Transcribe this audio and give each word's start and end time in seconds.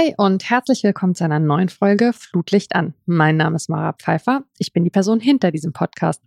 Hi 0.00 0.14
und 0.16 0.48
herzlich 0.48 0.82
willkommen 0.82 1.14
zu 1.14 1.24
einer 1.24 1.40
neuen 1.40 1.68
Folge 1.68 2.12
Flutlicht 2.14 2.74
an. 2.74 2.94
Mein 3.04 3.36
Name 3.36 3.56
ist 3.56 3.68
Mara 3.68 3.92
Pfeiffer. 3.92 4.44
Ich 4.56 4.72
bin 4.72 4.84
die 4.84 4.90
Person 4.90 5.20
hinter 5.20 5.50
diesem 5.50 5.74
Podcast. 5.74 6.22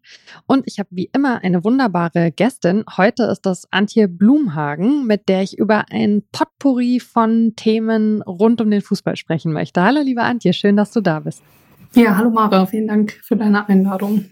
Und 0.46 0.68
ich 0.68 0.77
habe 0.77 0.89
wie 0.91 1.09
immer 1.11 1.43
eine 1.43 1.63
wunderbare 1.63 2.31
Gästin. 2.31 2.83
Heute 2.97 3.23
ist 3.23 3.47
das 3.47 3.68
Antje 3.71 4.07
Blumhagen, 4.07 5.07
mit 5.07 5.28
der 5.28 5.41
ich 5.41 5.57
über 5.57 5.86
ein 5.89 6.21
Potpourri 6.32 7.00
von 7.00 7.54
Themen 7.55 8.21
rund 8.21 8.61
um 8.61 8.70
den 8.70 8.82
Fußball 8.82 9.15
sprechen 9.15 9.54
möchte. 9.54 9.82
Hallo, 9.82 10.01
liebe 10.01 10.21
Antje, 10.21 10.54
schön, 10.54 10.78
dass 10.78 10.92
du 10.92 11.01
da 11.01 11.21
bist. 11.21 11.42
Ja, 11.96 12.15
hallo 12.15 12.29
Mara, 12.29 12.68
vielen 12.68 12.87
Dank 12.87 13.14
für 13.24 13.37
deine 13.37 13.68
Einladung. 13.68 14.25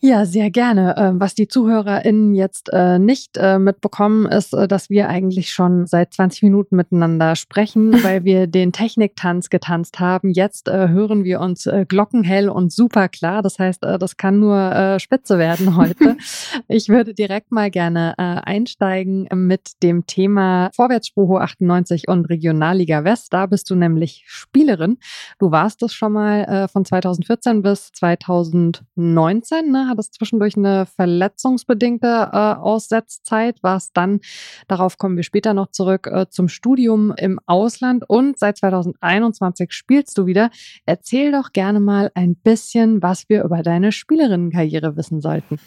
Ja, 0.00 0.26
sehr 0.26 0.50
gerne. 0.50 0.94
Ähm, 0.98 1.20
was 1.20 1.34
die 1.34 1.48
ZuhörerInnen 1.48 2.34
jetzt 2.34 2.68
äh, 2.70 2.98
nicht 2.98 3.38
äh, 3.38 3.58
mitbekommen, 3.58 4.26
ist, 4.26 4.52
äh, 4.52 4.68
dass 4.68 4.90
wir 4.90 5.08
eigentlich 5.08 5.52
schon 5.52 5.86
seit 5.86 6.12
20 6.12 6.42
Minuten 6.42 6.76
miteinander 6.76 7.34
sprechen, 7.34 7.92
weil 8.04 8.22
wir 8.24 8.46
den 8.46 8.72
Techniktanz 8.72 9.48
getanzt 9.48 9.98
haben. 9.98 10.30
Jetzt 10.30 10.70
hören 10.70 11.24
wir 11.24 11.40
uns 11.40 11.68
glockenhell 11.88 12.48
und 12.48 12.72
super 12.72 13.08
klar. 13.08 13.42
Das 13.42 13.58
heißt, 13.58 13.82
das 13.82 14.16
kann 14.16 14.38
nur 14.38 14.96
spitze 14.98 15.38
werden 15.38 15.76
heute. 15.76 16.16
Ich 16.68 16.88
würde 16.88 17.14
direkt 17.14 17.52
mal 17.52 17.70
gerne 17.70 18.18
einsteigen 18.18 19.28
mit 19.32 19.82
dem 19.82 20.06
Thema 20.06 20.70
Vorwärtsspruch 20.74 21.40
98 21.40 22.08
und 22.08 22.26
Regionalliga 22.26 23.04
West. 23.04 23.32
Da 23.32 23.46
bist 23.46 23.70
du 23.70 23.74
nämlich 23.74 24.24
Spielerin. 24.26 24.98
Du 25.38 25.50
warst 25.50 25.82
es 25.82 25.94
schon 25.94 26.12
mal 26.12 26.68
von 26.72 26.84
2014 26.84 27.62
bis 27.62 27.92
2019, 27.92 29.70
ne? 29.70 29.85
Hattest 29.88 30.14
zwischendurch 30.14 30.56
eine 30.56 30.86
verletzungsbedingte 30.86 32.30
äh, 32.32 32.36
Aussetzzeit, 32.36 33.62
warst 33.62 33.96
dann, 33.96 34.20
darauf 34.68 34.98
kommen 34.98 35.16
wir 35.16 35.22
später 35.22 35.54
noch 35.54 35.70
zurück, 35.70 36.06
äh, 36.06 36.26
zum 36.28 36.48
Studium 36.48 37.12
im 37.16 37.40
Ausland 37.46 38.04
und 38.08 38.38
seit 38.38 38.58
2021 38.58 39.72
spielst 39.72 40.16
du 40.18 40.26
wieder. 40.26 40.50
Erzähl 40.84 41.32
doch 41.32 41.52
gerne 41.52 41.80
mal 41.80 42.10
ein 42.14 42.36
bisschen, 42.36 43.02
was 43.02 43.28
wir 43.28 43.44
über 43.44 43.62
deine 43.62 43.92
Spielerinnenkarriere 43.92 44.96
wissen 44.96 45.20
sollten. 45.20 45.58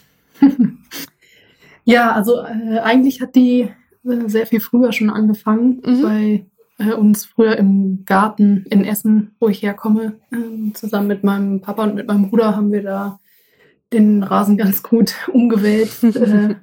ja, 1.84 2.12
also 2.12 2.42
äh, 2.42 2.80
eigentlich 2.80 3.22
hat 3.22 3.36
die 3.36 3.70
äh, 4.06 4.28
sehr 4.28 4.48
viel 4.48 4.60
früher 4.60 4.92
schon 4.92 5.10
angefangen, 5.10 5.82
mhm. 5.86 6.02
bei 6.02 6.46
äh, 6.80 6.94
uns 6.94 7.26
früher 7.26 7.58
im 7.58 8.06
Garten 8.06 8.66
in 8.70 8.86
Essen, 8.86 9.36
wo 9.40 9.50
ich 9.50 9.62
herkomme. 9.62 10.16
Ähm, 10.32 10.74
zusammen 10.74 11.08
mit 11.08 11.24
meinem 11.24 11.62
Papa 11.62 11.84
und 11.84 11.96
mit 11.96 12.08
meinem 12.08 12.30
Bruder 12.30 12.56
haben 12.56 12.72
wir 12.72 12.84
da 12.84 13.20
den 13.92 14.24
Rasen 14.24 14.58
ganz 14.58 14.84
gut 14.84 15.16
umgewälzt, 15.34 16.04
äh, 16.04 16.56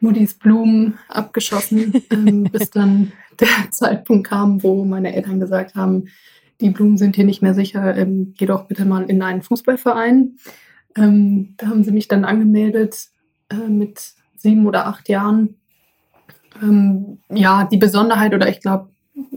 Muddis 0.00 0.34
Blumen 0.34 0.98
abgeschossen, 1.08 2.02
ähm, 2.10 2.44
bis 2.44 2.70
dann 2.70 3.12
der 3.38 3.48
Zeitpunkt 3.70 4.28
kam, 4.28 4.62
wo 4.62 4.84
meine 4.84 5.14
Eltern 5.14 5.40
gesagt 5.40 5.74
haben, 5.74 6.06
die 6.60 6.70
Blumen 6.70 6.98
sind 6.98 7.16
hier 7.16 7.24
nicht 7.24 7.42
mehr 7.42 7.54
sicher, 7.54 7.96
ähm, 7.96 8.34
geh 8.36 8.46
doch 8.46 8.66
bitte 8.66 8.84
mal 8.84 9.04
in 9.04 9.22
einen 9.22 9.42
Fußballverein. 9.42 10.36
Ähm, 10.96 11.54
da 11.56 11.68
haben 11.68 11.84
sie 11.84 11.92
mich 11.92 12.08
dann 12.08 12.24
angemeldet 12.24 13.08
äh, 13.48 13.68
mit 13.68 14.12
sieben 14.36 14.66
oder 14.66 14.86
acht 14.86 15.08
Jahren. 15.08 15.56
Ähm, 16.62 17.18
ja, 17.30 17.64
die 17.64 17.76
Besonderheit, 17.76 18.34
oder 18.34 18.48
ich 18.48 18.60
glaube, 18.60 18.90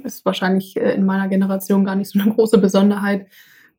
ist 0.03 0.25
wahrscheinlich 0.25 0.77
äh, 0.77 0.93
in 0.93 1.05
meiner 1.05 1.27
Generation 1.27 1.85
gar 1.85 1.95
nicht 1.95 2.09
so 2.09 2.19
eine 2.19 2.33
große 2.33 2.57
Besonderheit, 2.57 3.27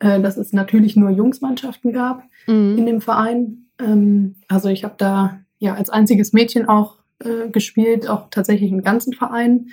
äh, 0.04 0.20
dass 0.20 0.36
es 0.36 0.52
natürlich 0.52 0.96
nur 0.96 1.10
Jungsmannschaften 1.10 1.92
gab 1.92 2.22
mhm. 2.46 2.76
in 2.78 2.86
dem 2.86 3.00
Verein. 3.00 3.66
Ähm, 3.80 4.36
also 4.48 4.68
ich 4.68 4.84
habe 4.84 4.94
da 4.98 5.40
ja 5.58 5.74
als 5.74 5.88
einziges 5.88 6.32
Mädchen 6.32 6.68
auch 6.68 6.98
äh, 7.20 7.48
gespielt, 7.48 8.08
auch 8.08 8.28
tatsächlich 8.30 8.70
im 8.70 8.82
ganzen 8.82 9.14
Verein. 9.14 9.68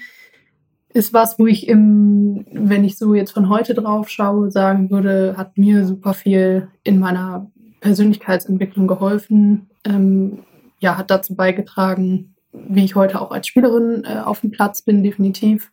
Ist 0.93 1.13
was, 1.13 1.37
wo 1.37 1.47
ich 1.47 1.67
im, 1.67 2.45
wenn 2.51 2.83
ich 2.83 2.97
so 2.97 3.13
jetzt 3.13 3.31
von 3.31 3.49
heute 3.49 3.73
drauf 3.73 4.09
schaue, 4.09 4.51
sagen 4.51 4.89
würde, 4.89 5.35
hat 5.37 5.57
mir 5.57 5.85
super 5.85 6.13
viel 6.13 6.67
in 6.83 6.99
meiner 6.99 7.49
Persönlichkeitsentwicklung 7.81 8.87
geholfen. 8.87 9.69
Ähm, 9.85 10.39
ja, 10.79 10.97
hat 10.97 11.11
dazu 11.11 11.35
beigetragen, 11.35 12.35
wie 12.51 12.83
ich 12.83 12.95
heute 12.95 13.21
auch 13.21 13.31
als 13.31 13.47
Spielerin 13.47 14.03
äh, 14.05 14.19
auf 14.19 14.41
dem 14.41 14.51
Platz 14.51 14.81
bin, 14.81 15.03
definitiv 15.03 15.71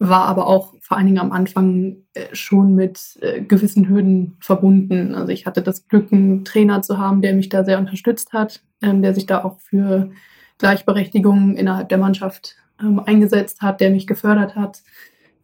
war 0.00 0.24
aber 0.24 0.46
auch 0.46 0.74
vor 0.80 0.96
allen 0.96 1.06
Dingen 1.06 1.18
am 1.18 1.30
Anfang 1.30 1.98
äh, 2.14 2.34
schon 2.34 2.74
mit 2.74 3.18
äh, 3.20 3.42
gewissen 3.42 3.86
Hürden 3.86 4.38
verbunden. 4.40 5.14
Also 5.14 5.30
ich 5.30 5.44
hatte 5.44 5.60
das 5.60 5.86
Glück, 5.88 6.10
einen 6.10 6.44
Trainer 6.44 6.80
zu 6.80 6.96
haben, 6.96 7.20
der 7.20 7.34
mich 7.34 7.50
da 7.50 7.64
sehr 7.64 7.78
unterstützt 7.78 8.32
hat, 8.32 8.62
ähm, 8.82 9.02
der 9.02 9.14
sich 9.14 9.26
da 9.26 9.44
auch 9.44 9.60
für 9.60 10.10
Gleichberechtigung 10.56 11.54
innerhalb 11.54 11.90
der 11.90 11.98
Mannschaft 11.98 12.56
ähm, 12.82 12.98
eingesetzt 12.98 13.60
hat, 13.60 13.82
der 13.82 13.90
mich 13.90 14.06
gefördert 14.06 14.56
hat 14.56 14.82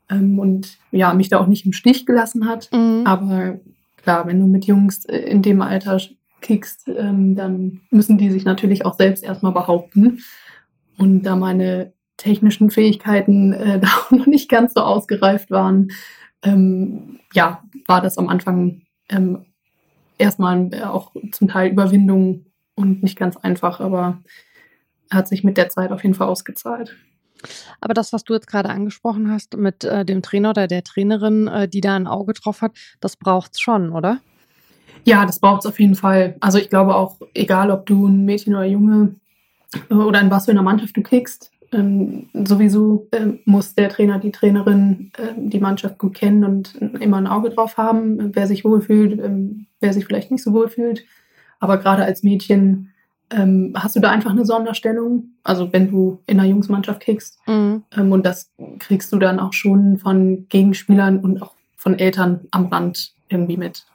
ähm, 0.09 0.39
und 0.39 0.79
ja, 0.91 1.13
mich 1.13 1.29
da 1.29 1.39
auch 1.39 1.49
nicht 1.49 1.67
im 1.67 1.75
Stich 1.75 2.07
gelassen 2.07 2.49
hat. 2.49 2.71
Mhm. 2.73 3.03
Aber 3.05 3.61
klar, 3.99 4.27
wenn 4.27 4.41
du 4.41 4.47
mit 4.47 4.65
Jungs 4.65 5.05
äh, 5.05 5.19
in 5.19 5.43
dem 5.43 5.61
Alter 5.61 6.01
kickst, 6.41 6.87
dann 6.87 7.81
müssen 7.91 8.19
die 8.19 8.31
sich 8.31 8.45
natürlich 8.45 8.85
auch 8.85 8.95
selbst 8.95 9.25
erstmal 9.25 9.53
behaupten. 9.53 10.21
Und 10.99 11.23
da 11.23 11.35
meine 11.35 11.93
technischen 12.17 12.71
Fähigkeiten 12.71 13.53
äh, 13.53 13.81
da 13.81 13.89
auch 13.89 14.11
noch 14.11 14.27
nicht 14.27 14.49
ganz 14.49 14.75
so 14.75 14.81
ausgereift 14.81 15.51
waren, 15.51 15.93
ähm, 16.43 17.21
ja, 17.33 17.63
war 17.87 18.01
das 18.01 18.19
am 18.19 18.29
Anfang 18.29 18.83
ähm, 19.09 19.47
erstmal 20.19 20.73
äh, 20.73 20.83
auch 20.83 21.13
zum 21.33 21.49
Teil 21.49 21.71
Überwindung 21.71 22.47
und 22.75 23.03
nicht 23.03 23.19
ganz 23.19 23.37
einfach, 23.37 23.81
aber 23.81 24.23
hat 25.11 25.29
sich 25.29 25.45
mit 25.45 25.57
der 25.57 25.69
Zeit 25.69 25.93
auf 25.93 26.03
jeden 26.03 26.15
Fall 26.15 26.29
ausgezahlt. 26.29 26.97
Aber 27.81 27.95
das, 27.95 28.13
was 28.13 28.25
du 28.25 28.35
jetzt 28.35 28.47
gerade 28.47 28.71
angesprochen 28.71 29.31
hast 29.31 29.57
mit 29.57 29.85
äh, 29.85 30.05
dem 30.05 30.23
Trainer 30.23 30.51
oder 30.51 30.67
der 30.67 30.83
Trainerin, 30.83 31.47
äh, 31.49 31.69
die 31.69 31.81
da 31.81 31.97
ein 31.97 32.07
Auge 32.07 32.33
drauf 32.33 32.63
hat, 32.63 32.73
das 33.01 33.17
braucht 33.17 33.53
es 33.55 33.61
schon, 33.61 33.91
oder? 33.91 34.21
Ja, 35.05 35.25
das 35.25 35.39
braucht 35.39 35.61
es 35.61 35.67
auf 35.67 35.79
jeden 35.79 35.95
Fall. 35.95 36.37
Also 36.41 36.59
ich 36.59 36.69
glaube 36.69 36.97
auch, 36.97 37.21
egal 37.35 37.71
ob 37.71 37.87
du 37.87 38.09
ein 38.09 38.25
Mädchen 38.25 38.55
oder 38.55 38.65
Junge 38.65 39.15
äh, 39.91 39.95
oder 39.95 40.21
in 40.21 40.31
was 40.31 40.47
für 40.47 40.51
einer 40.51 40.63
Mannschaft 40.63 40.97
du 40.97 41.03
kickst, 41.03 41.53
ähm, 41.73 42.29
sowieso 42.33 43.09
ähm, 43.13 43.41
muss 43.45 43.75
der 43.75 43.89
Trainer, 43.89 44.19
die 44.19 44.33
Trainerin 44.33 45.13
ähm, 45.19 45.51
die 45.51 45.61
Mannschaft 45.61 45.99
gut 45.99 46.15
kennen 46.15 46.45
und 46.45 46.75
immer 47.01 47.17
ein 47.19 47.27
Auge 47.27 47.51
drauf 47.51 47.77
haben, 47.77 48.35
wer 48.35 48.47
sich 48.47 48.65
wohlfühlt, 48.65 49.19
ähm, 49.21 49.67
wer 49.81 49.93
sich 49.93 50.05
vielleicht 50.05 50.31
nicht 50.31 50.43
so 50.43 50.53
wohlfühlt. 50.53 51.05
Aber 51.59 51.79
gerade 51.79 52.05
als 52.05 52.23
Mädchen 52.23 52.93
ähm, 53.31 53.73
hast 53.77 53.97
du 53.97 54.01
da 54.01 54.11
einfach 54.11 54.31
eine 54.31 54.45
Sonderstellung. 54.45 55.31
Also 55.43 55.73
wenn 55.73 55.91
du 55.91 56.21
in 56.27 56.39
einer 56.39 56.49
Jungsmannschaft 56.49 57.01
kickst. 57.01 57.39
Mhm. 57.47 57.83
Ähm, 57.97 58.13
und 58.13 58.25
das 58.25 58.53
kriegst 58.79 59.13
du 59.13 59.19
dann 59.19 59.41
auch 59.41 59.53
schon 59.53 59.99
von 59.99 60.47
Gegenspielern 60.49 61.21
und 61.21 61.43
auch 61.43 61.55
von 61.77 61.99
Eltern 61.99 62.47
am 62.51 62.67
Rand 62.67 63.13
irgendwie 63.29 63.57
mit. 63.57 63.87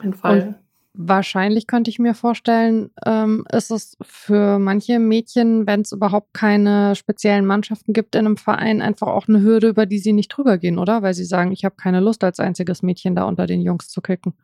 Jeden 0.00 0.14
Fall. 0.14 0.58
Wahrscheinlich 0.94 1.66
könnte 1.66 1.90
ich 1.90 1.98
mir 1.98 2.14
vorstellen, 2.14 2.90
ähm, 3.06 3.46
ist 3.50 3.70
es 3.70 3.96
für 4.02 4.58
manche 4.58 4.98
Mädchen, 4.98 5.66
wenn 5.66 5.80
es 5.80 5.92
überhaupt 5.92 6.34
keine 6.34 6.94
speziellen 6.96 7.46
Mannschaften 7.46 7.94
gibt 7.94 8.14
in 8.14 8.26
einem 8.26 8.36
Verein, 8.36 8.82
einfach 8.82 9.06
auch 9.06 9.26
eine 9.26 9.40
Hürde, 9.40 9.68
über 9.68 9.86
die 9.86 9.98
sie 9.98 10.12
nicht 10.12 10.28
drüber 10.28 10.58
gehen, 10.58 10.78
oder? 10.78 11.02
Weil 11.02 11.14
sie 11.14 11.24
sagen, 11.24 11.50
ich 11.50 11.64
habe 11.64 11.76
keine 11.76 12.00
Lust, 12.00 12.22
als 12.24 12.40
einziges 12.40 12.82
Mädchen 12.82 13.16
da 13.16 13.24
unter 13.24 13.46
den 13.46 13.62
Jungs 13.62 13.88
zu 13.88 14.02
kicken. 14.02 14.34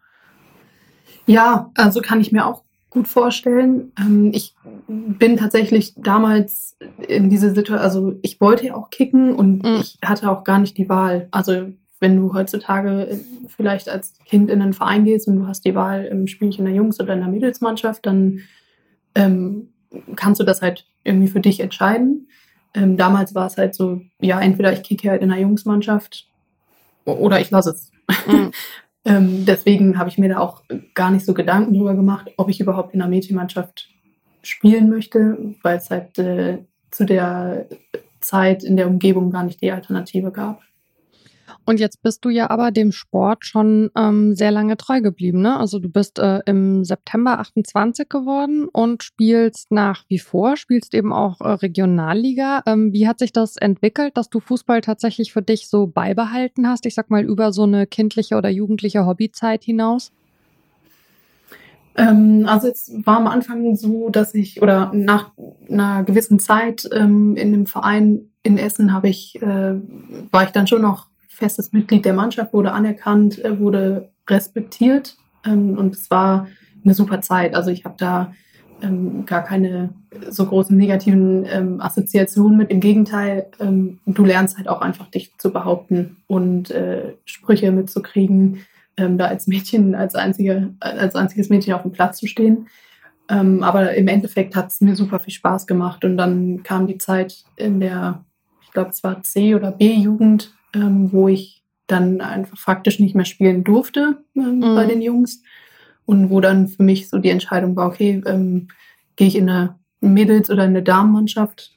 Ja, 1.27 1.71
also 1.77 2.01
kann 2.01 2.23
ich 2.23 2.33
mir 2.33 2.47
auch 2.47 2.63
gut 2.91 3.09
vorstellen. 3.09 3.93
Ähm, 3.99 4.31
ich 4.35 4.55
bin 4.87 5.37
tatsächlich 5.37 5.95
damals 5.97 6.79
in 7.07 7.29
diese 7.29 7.55
Situation, 7.55 7.79
also 7.79 8.15
ich 8.23 8.41
wollte 8.41 8.67
ja 8.67 8.75
auch 8.75 8.91
kicken 8.91 9.35
und 9.35 9.63
mhm. 9.63 9.81
ich 9.81 9.99
hatte 10.03 10.31
auch 10.31 10.45
gar 10.45 10.59
nicht 10.59 10.79
die 10.79 10.89
Wahl. 10.89 11.29
Also 11.31 11.73
wenn 12.01 12.17
du 12.17 12.35
heutzutage 12.35 13.09
äh, 13.09 13.19
vielleicht 13.49 13.89
als 13.89 14.15
Kind 14.25 14.51
in 14.51 14.63
einen 14.63 14.73
Verein 14.73 15.05
gehst 15.05 15.29
und 15.29 15.37
du 15.37 15.47
hast 15.47 15.65
die 15.65 15.75
Wahl, 15.75 16.05
im 16.05 16.27
in 16.27 16.65
der 16.65 16.75
Jungs- 16.75 17.01
oder 17.01 17.15
in 17.15 17.21
der 17.21 17.29
Mädelsmannschaft, 17.29 18.07
dann 18.07 18.41
ähm, 19.15 19.69
kannst 20.17 20.41
du 20.41 20.45
das 20.45 20.63
halt 20.63 20.87
irgendwie 21.05 21.29
für 21.29 21.41
dich 21.41 21.61
entscheiden. 21.61 22.29
Ähm, 22.75 22.97
damals 22.97 23.35
war 23.35 23.47
es 23.47 23.57
halt 23.57 23.75
so, 23.75 24.01
ja, 24.21 24.41
entweder 24.41 24.73
ich 24.73 24.83
kicke 24.83 25.11
halt 25.11 25.23
in 25.23 25.31
der 25.31 25.39
Jungsmannschaft 25.39 26.29
oder 27.05 27.41
ich 27.41 27.51
lasse 27.51 27.71
es. 27.71 27.91
Mhm. 28.27 28.51
ähm, 29.05 29.47
deswegen 29.47 29.99
habe 29.99 30.11
ich 30.11 30.19
mir 30.19 30.29
da 30.29 30.39
auch 30.39 30.63
gar 30.95 31.11
nicht 31.11 31.25
so 31.25 31.35
Gedanken 31.35 31.75
drüber 31.75 31.95
gemacht, 31.95 32.31
ob 32.37 32.49
ich 32.49 32.61
überhaupt 32.61 32.93
in 32.93 33.01
der 33.01 33.09
Mädchenmannschaft 33.09 33.89
spielen 34.43 34.89
möchte, 34.89 35.55
weil 35.63 35.79
es 35.79 35.91
halt 35.91 36.19
äh, 36.19 36.59
zu 36.91 37.05
der 37.05 37.67
Zeit 38.21 38.65
in 38.65 38.77
der 38.77 38.87
Umgebung 38.89 39.31
gar 39.31 39.45
nicht 39.45 39.61
die 39.63 39.73
Alternative 39.73 40.31
gab. 40.31 40.63
Und 41.65 41.81
jetzt 41.81 42.03
bist 42.03 42.25
du 42.25 42.31
ja 42.31 42.51
aber 42.51 42.71
dem 42.71 42.93
Sport 42.93 43.45
schon 43.45 43.91
ähm, 43.97 44.35
sehr 44.35 44.51
lange 44.51 44.77
treu 44.77 45.01
geblieben. 45.01 45.43
Ne? 45.43 45.59
Also 45.59 45.79
du 45.79 45.89
bist 45.89 46.19
äh, 46.19 46.41
im 46.47 46.85
September 46.85 47.39
28 47.39 48.09
geworden 48.09 48.67
und 48.73 49.03
spielst 49.03 49.71
nach 49.71 50.05
wie 50.09 50.19
vor, 50.19 50.57
spielst 50.57 50.95
eben 50.95 51.13
auch 51.13 51.41
äh, 51.41 51.49
Regionalliga. 51.49 52.63
Ähm, 52.67 52.93
wie 52.93 53.09
hat 53.09 53.19
sich 53.19 53.33
das 53.33 53.57
entwickelt, 53.57 54.17
dass 54.17 54.31
du 54.31 54.41
Fußball 54.41 54.81
tatsächlich 54.81 55.33
für 55.33 55.43
dich 55.43 55.69
so 55.69 55.87
beibehalten 55.87 56.69
hast? 56.69 56.87
Ich 56.87 56.95
sag 56.95 57.11
mal 57.11 57.25
über 57.25 57.53
so 57.53 57.65
eine 57.65 57.87
kindliche 57.87 58.37
oder 58.37 58.49
jugendliche 58.49 59.07
Hobbyzeit 59.07 59.65
hinaus? 59.65 60.13
Ähm, 61.99 62.45
also 62.47 62.69
es 62.69 62.93
war 63.05 63.17
am 63.17 63.27
Anfang 63.27 63.75
so, 63.75 64.09
dass 64.09 64.35
ich 64.35 64.63
oder 64.63 64.93
nach 64.95 65.33
einer 65.69 66.05
gewissen 66.05 66.39
Zeit 66.39 66.89
ähm, 66.93 67.37
in 67.37 67.53
dem 67.53 67.67
Verein 67.67 68.31
in 68.45 68.57
Essen 68.57 68.93
habe 68.93 69.09
ich, 69.09 69.41
äh, 69.43 69.75
war 70.31 70.45
ich 70.45 70.51
dann 70.51 70.69
schon 70.69 70.81
noch 70.81 71.09
festes 71.39 71.73
Mitglied 71.73 72.05
der 72.05 72.15
Mannschaft, 72.15 72.53
wurde 72.53 72.73
anerkannt, 72.73 73.43
äh, 73.45 73.59
wurde 73.59 74.11
respektiert 74.29 75.17
ähm, 75.47 75.79
und 75.79 75.95
es 75.95 76.11
war 76.11 76.49
eine 76.85 76.95
super 76.95 77.21
Zeit. 77.21 77.55
Also 77.55 77.71
ich 77.71 77.85
habe 77.85 77.95
da 77.99 78.33
ähm, 78.83 79.25
gar 79.27 79.43
keine 79.43 79.91
so 80.29 80.47
großen 80.47 80.77
negativen 80.77 81.47
ähm, 81.51 81.81
Assoziationen 81.81 82.57
mit. 82.57 82.71
Im 82.71 82.81
Gegenteil, 82.81 83.47
ähm, 83.61 83.99
du 84.07 84.25
lernst 84.25 84.57
halt 84.57 84.69
auch 84.69 84.81
einfach 84.81 85.11
dich 85.11 85.37
zu 85.39 85.53
behaupten 85.53 86.17
und 86.27 86.71
äh, 86.71 87.15
Sprüche 87.25 87.73
mitzukriegen, 87.73 88.61
ähm, 88.97 89.19
da 89.19 89.27
als 89.27 89.47
Mädchen, 89.47 89.95
als, 89.95 90.15
einzige, 90.15 90.75
als 90.81 91.15
einziges 91.15 91.49
Mädchen 91.51 91.75
auf 91.75 91.83
dem 91.83 91.93
Platz 91.93 92.19
zu 92.19 92.27
stehen. 92.27 92.69
Ähm, 93.29 93.63
aber 93.63 93.95
im 93.95 94.09
Endeffekt 94.09 94.57
hat 94.57 94.69
es 94.69 94.81
mir 94.81 94.97
super 94.97 95.19
viel 95.19 95.35
Spaß 95.35 95.67
gemacht 95.67 96.05
und 96.05 96.17
dann 96.17 96.63
kam 96.63 96.87
die 96.87 96.99
Zeit 96.99 97.45
in 97.57 97.81
der, 97.81 98.25
ich 98.63 98.71
glaube, 98.73 98.91
es 98.91 99.05
war 99.05 99.23
C- 99.23 99.55
oder 99.55 99.71
B-Jugend, 99.71 100.55
ähm, 100.75 101.13
wo 101.13 101.29
ich 101.29 101.63
dann 101.87 102.21
einfach 102.21 102.59
faktisch 102.59 103.01
nicht 103.01 103.15
mehr 103.15 103.25
spielen 103.25 103.65
durfte 103.65 104.19
mhm. 104.35 104.61
bei 104.61 104.87
den 104.87 105.03
Jungs 105.03 105.43
und 106.07 106.31
wo 106.31 106.41
dann 106.41 106.69
für 106.69 106.83
mich 106.83 107.09
so 107.09 107.19
die 107.19 107.31
Entscheidung 107.31 107.77
war, 107.77 107.87
okay, 107.87 108.23
ähm, 108.27 108.69
gehe 109.17 109.29
ich 109.29 109.37
in 109.37 109.49
eine 109.49 109.75
Mädels- 110.01 110.51
oder 110.51 110.65
in 110.65 110.71
eine 110.71 110.83
Damenmannschaft, 110.83 111.73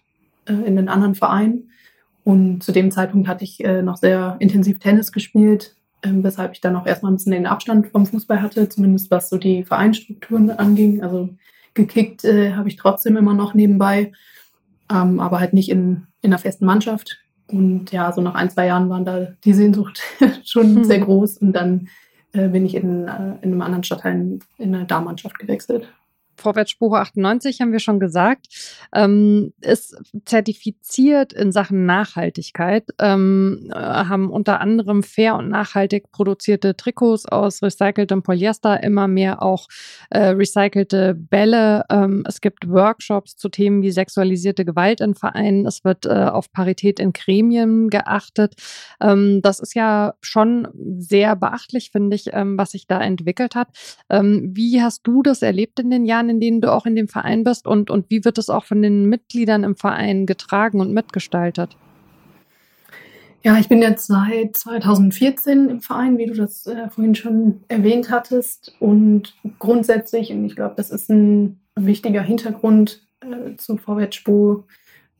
äh, 0.45 0.53
in 0.53 0.77
einen 0.77 0.89
anderen 0.89 1.15
Verein. 1.15 1.63
Und 2.23 2.63
zu 2.63 2.71
dem 2.71 2.91
Zeitpunkt 2.91 3.27
hatte 3.27 3.43
ich 3.43 3.63
äh, 3.63 3.81
noch 3.81 3.97
sehr 3.97 4.35
intensiv 4.39 4.79
Tennis 4.79 5.11
gespielt, 5.11 5.75
äh, 6.01 6.09
weshalb 6.13 6.53
ich 6.53 6.61
dann 6.61 6.75
auch 6.75 6.85
erstmal 6.85 7.11
ein 7.11 7.15
bisschen 7.15 7.31
den 7.31 7.47
Abstand 7.47 7.87
vom 7.87 8.05
Fußball 8.05 8.41
hatte, 8.41 8.69
zumindest 8.69 9.09
was 9.09 9.29
so 9.29 9.37
die 9.37 9.63
Vereinsstrukturen 9.63 10.51
anging. 10.51 11.01
Also 11.01 11.29
gekickt 11.73 12.23
äh, 12.23 12.53
habe 12.53 12.69
ich 12.69 12.75
trotzdem 12.75 13.17
immer 13.17 13.33
noch 13.33 13.53
nebenbei, 13.53 14.11
ähm, 14.91 15.19
aber 15.19 15.39
halt 15.39 15.53
nicht 15.53 15.69
in, 15.69 16.07
in 16.21 16.31
einer 16.31 16.39
festen 16.39 16.65
Mannschaft. 16.65 17.19
Und 17.51 17.91
ja, 17.91 18.11
so 18.11 18.21
nach 18.21 18.35
ein, 18.35 18.49
zwei 18.49 18.67
Jahren 18.67 18.89
waren 18.89 19.05
da 19.05 19.27
die 19.43 19.53
Sehnsucht 19.53 20.01
schon 20.43 20.75
mhm. 20.75 20.83
sehr 20.83 20.99
groß. 20.99 21.37
Und 21.37 21.53
dann 21.53 21.89
äh, 22.33 22.47
bin 22.47 22.65
ich 22.65 22.75
in, 22.75 23.07
äh, 23.07 23.35
in 23.41 23.51
einem 23.51 23.61
anderen 23.61 23.83
Stadtteil 23.83 24.13
in, 24.13 24.39
in 24.57 24.75
eine 24.75 24.85
Darmmannschaft 24.85 25.37
gewechselt. 25.39 25.87
Vorwärtsspruch 26.41 26.93
98 26.95 27.61
haben 27.61 27.71
wir 27.71 27.79
schon 27.79 27.99
gesagt, 27.99 28.47
ähm, 28.93 29.53
ist 29.61 29.95
zertifiziert 30.25 31.33
in 31.33 31.51
Sachen 31.51 31.85
Nachhaltigkeit, 31.85 32.85
ähm, 32.99 33.69
äh, 33.73 33.77
haben 33.77 34.29
unter 34.29 34.59
anderem 34.59 35.03
fair 35.03 35.35
und 35.35 35.49
nachhaltig 35.49 36.11
produzierte 36.11 36.75
Trikots 36.75 37.25
aus 37.25 37.61
recyceltem 37.61 38.23
Polyester, 38.23 38.83
immer 38.83 39.07
mehr 39.07 39.41
auch 39.41 39.67
äh, 40.09 40.27
recycelte 40.29 41.13
Bälle. 41.15 41.85
Ähm, 41.89 42.23
es 42.27 42.41
gibt 42.41 42.67
Workshops 42.67 43.37
zu 43.37 43.49
Themen 43.49 43.81
wie 43.81 43.91
sexualisierte 43.91 44.65
Gewalt 44.65 45.01
in 45.01 45.15
Vereinen. 45.15 45.65
Es 45.65 45.83
wird 45.83 46.05
äh, 46.05 46.09
auf 46.09 46.51
Parität 46.51 46.99
in 46.99 47.13
Gremien 47.13 47.89
geachtet. 47.89 48.55
Ähm, 49.01 49.41
das 49.41 49.59
ist 49.59 49.75
ja 49.75 50.15
schon 50.21 50.67
sehr 50.97 51.35
beachtlich, 51.35 51.91
finde 51.91 52.15
ich, 52.15 52.29
ähm, 52.33 52.57
was 52.57 52.71
sich 52.71 52.87
da 52.87 53.01
entwickelt 53.01 53.55
hat. 53.55 53.69
Ähm, 54.09 54.51
wie 54.53 54.81
hast 54.81 55.01
du 55.03 55.21
das 55.21 55.41
erlebt 55.41 55.79
in 55.79 55.89
den 55.89 56.05
Jahren, 56.05 56.29
in 56.31 56.39
denen 56.39 56.61
du 56.61 56.71
auch 56.71 56.85
in 56.85 56.95
dem 56.95 57.07
Verein 57.07 57.43
bist 57.43 57.67
und, 57.67 57.91
und 57.91 58.09
wie 58.09 58.25
wird 58.25 58.37
es 58.37 58.49
auch 58.49 58.65
von 58.65 58.81
den 58.81 59.05
Mitgliedern 59.05 59.63
im 59.63 59.75
Verein 59.75 60.25
getragen 60.25 60.79
und 60.81 60.91
mitgestaltet? 60.91 61.77
Ja, 63.43 63.57
ich 63.57 63.67
bin 63.67 63.81
jetzt 63.81 64.07
seit 64.07 64.55
2014 64.55 65.69
im 65.69 65.81
Verein, 65.81 66.17
wie 66.19 66.27
du 66.27 66.33
das 66.33 66.67
äh, 66.67 66.89
vorhin 66.89 67.15
schon 67.15 67.61
erwähnt 67.69 68.11
hattest. 68.11 68.75
Und 68.79 69.35
grundsätzlich, 69.57 70.31
und 70.31 70.45
ich 70.45 70.55
glaube, 70.55 70.75
das 70.77 70.91
ist 70.91 71.09
ein 71.09 71.59
wichtiger 71.75 72.21
Hintergrund 72.21 73.01
äh, 73.21 73.55
zu 73.57 73.77
Vorwärtsspur, 73.77 74.65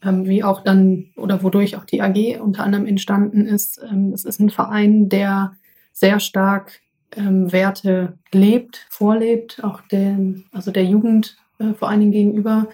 ähm, 0.03 0.27
wie 0.27 0.43
auch 0.43 0.63
dann 0.63 1.07
oder 1.15 1.41
wodurch 1.41 1.75
auch 1.77 1.85
die 1.85 2.01
AG 2.01 2.39
unter 2.39 2.63
anderem 2.63 2.85
entstanden 2.85 3.47
ist. 3.47 3.81
Ähm, 3.89 4.13
es 4.13 4.23
ist 4.23 4.39
ein 4.39 4.51
Verein, 4.51 5.09
der 5.09 5.55
sehr 5.91 6.19
stark 6.19 6.79
ähm, 7.15 7.51
Werte 7.51 8.17
lebt, 8.31 8.85
vorlebt, 8.89 9.63
auch 9.63 9.81
den, 9.81 10.45
also 10.51 10.71
der 10.71 10.85
Jugend 10.85 11.37
äh, 11.59 11.73
vor 11.73 11.89
allen 11.89 11.99
Dingen 11.99 12.11
gegenüber 12.11 12.67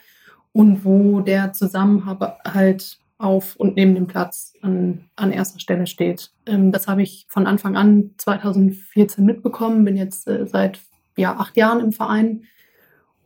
und 0.54 0.86
wo 0.86 1.22
der 1.22 1.54
Zusammenhalt 1.54 3.00
auf 3.18 3.56
und 3.56 3.76
neben 3.76 3.96
dem 3.96 4.08
Platz 4.08 4.54
an, 4.62 5.06
an 5.16 5.32
erster 5.32 5.60
Stelle 5.60 5.88
steht. 5.88 6.32
Ähm, 6.46 6.72
das 6.72 6.88
habe 6.88 7.02
ich 7.02 7.26
von 7.30 7.48
Anfang 7.48 7.76
an 7.76 8.12
2014 8.18 9.26
mitbekommen, 9.26 9.86
bin 9.86 9.98
jetzt 9.98 10.28
äh, 10.28 10.46
seit 10.46 10.80
ja, 11.16 11.36
acht 11.36 11.58
Jahren 11.58 11.80
im 11.80 11.92
Verein 11.92 12.44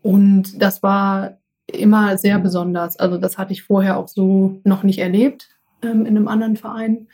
und 0.02 0.62
das 0.62 0.82
war 0.82 1.38
immer 1.68 2.18
sehr 2.18 2.40
besonders. 2.40 2.98
Also 2.98 3.18
das 3.18 3.38
hatte 3.38 3.54
ich 3.54 3.64
vorher 3.64 3.98
auch 3.98 4.08
so 4.08 4.60
noch 4.64 4.84
nicht 4.84 5.00
erlebt 5.00 5.50
ähm, 5.82 6.06
in 6.06 6.16
einem 6.16 6.28
anderen 6.28 6.56
Verein 6.56 7.08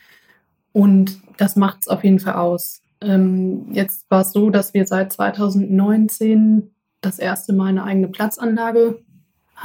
und 0.72 1.20
das 1.36 1.56
macht 1.56 1.78
es 1.82 1.88
auf 1.88 2.04
jeden 2.04 2.20
Fall 2.20 2.34
aus. 2.34 2.82
Ähm, 3.00 3.68
jetzt 3.72 4.10
war 4.10 4.22
es 4.22 4.32
so, 4.32 4.50
dass 4.50 4.74
wir 4.74 4.86
seit 4.86 5.12
2019 5.12 6.70
das 7.00 7.18
erste 7.18 7.52
Mal 7.52 7.68
eine 7.68 7.84
eigene 7.84 8.08
Platzanlage 8.08 8.98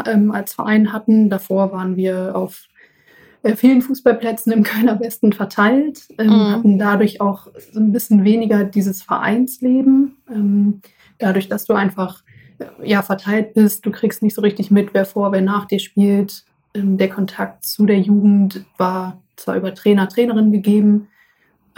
ähm, 0.06 0.32
als 0.32 0.54
Verein 0.54 0.94
hatten. 0.94 1.30
Davor 1.30 1.72
waren 1.72 1.96
wir 1.96 2.36
auf 2.36 2.68
äh, 3.44 3.56
vielen 3.56 3.82
Fußballplätzen 3.82 4.52
im 4.52 4.64
Kölner 4.64 5.00
Westen 5.00 5.34
verteilt, 5.34 6.08
ähm, 6.18 6.28
mhm. 6.28 6.52
hatten 6.52 6.80
dadurch 6.80 7.22
auch 7.22 7.48
so 7.72 7.80
ein 7.80 7.92
bisschen 7.92 8.24
weniger 8.24 8.64
dieses 8.64 9.02
Vereinsleben. 9.02 10.18
Ähm, 10.30 10.82
dadurch, 11.20 11.50
dass 11.50 11.66
du 11.66 11.74
einfach 11.74 12.24
äh, 12.60 12.66
ja, 12.90 13.02
verteilt 13.02 13.54
bist, 13.54 13.86
du 13.86 13.92
kriegst 13.92 14.24
nicht 14.24 14.36
so 14.36 14.42
richtig 14.42 14.72
mit, 14.72 14.94
wer 14.94 15.06
vor, 15.06 15.32
wer 15.32 15.42
nach 15.42 15.66
dir 15.66 15.80
spielt. 15.80 16.46
Ähm, 16.74 16.98
der 16.98 17.10
Kontakt 17.10 17.66
zu 17.66 17.86
der 17.86 18.00
Jugend 18.00 18.66
war 18.78 19.22
zwar 19.36 19.58
über 19.58 19.74
Trainer, 19.74 20.08
Trainerin 20.08 20.52
gegeben, 20.52 21.08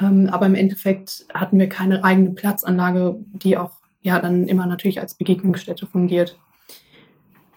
ähm, 0.02 0.30
aber 0.32 0.46
im 0.46 0.56
Endeffekt 0.56 1.26
hatten 1.34 1.58
wir 1.60 1.70
keine 1.70 2.04
eigene 2.04 2.32
Platzanlage, 2.32 3.18
die 3.34 3.58
auch 3.58 3.72
ja 4.02 4.20
dann 4.20 4.48
immer 4.48 4.66
natürlich 4.66 5.00
als 5.00 5.16
Begegnungsstätte 5.16 5.88
fungiert. 5.88 6.38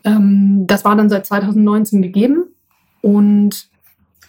Ähm, 0.05 0.65
das 0.67 0.85
war 0.85 0.97
dann 0.97 1.11
seit 1.11 1.27
2019 1.27 2.03
gegeben 2.03 2.45
und 3.03 3.69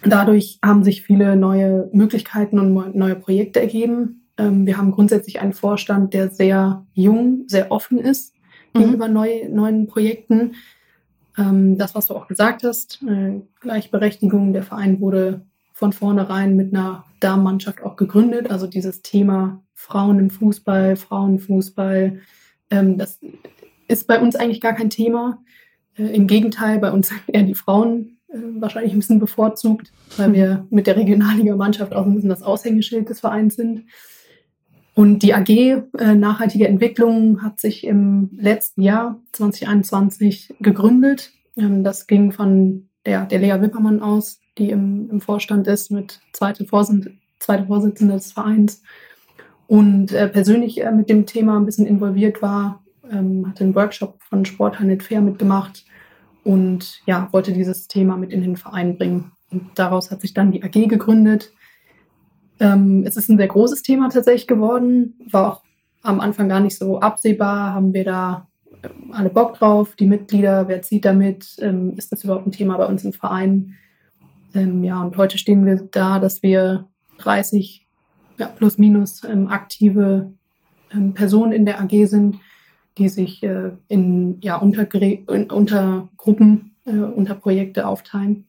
dadurch 0.03 0.59
haben 0.63 0.83
sich 0.83 1.03
viele 1.03 1.35
neue 1.35 1.89
Möglichkeiten 1.93 2.59
und 2.59 2.95
neue 2.95 3.15
Projekte 3.15 3.61
ergeben. 3.61 4.27
Ähm, 4.37 4.65
wir 4.65 4.77
haben 4.77 4.91
grundsätzlich 4.91 5.39
einen 5.39 5.53
Vorstand, 5.53 6.13
der 6.13 6.29
sehr 6.29 6.85
jung, 6.93 7.43
sehr 7.47 7.71
offen 7.71 7.99
ist 7.99 8.33
mhm. 8.73 8.79
gegenüber 8.79 9.07
neu, 9.07 9.47
neuen 9.49 9.87
Projekten. 9.87 10.55
Ähm, 11.37 11.77
das, 11.77 11.95
was 11.95 12.07
du 12.07 12.15
auch 12.15 12.27
gesagt 12.27 12.63
hast, 12.63 13.03
äh, 13.03 13.41
Gleichberechtigung, 13.59 14.53
der 14.53 14.63
Verein 14.63 14.99
wurde 14.99 15.41
von 15.79 15.93
vornherein 15.93 16.57
mit 16.57 16.73
einer 16.75 17.05
Damenmannschaft 17.21 17.81
auch 17.83 17.95
gegründet. 17.95 18.51
Also 18.51 18.67
dieses 18.67 19.01
Thema 19.01 19.63
Frauen 19.73 20.19
im 20.19 20.29
Fußball, 20.29 20.97
Frauenfußball, 20.97 22.19
ähm, 22.69 22.97
das 22.97 23.21
ist 23.87 24.05
bei 24.05 24.19
uns 24.19 24.35
eigentlich 24.35 24.59
gar 24.59 24.73
kein 24.73 24.89
Thema. 24.89 25.41
Äh, 25.97 26.13
Im 26.13 26.27
Gegenteil, 26.27 26.79
bei 26.79 26.91
uns 26.91 27.07
sind 27.07 27.21
eher 27.27 27.43
die 27.43 27.55
Frauen 27.55 28.17
äh, 28.27 28.39
wahrscheinlich 28.59 28.91
ein 28.91 28.99
bisschen 28.99 29.19
bevorzugt, 29.19 29.93
weil 30.17 30.33
wir 30.33 30.67
mit 30.69 30.85
der 30.85 30.97
Regionalliga-Mannschaft 30.97 31.93
auch 31.93 32.05
ein 32.05 32.13
bisschen 32.13 32.29
das 32.29 32.43
Aushängeschild 32.43 33.07
des 33.07 33.21
Vereins 33.21 33.55
sind. 33.55 33.85
Und 34.95 35.19
die 35.19 35.33
AG 35.33 35.49
äh, 35.49 36.13
Nachhaltige 36.13 36.67
Entwicklung 36.67 37.41
hat 37.41 37.61
sich 37.61 37.85
im 37.85 38.31
letzten 38.33 38.81
Jahr 38.81 39.21
2021 39.31 40.55
gegründet. 40.59 41.31
Ähm, 41.55 41.85
das 41.85 42.05
ging 42.05 42.33
von 42.33 42.89
der, 43.05 43.25
der 43.27 43.39
Lea 43.39 43.61
Wippermann 43.61 44.01
aus, 44.01 44.41
die 44.59 44.69
im, 44.69 45.09
im 45.09 45.21
Vorstand 45.21 45.67
ist, 45.67 45.89
mit 45.89 46.19
zweite, 46.33 46.65
Vorsitzende, 46.65 47.17
zweite 47.39 47.65
Vorsitzende 47.65 48.15
des 48.15 48.31
Vereins 48.31 48.81
und 49.67 50.11
äh, 50.11 50.27
persönlich 50.27 50.83
äh, 50.83 50.91
mit 50.91 51.09
dem 51.09 51.25
Thema 51.25 51.57
ein 51.57 51.65
bisschen 51.65 51.85
involviert 51.85 52.41
war, 52.41 52.83
ähm, 53.11 53.47
hatte 53.47 53.63
einen 53.63 53.75
Workshop 53.75 54.21
von 54.23 54.43
Sporthandel 54.43 54.99
Fair 54.99 55.21
mitgemacht 55.21 55.85
und 56.43 57.01
ja, 57.05 57.27
wollte 57.31 57.53
dieses 57.53 57.87
Thema 57.87 58.17
mit 58.17 58.31
in 58.31 58.41
den 58.41 58.57
Verein 58.57 58.97
bringen. 58.97 59.31
Und 59.51 59.69
daraus 59.75 60.09
hat 60.09 60.21
sich 60.21 60.33
dann 60.33 60.51
die 60.51 60.63
AG 60.63 60.87
gegründet. 60.87 61.51
Ähm, 62.59 63.03
es 63.05 63.15
ist 63.15 63.29
ein 63.29 63.37
sehr 63.37 63.47
großes 63.47 63.83
Thema 63.83 64.09
tatsächlich 64.09 64.47
geworden, 64.47 65.13
war 65.29 65.53
auch 65.53 65.61
am 66.01 66.19
Anfang 66.19 66.49
gar 66.49 66.59
nicht 66.59 66.77
so 66.77 66.99
absehbar, 66.99 67.73
haben 67.73 67.93
wir 67.93 68.03
da 68.03 68.47
äh, 68.81 68.89
alle 69.11 69.29
Bock 69.29 69.53
drauf, 69.59 69.95
die 69.95 70.07
Mitglieder, 70.07 70.67
wer 70.67 70.81
zieht 70.81 71.05
damit, 71.05 71.57
ähm, 71.59 71.93
ist 71.95 72.11
das 72.11 72.23
überhaupt 72.23 72.47
ein 72.47 72.51
Thema 72.51 72.77
bei 72.77 72.85
uns 72.85 73.05
im 73.05 73.13
Verein? 73.13 73.75
Ähm, 74.53 74.83
ja, 74.83 75.01
und 75.01 75.17
heute 75.17 75.37
stehen 75.37 75.65
wir 75.65 75.87
da, 75.91 76.19
dass 76.19 76.43
wir 76.43 76.87
30 77.19 77.85
ja, 78.37 78.47
plus 78.47 78.77
minus 78.77 79.23
ähm, 79.23 79.47
aktive 79.47 80.31
ähm, 80.91 81.13
Personen 81.13 81.51
in 81.51 81.65
der 81.65 81.81
AG 81.81 82.05
sind, 82.07 82.39
die 82.97 83.09
sich 83.09 83.43
äh, 83.43 83.71
in, 83.87 84.39
ja, 84.41 84.57
Untergre 84.57 85.05
in, 85.05 85.51
unter 85.51 86.09
Gruppen, 86.17 86.75
äh, 86.85 86.91
unter 86.91 87.35
Projekte 87.35 87.87
aufteilen. 87.87 88.45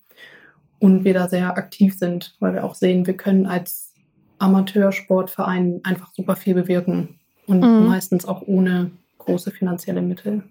Und 0.79 1.05
wir 1.05 1.13
da 1.13 1.29
sehr 1.29 1.57
aktiv 1.59 1.99
sind, 1.99 2.37
weil 2.41 2.55
wir 2.55 2.65
auch 2.65 2.75
sehen, 2.75 3.07
wir 3.07 3.17
können 3.17 3.47
als 3.47 3.93
Amateursportverein 4.39 5.81
einfach 5.83 6.15
super 6.15 6.37
viel 6.37 6.55
bewirken 6.55 7.21
und 7.47 7.61
mhm. 7.61 7.87
meistens 7.87 8.25
auch 8.25 8.43
ohne 8.47 8.91
große 9.19 9.51
finanzielle 9.51 10.01
Mittel. 10.01 10.45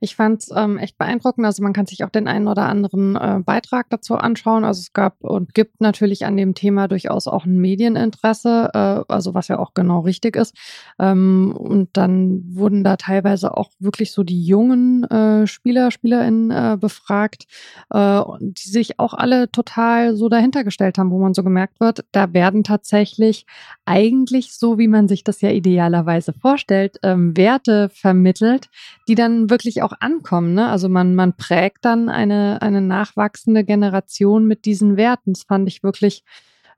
Ich 0.00 0.16
fand 0.16 0.42
es 0.42 0.50
ähm, 0.54 0.78
echt 0.78 0.96
beeindruckend. 0.98 1.46
Also 1.46 1.62
man 1.62 1.72
kann 1.74 1.86
sich 1.86 2.04
auch 2.04 2.10
den 2.10 2.26
einen 2.26 2.48
oder 2.48 2.66
anderen 2.66 3.16
äh, 3.16 3.40
Beitrag 3.44 3.86
dazu 3.90 4.16
anschauen. 4.16 4.64
Also 4.64 4.80
es 4.80 4.92
gab 4.92 5.22
und 5.22 5.54
gibt 5.54 5.80
natürlich 5.80 6.24
an 6.24 6.36
dem 6.36 6.54
Thema 6.54 6.88
durchaus 6.88 7.28
auch 7.28 7.44
ein 7.44 7.58
Medieninteresse, 7.58 8.70
äh, 8.72 9.12
also 9.12 9.34
was 9.34 9.48
ja 9.48 9.58
auch 9.58 9.74
genau 9.74 10.00
richtig 10.00 10.36
ist. 10.36 10.56
Ähm, 10.98 11.54
und 11.56 11.90
dann 11.92 12.42
wurden 12.48 12.82
da 12.82 12.96
teilweise 12.96 13.56
auch 13.56 13.70
wirklich 13.78 14.12
so 14.12 14.22
die 14.22 14.42
jungen 14.42 15.04
äh, 15.04 15.46
Spieler, 15.46 15.90
SpielerInnen 15.90 16.50
äh, 16.50 16.76
befragt, 16.80 17.44
äh, 17.90 18.22
die 18.40 18.70
sich 18.70 18.98
auch 18.98 19.12
alle 19.12 19.50
total 19.52 20.16
so 20.16 20.28
dahinter 20.28 20.64
gestellt 20.64 20.96
haben, 20.98 21.10
wo 21.10 21.18
man 21.18 21.34
so 21.34 21.42
gemerkt 21.42 21.80
wird, 21.80 22.04
da 22.12 22.32
werden 22.32 22.64
tatsächlich 22.64 23.44
eigentlich 23.84 24.54
so, 24.54 24.78
wie 24.78 24.88
man 24.88 25.08
sich 25.08 25.24
das 25.24 25.40
ja 25.40 25.50
idealerweise 25.50 26.32
vorstellt, 26.32 26.98
ähm, 27.02 27.36
Werte 27.36 27.90
vermittelt, 27.92 28.68
die 29.08 29.14
dann 29.14 29.50
wirklich 29.50 29.82
auch 29.82 29.89
ankommen. 30.00 30.54
Ne? 30.54 30.68
Also 30.68 30.88
man, 30.88 31.14
man 31.14 31.36
prägt 31.36 31.84
dann 31.84 32.08
eine, 32.08 32.62
eine 32.62 32.80
nachwachsende 32.80 33.64
Generation 33.64 34.46
mit 34.46 34.64
diesen 34.64 34.96
Werten. 34.96 35.32
Das 35.32 35.44
fand 35.44 35.68
ich 35.68 35.82
wirklich 35.82 36.24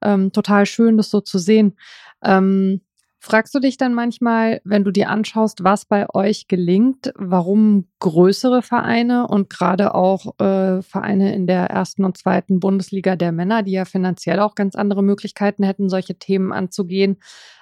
ähm, 0.02 0.33
total 0.33 0.66
schön, 0.66 0.97
das 0.97 1.11
so 1.11 1.21
zu 1.21 1.38
sehen. 1.38 1.76
Ähm, 2.23 2.81
fragst 3.21 3.54
du 3.54 3.61
dich 3.61 3.76
dann 3.76 3.95
manchmal, 3.95 4.61
wenn 4.64 4.83
du 4.83 4.90
dir 4.90 5.09
anschaust, 5.09 5.62
was 5.62 5.85
bei 5.85 6.12
euch 6.12 6.49
gelingt, 6.49 7.12
warum 7.14 7.87
größere 8.00 8.62
Vereine 8.62 9.28
und 9.28 9.49
gerade 9.49 9.95
auch 9.95 10.38
äh, 10.40 10.83
Vereine 10.83 11.33
in 11.33 11.47
der 11.47 11.66
ersten 11.66 12.04
und 12.04 12.19
zweiten 12.19 12.59
Bundesliga 12.59 13.14
der 13.14 13.31
Männer, 13.31 13.62
die 13.62 13.73
ja 13.73 13.85
finanziell 13.85 14.40
auch 14.40 14.57
ganz 14.57 14.75
andere 14.75 15.04
Möglichkeiten 15.04 15.62
hätten, 15.62 15.88
solche 15.88 16.16
Themen 16.16 16.52
anzugehen, 16.52 17.19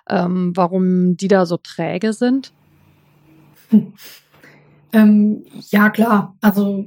ähm, 0.09 0.53
warum 0.57 1.19
die 1.19 1.29
da 1.29 1.45
so 1.45 1.59
träge 1.59 2.15
sind? 2.15 2.55
Hm. 3.69 3.93
Ähm, 4.93 5.45
ja, 5.71 5.91
klar. 5.91 6.37
Also 6.41 6.87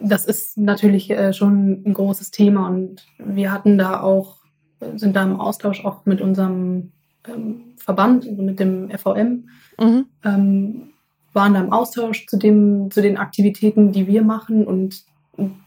das 0.00 0.26
ist 0.26 0.58
natürlich 0.58 1.10
äh, 1.10 1.32
schon 1.32 1.82
ein 1.86 1.94
großes 1.94 2.30
Thema 2.30 2.68
und 2.68 3.06
wir 3.18 3.52
hatten 3.52 3.78
da 3.78 4.00
auch, 4.00 4.38
sind 4.96 5.16
da 5.16 5.24
im 5.24 5.40
Austausch 5.40 5.84
auch 5.84 6.04
mit 6.04 6.20
unserem 6.20 6.92
ähm, 7.26 7.74
Verband, 7.76 8.26
also 8.26 8.42
mit 8.42 8.60
dem 8.60 8.90
FVM, 8.90 9.48
mhm. 9.80 10.06
ähm, 10.24 10.90
waren 11.32 11.54
da 11.54 11.60
im 11.60 11.72
Austausch 11.72 12.26
zu, 12.26 12.38
dem, 12.38 12.90
zu 12.90 13.02
den 13.02 13.16
Aktivitäten, 13.16 13.92
die 13.92 14.06
wir 14.06 14.22
machen 14.22 14.66
und 14.66 15.04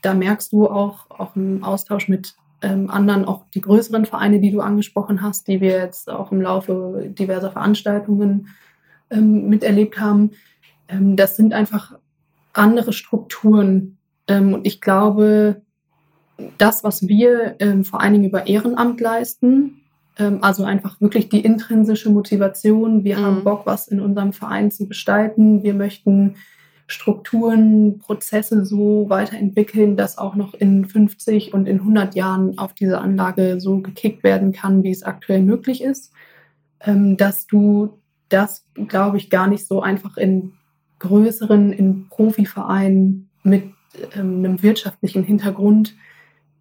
da 0.01 0.13
merkst 0.13 0.51
du 0.51 0.67
auch, 0.67 1.09
auch 1.11 1.35
im 1.35 1.63
Austausch 1.63 2.07
mit 2.07 2.35
ähm, 2.61 2.89
anderen, 2.89 3.25
auch 3.25 3.45
die 3.53 3.61
größeren 3.61 4.05
Vereine, 4.05 4.39
die 4.39 4.51
du 4.51 4.61
angesprochen 4.61 5.21
hast, 5.21 5.47
die 5.47 5.61
wir 5.61 5.77
jetzt 5.77 6.09
auch 6.09 6.31
im 6.31 6.41
Laufe 6.41 7.09
diverser 7.17 7.51
Veranstaltungen 7.51 8.47
ähm, 9.09 9.47
miterlebt 9.47 9.99
haben, 9.99 10.31
ähm, 10.89 11.15
das 11.15 11.37
sind 11.37 11.53
einfach 11.53 11.97
andere 12.53 12.93
Strukturen. 12.93 13.97
Ähm, 14.27 14.53
und 14.53 14.67
ich 14.67 14.81
glaube, 14.81 15.61
das, 16.57 16.83
was 16.83 17.07
wir 17.07 17.55
ähm, 17.59 17.85
vor 17.85 18.01
allen 18.01 18.13
Dingen 18.13 18.29
über 18.29 18.47
Ehrenamt 18.47 18.99
leisten, 18.99 19.81
ähm, 20.17 20.39
also 20.41 20.63
einfach 20.63 20.99
wirklich 20.99 21.29
die 21.29 21.41
intrinsische 21.41 22.09
Motivation, 22.09 23.03
wir 23.03 23.17
mhm. 23.17 23.21
haben 23.21 23.43
Bock, 23.43 23.65
was 23.65 23.87
in 23.87 23.99
unserem 23.99 24.33
Verein 24.33 24.71
zu 24.71 24.87
gestalten, 24.87 25.63
wir 25.63 25.73
möchten 25.73 26.35
Strukturen, 26.87 27.99
Prozesse 27.99 28.65
so 28.65 29.05
weiterentwickeln, 29.09 29.95
dass 29.95 30.17
auch 30.17 30.35
noch 30.35 30.55
in 30.55 30.85
50 30.85 31.53
und 31.53 31.67
in 31.67 31.79
100 31.81 32.15
Jahren 32.15 32.57
auf 32.57 32.73
diese 32.73 32.99
Anlage 32.99 33.59
so 33.59 33.79
gekickt 33.79 34.23
werden 34.23 34.53
kann, 34.53 34.81
wie 34.83 34.89
es 34.89 35.03
aktuell 35.03 35.43
möglich 35.43 35.83
ist, 35.83 36.11
ähm, 36.79 37.15
dass 37.15 37.45
du 37.45 37.99
das, 38.29 38.65
glaube 38.87 39.17
ich, 39.17 39.29
gar 39.29 39.47
nicht 39.47 39.67
so 39.67 39.81
einfach 39.81 40.17
in 40.17 40.53
größeren, 40.99 41.71
in 41.71 42.07
Profivereinen 42.09 43.29
mit 43.43 43.63
ähm, 44.15 44.37
einem 44.39 44.61
wirtschaftlichen 44.61 45.23
Hintergrund 45.23 45.95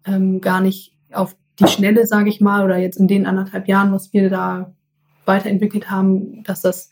ähm, 0.05 0.41
gar 0.41 0.61
nicht 0.61 0.93
auf 1.11 1.35
die 1.59 1.67
Schnelle, 1.67 2.07
sage 2.07 2.29
ich 2.29 2.41
mal, 2.41 2.63
oder 2.63 2.77
jetzt 2.77 2.97
in 2.97 3.07
den 3.07 3.25
anderthalb 3.25 3.67
Jahren, 3.67 3.91
was 3.91 4.13
wir 4.13 4.29
da 4.29 4.73
weiterentwickelt 5.25 5.91
haben, 5.91 6.43
dass 6.43 6.61
das 6.61 6.89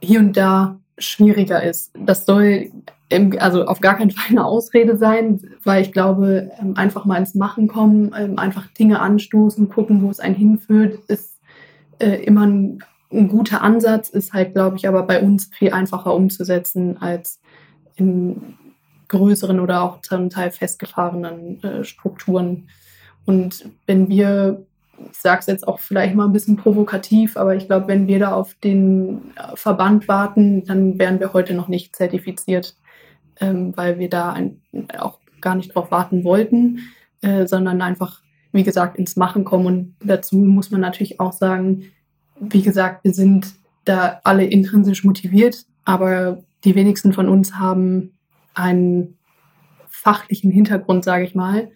hier 0.00 0.20
und 0.20 0.36
da 0.36 0.80
schwieriger 0.98 1.62
ist. 1.62 1.92
Das 1.98 2.24
soll 2.24 2.70
im, 3.08 3.36
also 3.38 3.66
auf 3.66 3.80
gar 3.80 3.96
keinen 3.96 4.10
Fall 4.10 4.30
eine 4.30 4.44
Ausrede 4.44 4.96
sein, 4.96 5.40
weil 5.62 5.82
ich 5.82 5.92
glaube, 5.92 6.50
ähm, 6.60 6.76
einfach 6.76 7.04
mal 7.04 7.18
ins 7.18 7.34
Machen 7.34 7.68
kommen, 7.68 8.14
ähm, 8.18 8.38
einfach 8.38 8.66
Dinge 8.68 9.00
anstoßen, 9.00 9.68
gucken, 9.68 10.02
wo 10.02 10.10
es 10.10 10.20
einen 10.20 10.34
hinführt, 10.34 10.98
ist 11.08 11.38
äh, 11.98 12.24
immer 12.24 12.46
ein 12.46 12.82
ein 13.14 13.28
guter 13.28 13.62
Ansatz, 13.62 14.08
ist 14.08 14.32
halt, 14.32 14.54
glaube 14.54 14.76
ich, 14.76 14.88
aber 14.88 15.04
bei 15.04 15.20
uns 15.20 15.50
viel 15.52 15.72
einfacher 15.72 16.14
umzusetzen 16.14 17.00
als 17.00 17.40
in 17.96 18.54
größeren 19.08 19.60
oder 19.60 19.82
auch 19.82 20.00
zum 20.00 20.30
Teil 20.30 20.50
festgefahrenen 20.50 21.62
äh, 21.62 21.84
Strukturen. 21.84 22.68
Und 23.24 23.70
wenn 23.86 24.08
wir, 24.08 24.64
ich 25.10 25.18
sage 25.18 25.40
es 25.40 25.46
jetzt 25.46 25.68
auch 25.68 25.78
vielleicht 25.78 26.14
mal 26.14 26.26
ein 26.26 26.32
bisschen 26.32 26.56
provokativ, 26.56 27.36
aber 27.36 27.54
ich 27.54 27.66
glaube, 27.66 27.88
wenn 27.88 28.06
wir 28.06 28.18
da 28.18 28.32
auf 28.32 28.54
den 28.54 29.32
äh, 29.36 29.56
Verband 29.56 30.08
warten, 30.08 30.64
dann 30.64 30.98
wären 30.98 31.20
wir 31.20 31.32
heute 31.32 31.54
noch 31.54 31.68
nicht 31.68 31.94
zertifiziert, 31.94 32.76
ähm, 33.40 33.72
weil 33.76 33.98
wir 33.98 34.08
da 34.08 34.32
ein, 34.32 34.60
auch 34.98 35.18
gar 35.40 35.54
nicht 35.54 35.74
drauf 35.74 35.90
warten 35.90 36.24
wollten, 36.24 36.80
äh, 37.20 37.46
sondern 37.46 37.82
einfach, 37.82 38.22
wie 38.52 38.64
gesagt, 38.64 38.98
ins 38.98 39.16
Machen 39.16 39.44
kommen. 39.44 39.66
Und 39.66 39.96
dazu 40.00 40.36
muss 40.36 40.70
man 40.70 40.80
natürlich 40.80 41.20
auch 41.20 41.32
sagen, 41.32 41.84
wie 42.40 42.62
gesagt, 42.62 43.04
wir 43.04 43.12
sind 43.12 43.54
da 43.84 44.20
alle 44.24 44.44
intrinsisch 44.44 45.04
motiviert, 45.04 45.64
aber 45.84 46.42
die 46.64 46.74
wenigsten 46.74 47.12
von 47.12 47.28
uns 47.28 47.54
haben 47.54 48.12
einen 48.54 49.18
fachlichen 49.88 50.50
Hintergrund, 50.50 51.04
sage 51.04 51.24
ich 51.24 51.34
mal. 51.34 51.70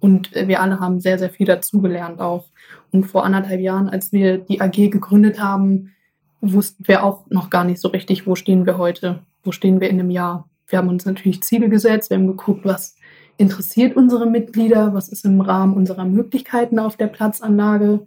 Und 0.00 0.32
wir 0.34 0.62
alle 0.62 0.78
haben 0.78 1.00
sehr, 1.00 1.18
sehr 1.18 1.30
viel 1.30 1.46
dazugelernt 1.46 2.20
auch. 2.20 2.46
Und 2.92 3.04
vor 3.04 3.24
anderthalb 3.24 3.60
Jahren, 3.60 3.88
als 3.88 4.12
wir 4.12 4.38
die 4.38 4.60
AG 4.60 4.90
gegründet 4.90 5.40
haben, 5.40 5.92
wussten 6.40 6.86
wir 6.86 7.02
auch 7.02 7.26
noch 7.30 7.50
gar 7.50 7.64
nicht 7.64 7.80
so 7.80 7.88
richtig, 7.88 8.26
wo 8.26 8.36
stehen 8.36 8.64
wir 8.64 8.78
heute, 8.78 9.20
wo 9.42 9.50
stehen 9.50 9.80
wir 9.80 9.90
in 9.90 9.98
einem 9.98 10.10
Jahr. 10.10 10.48
Wir 10.68 10.78
haben 10.78 10.88
uns 10.88 11.04
natürlich 11.04 11.42
Ziele 11.42 11.68
gesetzt, 11.68 12.10
wir 12.10 12.16
haben 12.16 12.28
geguckt, 12.28 12.64
was 12.64 12.94
interessiert 13.38 13.96
unsere 13.96 14.26
Mitglieder, 14.26 14.94
was 14.94 15.08
ist 15.08 15.24
im 15.24 15.40
Rahmen 15.40 15.74
unserer 15.74 16.04
Möglichkeiten 16.04 16.78
auf 16.78 16.96
der 16.96 17.06
Platzanlage, 17.06 18.06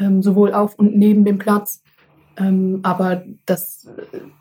ähm, 0.00 0.22
sowohl 0.22 0.52
auf 0.52 0.74
und 0.74 0.96
neben 0.96 1.24
dem 1.24 1.38
Platz. 1.38 1.82
Ähm, 2.36 2.80
aber 2.82 3.24
das 3.46 3.88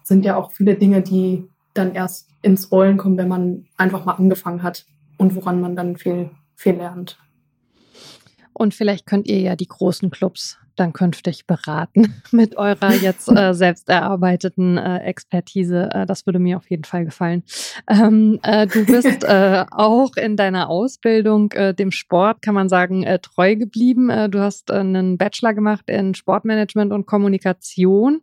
sind 0.04 0.26
ja 0.26 0.36
auch 0.36 0.52
viele 0.52 0.76
Dinge, 0.76 1.02
die 1.02 1.48
dann 1.74 1.94
erst 1.94 2.30
ins 2.42 2.72
Rollen 2.72 2.98
kommen, 2.98 3.18
wenn 3.18 3.28
man 3.28 3.68
einfach 3.78 4.06
mal 4.06 4.14
angefangen 4.14 4.64
hat 4.64 4.86
und 5.18 5.36
woran 5.36 5.62
man 5.62 5.76
dann 5.76 5.98
viel, 5.98 6.32
viel 6.56 6.76
lernt. 6.76 7.20
Und 8.54 8.74
vielleicht 8.74 9.06
könnt 9.06 9.28
ihr 9.28 9.40
ja 9.40 9.56
die 9.56 9.68
großen 9.68 10.10
Clubs 10.10 10.58
dann 10.80 10.94
künftig 10.94 11.46
beraten 11.46 12.22
mit 12.32 12.58
eurer 12.58 12.94
jetzt 12.94 13.30
äh, 13.30 13.54
selbst 13.54 13.90
erarbeiteten 13.90 14.78
äh, 14.78 15.00
Expertise. 15.00 15.90
Äh, 15.92 16.06
das 16.06 16.26
würde 16.26 16.40
mir 16.40 16.58
auf 16.58 16.70
jeden 16.70 16.84
Fall 16.84 17.06
gefallen. 17.06 17.44
Ähm, 17.90 18.40
äh, 18.44 18.68
du 18.68 18.86
bist 18.86 19.24
äh, 19.24 19.66
auch 19.72 20.16
in 20.16 20.38
deiner 20.38 20.70
Ausbildung 20.70 21.52
äh, 21.52 21.74
dem 21.74 21.92
Sport, 21.92 22.42
kann 22.42 22.56
man 22.56 22.70
sagen, 22.70 23.06
treu 23.22 23.56
geblieben. 23.56 24.10
du 24.30 24.40
hast 24.40 24.72
einen 24.72 25.18
Bachelor 25.18 25.54
gemacht 25.54 25.90
in 25.90 26.14
Sportmanagement 26.14 26.92
und 26.92 27.06
Kommunikation, 27.06 28.22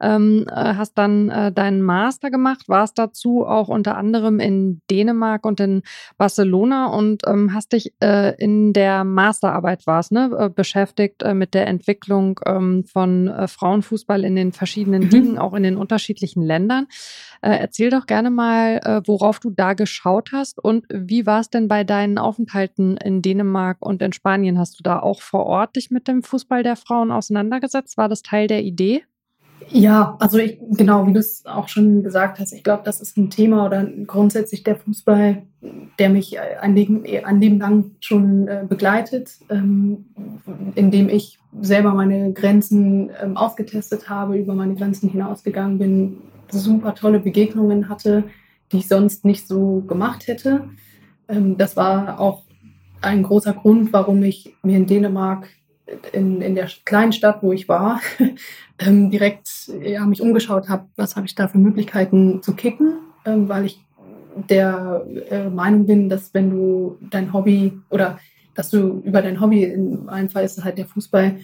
ähm, 0.00 0.46
hast 0.50 0.96
dann 0.96 1.28
deinen 1.54 1.82
Master 1.82 2.30
gemacht, 2.30 2.68
warst 2.68 2.98
dazu 2.98 3.44
auch 3.46 3.68
unter 3.68 3.96
anderem 3.96 4.40
in 4.40 4.80
Dänemark 4.90 5.44
und 5.44 5.60
in 5.60 5.82
Barcelona 6.16 6.86
und 6.86 7.22
ähm, 7.26 7.52
hast 7.54 7.72
dich 7.72 7.92
in 8.00 8.72
der 8.72 9.04
Masterarbeit 9.04 9.86
warst, 9.86 10.12
ne, 10.12 10.50
beschäftigt 10.54 11.22
mit 11.34 11.54
der 11.54 11.66
Entwicklung 11.66 11.89
Entwicklung 11.90 12.38
ähm, 12.46 12.84
von 12.84 13.26
äh, 13.28 13.48
Frauenfußball 13.48 14.24
in 14.24 14.36
den 14.36 14.52
verschiedenen 14.52 15.04
mhm. 15.04 15.08
Ligen, 15.10 15.38
auch 15.38 15.54
in 15.54 15.64
den 15.64 15.76
unterschiedlichen 15.76 16.42
Ländern. 16.42 16.86
Äh, 17.42 17.56
erzähl 17.58 17.90
doch 17.90 18.06
gerne 18.06 18.30
mal, 18.30 18.80
äh, 18.84 19.00
worauf 19.06 19.40
du 19.40 19.50
da 19.50 19.74
geschaut 19.74 20.30
hast 20.32 20.62
und 20.62 20.86
wie 20.92 21.26
war 21.26 21.40
es 21.40 21.50
denn 21.50 21.66
bei 21.66 21.82
deinen 21.82 22.18
Aufenthalten 22.18 22.96
in 22.96 23.22
Dänemark 23.22 23.78
und 23.80 24.02
in 24.02 24.12
Spanien? 24.12 24.58
Hast 24.58 24.78
du 24.78 24.82
da 24.84 25.00
auch 25.00 25.20
vor 25.20 25.46
Ort 25.46 25.74
dich 25.74 25.90
mit 25.90 26.06
dem 26.06 26.22
Fußball 26.22 26.62
der 26.62 26.76
Frauen 26.76 27.10
auseinandergesetzt? 27.10 27.96
War 27.96 28.08
das 28.08 28.22
Teil 28.22 28.46
der 28.46 28.62
Idee? 28.62 29.02
Ja, 29.68 30.16
also 30.18 30.38
ich, 30.38 30.58
genau, 30.70 31.06
wie 31.06 31.12
du 31.12 31.20
es 31.20 31.44
auch 31.46 31.68
schon 31.68 32.02
gesagt 32.02 32.38
hast, 32.38 32.52
ich 32.52 32.64
glaube, 32.64 32.82
das 32.84 33.00
ist 33.00 33.16
ein 33.16 33.30
Thema 33.30 33.66
oder 33.66 33.84
grundsätzlich 34.06 34.62
der 34.64 34.76
Fußball, 34.76 35.42
der 35.98 36.08
mich 36.10 36.40
ein 36.40 36.74
Leben, 36.74 37.04
ein 37.24 37.40
Leben 37.40 37.58
lang 37.58 37.92
schon 38.00 38.48
äh, 38.48 38.64
begleitet, 38.68 39.38
ähm, 39.48 40.06
indem 40.74 41.08
ich 41.08 41.38
selber 41.60 41.94
meine 41.94 42.32
Grenzen 42.32 43.10
ähm, 43.22 43.36
ausgetestet 43.36 44.08
habe, 44.08 44.38
über 44.38 44.54
meine 44.54 44.74
Grenzen 44.74 45.08
hinausgegangen 45.10 45.78
bin, 45.78 46.16
super 46.50 46.94
tolle 46.94 47.20
Begegnungen 47.20 47.88
hatte, 47.88 48.24
die 48.72 48.78
ich 48.78 48.88
sonst 48.88 49.24
nicht 49.24 49.46
so 49.46 49.82
gemacht 49.86 50.26
hätte. 50.26 50.68
Ähm, 51.28 51.56
das 51.56 51.76
war 51.76 52.18
auch 52.18 52.42
ein 53.00 53.22
großer 53.22 53.54
Grund, 53.54 53.92
warum 53.92 54.22
ich 54.22 54.54
mir 54.62 54.76
in 54.76 54.86
Dänemark 54.86 55.48
in, 56.12 56.40
in 56.40 56.54
der 56.54 56.68
kleinen 56.84 57.12
Stadt, 57.12 57.42
wo 57.42 57.52
ich 57.52 57.68
war, 57.68 58.00
ähm, 58.78 59.10
direkt 59.10 59.70
ja, 59.82 60.04
mich 60.06 60.22
umgeschaut 60.22 60.68
habe, 60.68 60.86
was 60.96 61.16
habe 61.16 61.26
ich 61.26 61.34
da 61.34 61.48
für 61.48 61.58
Möglichkeiten 61.58 62.42
zu 62.42 62.54
kicken. 62.54 62.98
ähm, 63.24 63.48
weil 63.48 63.66
ich 63.66 63.80
der 64.48 65.04
äh, 65.28 65.48
Meinung 65.48 65.86
bin, 65.86 66.08
dass 66.08 66.32
wenn 66.34 66.50
du 66.50 66.98
dein 67.10 67.32
Hobby 67.32 67.78
oder 67.90 68.18
dass 68.54 68.70
du 68.70 69.00
über 69.04 69.22
dein 69.22 69.40
Hobby, 69.40 69.64
in 69.64 70.04
meinem 70.04 70.28
Fall 70.28 70.44
ist 70.44 70.58
es 70.58 70.64
halt 70.64 70.78
der 70.78 70.86
Fußball, 70.86 71.36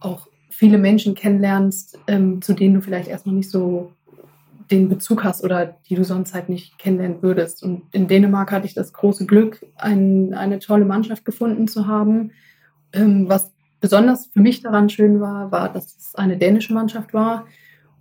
auch 0.00 0.26
viele 0.50 0.78
Menschen 0.78 1.14
kennenlernst, 1.14 1.98
ähm, 2.06 2.42
zu 2.42 2.52
denen 2.52 2.74
du 2.74 2.80
vielleicht 2.80 3.08
erstmal 3.08 3.34
nicht 3.34 3.50
so 3.50 3.92
den 4.70 4.88
Bezug 4.88 5.24
hast 5.24 5.44
oder 5.44 5.76
die 5.88 5.94
du 5.94 6.04
sonst 6.04 6.34
halt 6.34 6.48
nicht 6.48 6.78
kennenlernen 6.78 7.22
würdest. 7.22 7.62
Und 7.62 7.82
in 7.92 8.08
Dänemark 8.08 8.52
hatte 8.52 8.66
ich 8.66 8.74
das 8.74 8.92
große 8.92 9.26
Glück, 9.26 9.64
ein, 9.76 10.34
eine 10.34 10.58
tolle 10.60 10.84
Mannschaft 10.84 11.24
gefunden 11.24 11.68
zu 11.68 11.86
haben. 11.86 12.32
Ähm, 12.92 13.28
was 13.28 13.51
besonders 13.82 14.26
für 14.32 14.40
mich 14.40 14.62
daran 14.62 14.88
schön 14.88 15.20
war, 15.20 15.52
war, 15.52 15.70
dass 15.70 15.96
es 15.96 16.14
eine 16.14 16.38
dänische 16.38 16.72
Mannschaft 16.72 17.12
war 17.12 17.46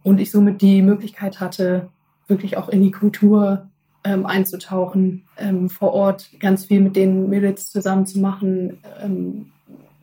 und 0.03 0.21
ich 0.21 0.31
somit 0.31 0.61
die 0.61 0.81
Möglichkeit 0.81 1.41
hatte, 1.41 1.89
wirklich 2.27 2.55
auch 2.55 2.69
in 2.69 2.81
die 2.81 2.91
Kultur 2.91 3.67
ähm, 4.03 4.25
einzutauchen, 4.25 5.23
ähm, 5.38 5.69
vor 5.69 5.93
Ort 5.93 6.29
ganz 6.39 6.65
viel 6.65 6.81
mit 6.81 6.95
den 6.95 7.29
Mädels 7.29 7.71
zusammen 7.71 8.05
zu 8.05 8.19
machen, 8.19 8.77
ähm, 9.03 9.51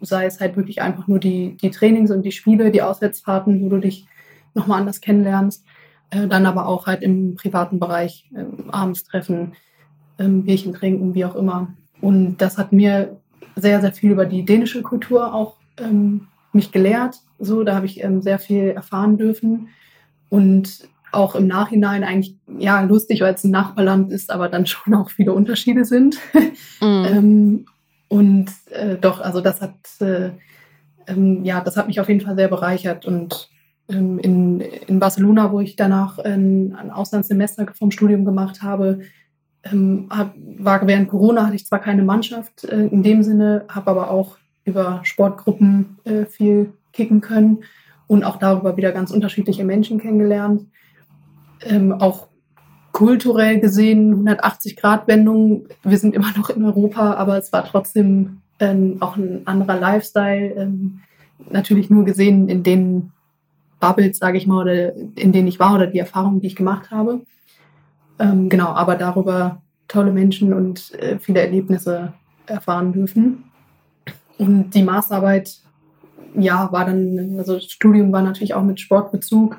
sei 0.00 0.26
es 0.26 0.40
halt 0.40 0.56
wirklich 0.56 0.82
einfach 0.82 1.06
nur 1.06 1.20
die, 1.20 1.56
die 1.56 1.70
Trainings 1.70 2.11
und 2.11 2.23
die 2.23 2.32
Spiele, 2.32 2.70
die 2.70 2.82
Auswärtsfahrten, 2.82 3.62
wo 3.62 3.68
du 3.68 3.78
dich 3.78 4.06
nochmal 4.54 4.80
anders 4.80 5.00
kennenlernst, 5.00 5.64
äh, 6.11 6.26
dann 6.26 6.44
aber 6.44 6.66
auch 6.66 6.87
halt 6.87 7.02
im 7.02 7.37
privaten 7.37 7.78
Bereich 7.78 8.28
ähm, 8.37 8.68
abends 8.70 9.04
treffen, 9.04 9.52
ähm, 10.18 10.42
Bierchen 10.42 10.75
trinken, 10.75 11.14
wie 11.14 11.25
auch 11.25 11.37
immer. 11.37 11.68
Und 12.00 12.38
das 12.38 12.58
hat 12.58 12.73
mir 12.73 13.16
sehr, 13.54 13.80
sehr 13.80 13.92
viel 13.92 14.11
über 14.11 14.26
die 14.26 14.44
dänische 14.44 14.82
Kultur 14.82 15.35
auch 15.35 15.58
ähm, 15.80 16.28
mich 16.52 16.73
gelehrt. 16.73 17.16
So, 17.38 17.62
da 17.62 17.75
habe 17.75 17.87
ich 17.87 18.02
ähm, 18.02 18.23
sehr 18.23 18.38
viel 18.38 18.68
erfahren 18.68 19.16
dürfen. 19.16 19.68
Und 20.28 20.88
auch 21.11 21.35
im 21.35 21.47
Nachhinein 21.47 22.04
eigentlich 22.04 22.37
ja 22.58 22.82
lustig, 22.82 23.23
weil 23.23 23.35
es 23.35 23.44
ein 23.44 23.50
Nachbarland 23.50 24.12
ist, 24.12 24.30
aber 24.30 24.49
dann 24.49 24.66
schon 24.66 24.94
auch 24.94 25.11
viele 25.11 25.32
Unterschiede 25.32 25.85
sind. 25.85 26.16
Mhm. 26.80 27.06
ähm, 27.11 27.66
und 28.06 28.50
äh, 28.70 28.97
doch, 28.97 29.20
also 29.20 29.40
das 29.40 29.61
hat 29.61 29.75
äh, 30.00 30.30
ähm, 31.08 31.44
ja, 31.44 31.61
das 31.61 31.76
hat 31.76 31.88
mich 31.88 32.00
auf 32.00 32.08
jeden 32.08 32.20
Fall 32.20 32.37
sehr 32.37 32.49
bereichert 32.49 33.06
und 33.06 33.50
ähm, 33.88 34.18
in, 34.18 34.61
in 34.61 34.99
Barcelona, 35.00 35.50
wo 35.50 35.61
ich 35.61 35.76
danach 35.76 36.18
ein, 36.18 36.75
ein 36.75 36.90
Auslandssemester 36.90 37.66
vom 37.75 37.90
Studium 37.90 38.25
gemacht 38.25 38.62
habe, 38.62 39.00
ähm, 39.64 40.08
hab, 40.11 40.35
war 40.37 40.87
während 40.87 41.08
Corona 41.08 41.47
hatte 41.47 41.56
ich 41.56 41.66
zwar 41.66 41.80
keine 41.80 42.02
Mannschaft 42.02 42.64
äh, 42.64 42.87
in 42.87 43.02
dem 43.02 43.23
Sinne, 43.23 43.64
habe 43.68 43.90
aber 43.90 44.11
auch 44.11 44.37
über 44.69 45.01
Sportgruppen 45.03 45.99
äh, 46.05 46.25
viel 46.25 46.73
kicken 46.93 47.21
können 47.21 47.65
und 48.07 48.25
auch 48.25 48.37
darüber 48.37 48.77
wieder 48.77 48.93
ganz 48.93 49.11
unterschiedliche 49.11 49.65
Menschen 49.65 49.99
kennengelernt 49.99 50.67
ähm, 51.63 51.93
auch 51.93 52.29
kulturell 52.93 53.61
gesehen 53.61 54.27
180-Grad-Wendung. 54.27 55.67
Wir 55.83 55.99
sind 55.99 56.15
immer 56.15 56.33
noch 56.37 56.51
in 56.51 56.65
Europa, 56.65 57.15
aber 57.15 57.39
es 57.39 57.53
war 57.53 57.65
trotzdem 57.65 58.41
ähm, 58.59 58.97
auch 59.01 59.17
ein 59.17 59.47
anderer 59.47 59.79
Lifestyle. 59.79 60.55
Ähm, 60.57 61.01
natürlich 61.51 61.91
nur 61.91 62.05
gesehen 62.05 62.49
in 62.49 62.63
den 62.63 63.13
Bubbles, 63.81 64.19
sage 64.19 64.39
ich 64.39 64.47
mal, 64.47 64.63
oder 64.63 64.95
in 65.15 65.33
denen 65.33 65.47
ich 65.47 65.61
war 65.61 65.75
oder 65.75 65.87
die 65.87 65.99
Erfahrungen, 65.99 66.41
die 66.41 66.49
ich 66.49 66.57
gemacht 66.57 66.91
habe. 66.91 67.21
Ähm, 68.19 68.49
genau, 68.49 68.69
aber 68.69 68.97
darüber 68.97 69.63
tolle 69.87 70.13
Menschen 70.13 70.53
und 70.53 70.93
äh, 70.95 71.19
viele 71.19 71.41
Erlebnisse 71.41 72.15
erfahren 72.47 72.93
dürfen. 72.93 73.45
Und 74.38 74.71
die 74.71 74.83
Masterarbeit, 74.83 75.59
ja, 76.35 76.71
war 76.73 76.85
dann, 76.85 77.37
also 77.38 77.54
das 77.54 77.64
Studium 77.64 78.12
war 78.12 78.23
natürlich 78.23 78.54
auch 78.54 78.62
mit 78.62 78.80
Sportbezug 78.80 79.59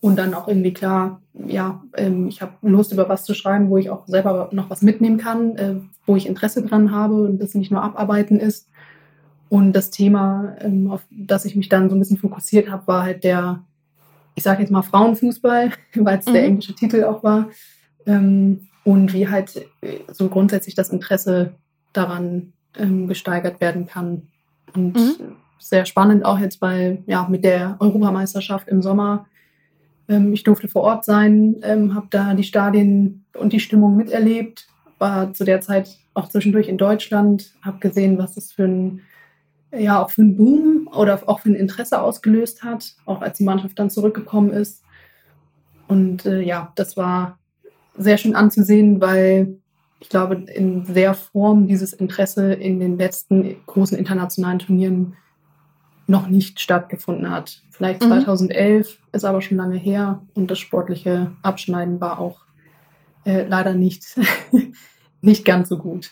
und 0.00 0.16
dann 0.16 0.34
auch 0.34 0.48
irgendwie 0.48 0.72
klar, 0.72 1.20
ja, 1.46 1.82
ähm, 1.96 2.28
ich 2.28 2.42
habe 2.42 2.52
Lust, 2.62 2.92
über 2.92 3.08
was 3.08 3.24
zu 3.24 3.34
schreiben, 3.34 3.70
wo 3.70 3.76
ich 3.76 3.90
auch 3.90 4.06
selber 4.06 4.48
noch 4.52 4.70
was 4.70 4.82
mitnehmen 4.82 5.18
kann, 5.18 5.56
äh, 5.56 5.74
wo 6.06 6.16
ich 6.16 6.26
Interesse 6.26 6.62
dran 6.62 6.90
habe 6.90 7.14
und 7.14 7.38
das 7.40 7.54
nicht 7.54 7.70
nur 7.70 7.82
abarbeiten 7.82 8.40
ist. 8.40 8.68
Und 9.48 9.72
das 9.72 9.90
Thema, 9.90 10.54
ähm, 10.60 10.90
auf 10.90 11.02
das 11.10 11.44
ich 11.44 11.56
mich 11.56 11.68
dann 11.68 11.90
so 11.90 11.96
ein 11.96 11.98
bisschen 11.98 12.18
fokussiert 12.18 12.70
habe, 12.70 12.86
war 12.86 13.02
halt 13.02 13.24
der, 13.24 13.64
ich 14.34 14.42
sage 14.42 14.62
jetzt 14.62 14.70
mal 14.70 14.82
Frauenfußball, 14.82 15.70
weil 15.96 16.18
es 16.18 16.26
mhm. 16.26 16.32
der 16.32 16.44
englische 16.44 16.74
Titel 16.74 17.04
auch 17.04 17.22
war. 17.22 17.48
Ähm, 18.06 18.68
und 18.84 19.12
wie 19.12 19.28
halt 19.28 19.56
äh, 19.82 19.98
so 20.12 20.28
grundsätzlich 20.28 20.74
das 20.74 20.90
Interesse 20.90 21.54
daran 21.92 22.52
ähm, 22.76 23.08
gesteigert 23.08 23.60
werden 23.60 23.86
kann. 23.86 24.22
Und 24.74 24.94
mhm. 24.94 25.36
sehr 25.58 25.84
spannend 25.84 26.24
auch 26.24 26.38
jetzt 26.38 26.60
bei, 26.60 27.02
ja, 27.06 27.26
mit 27.28 27.44
der 27.44 27.76
Europameisterschaft 27.80 28.68
im 28.68 28.82
Sommer 28.82 29.26
ähm, 30.10 30.32
ich 30.32 30.42
durfte 30.42 30.68
vor 30.68 30.82
Ort 30.82 31.04
sein, 31.04 31.56
ähm, 31.62 31.94
habe 31.94 32.08
da 32.10 32.34
die 32.34 32.42
Stadien 32.42 33.24
und 33.38 33.52
die 33.52 33.60
Stimmung 33.60 33.96
miterlebt, 33.96 34.66
war 34.98 35.32
zu 35.32 35.44
der 35.44 35.60
Zeit 35.60 35.96
auch 36.12 36.28
zwischendurch 36.28 36.68
in 36.68 36.76
Deutschland, 36.76 37.54
habe 37.62 37.78
gesehen, 37.78 38.18
was 38.18 38.36
es 38.36 38.52
für 38.52 38.64
ein 38.64 39.00
ja 39.72 40.02
auch 40.02 40.10
für 40.10 40.22
einen 40.22 40.36
Boom 40.36 40.90
oder 40.92 41.22
auch 41.28 41.38
für 41.40 41.50
ein 41.50 41.54
Interesse 41.54 42.02
ausgelöst 42.02 42.64
hat, 42.64 42.96
auch 43.06 43.22
als 43.22 43.38
die 43.38 43.44
Mannschaft 43.44 43.78
dann 43.78 43.88
zurückgekommen 43.88 44.50
ist. 44.50 44.82
Und 45.86 46.26
äh, 46.26 46.40
ja, 46.40 46.72
das 46.74 46.96
war 46.96 47.38
sehr 47.96 48.18
schön 48.18 48.34
anzusehen, 48.34 49.00
weil 49.00 49.60
ich 50.00 50.08
glaube, 50.08 50.34
in 50.34 50.92
der 50.92 51.14
Form 51.14 51.66
dieses 51.68 51.92
Interesse 51.92 52.54
in 52.54 52.80
den 52.80 52.98
letzten 52.98 53.56
großen 53.66 53.96
internationalen 53.96 54.58
Turnieren 54.58 55.16
noch 56.06 56.26
nicht 56.26 56.60
stattgefunden 56.60 57.30
hat. 57.30 57.62
Vielleicht 57.70 58.02
2011, 58.02 58.88
mhm. 58.88 59.06
ist 59.12 59.24
aber 59.24 59.40
schon 59.42 59.58
lange 59.58 59.76
her 59.76 60.22
und 60.34 60.50
das 60.50 60.58
sportliche 60.58 61.32
Abschneiden 61.42 62.00
war 62.00 62.18
auch 62.18 62.40
äh, 63.24 63.46
leider 63.46 63.74
nicht, 63.74 64.18
nicht 65.20 65.44
ganz 65.44 65.68
so 65.68 65.78
gut. 65.78 66.10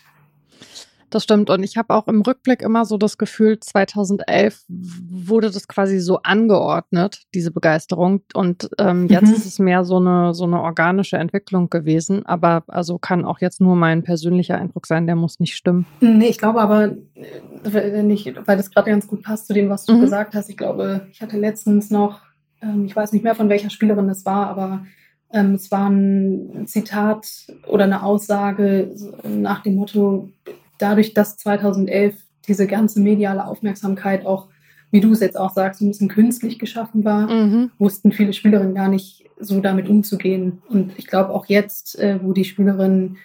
Das 1.09 1.23
stimmt. 1.23 1.49
Und 1.49 1.63
ich 1.63 1.77
habe 1.77 1.93
auch 1.93 2.07
im 2.07 2.21
Rückblick 2.21 2.61
immer 2.61 2.85
so 2.85 2.97
das 2.97 3.17
Gefühl, 3.17 3.59
2011 3.59 4.63
wurde 4.67 5.49
das 5.49 5.67
quasi 5.67 5.99
so 5.99 6.21
angeordnet, 6.21 7.23
diese 7.33 7.51
Begeisterung. 7.51 8.21
Und 8.33 8.69
ähm, 8.77 9.07
jetzt 9.07 9.27
mhm. 9.27 9.33
ist 9.33 9.45
es 9.45 9.59
mehr 9.59 9.83
so 9.83 9.97
eine, 9.97 10.33
so 10.33 10.43
eine 10.43 10.61
organische 10.61 11.17
Entwicklung 11.17 11.69
gewesen. 11.69 12.25
Aber 12.25 12.63
also 12.67 12.97
kann 12.97 13.25
auch 13.25 13.39
jetzt 13.39 13.61
nur 13.61 13.75
mein 13.75 14.03
persönlicher 14.03 14.57
Eindruck 14.57 14.85
sein, 14.85 15.07
der 15.07 15.15
muss 15.15 15.39
nicht 15.39 15.55
stimmen. 15.55 15.85
Nee, 16.01 16.27
ich 16.27 16.37
glaube 16.37 16.61
aber 16.61 16.95
äh, 17.63 18.03
nicht, 18.03 18.35
weil 18.45 18.57
das 18.57 18.71
gerade 18.71 18.91
ganz 18.91 19.07
gut 19.07 19.23
passt 19.23 19.47
zu 19.47 19.53
dem, 19.53 19.69
was 19.69 19.85
du 19.85 19.93
mhm. 19.93 20.01
gesagt 20.01 20.35
hast. 20.35 20.49
Ich 20.49 20.57
glaube, 20.57 21.07
ich 21.11 21.21
hatte 21.21 21.37
letztens 21.37 21.89
noch, 21.89 22.21
ähm, 22.61 22.85
ich 22.85 22.95
weiß 22.95 23.13
nicht 23.13 23.23
mehr, 23.23 23.35
von 23.35 23.49
welcher 23.49 23.69
Spielerin 23.69 24.07
das 24.07 24.25
war, 24.25 24.47
aber 24.47 24.85
ähm, 25.31 25.55
es 25.55 25.69
war 25.71 25.89
ein 25.89 26.65
Zitat 26.65 27.27
oder 27.67 27.83
eine 27.83 28.03
Aussage 28.03 28.95
nach 29.23 29.61
dem 29.61 29.75
Motto, 29.75 30.29
dadurch, 30.79 31.13
dass 31.13 31.37
2011 31.37 32.15
diese 32.47 32.67
ganze 32.67 32.99
mediale 32.99 33.45
Aufmerksamkeit 33.45 34.25
auch, 34.25 34.47
wie 34.91 35.01
du 35.01 35.11
es 35.11 35.19
jetzt 35.19 35.37
auch 35.37 35.53
sagst, 35.53 35.81
ein 35.81 35.89
bisschen 35.89 36.07
künstlich 36.07 36.57
geschaffen 36.57 37.05
war, 37.05 37.29
mhm. 37.29 37.71
wussten 37.77 38.11
viele 38.11 38.33
Spielerinnen 38.33 38.73
gar 38.73 38.89
nicht 38.89 39.29
so 39.39 39.59
damit 39.59 39.87
umzugehen. 39.87 40.61
Und 40.67 40.93
ich 40.97 41.07
glaube 41.07 41.29
auch 41.29 41.45
jetzt, 41.45 41.97
äh, 41.99 42.19
wo 42.21 42.33
die 42.33 42.45
Spielerinnen 42.45 43.17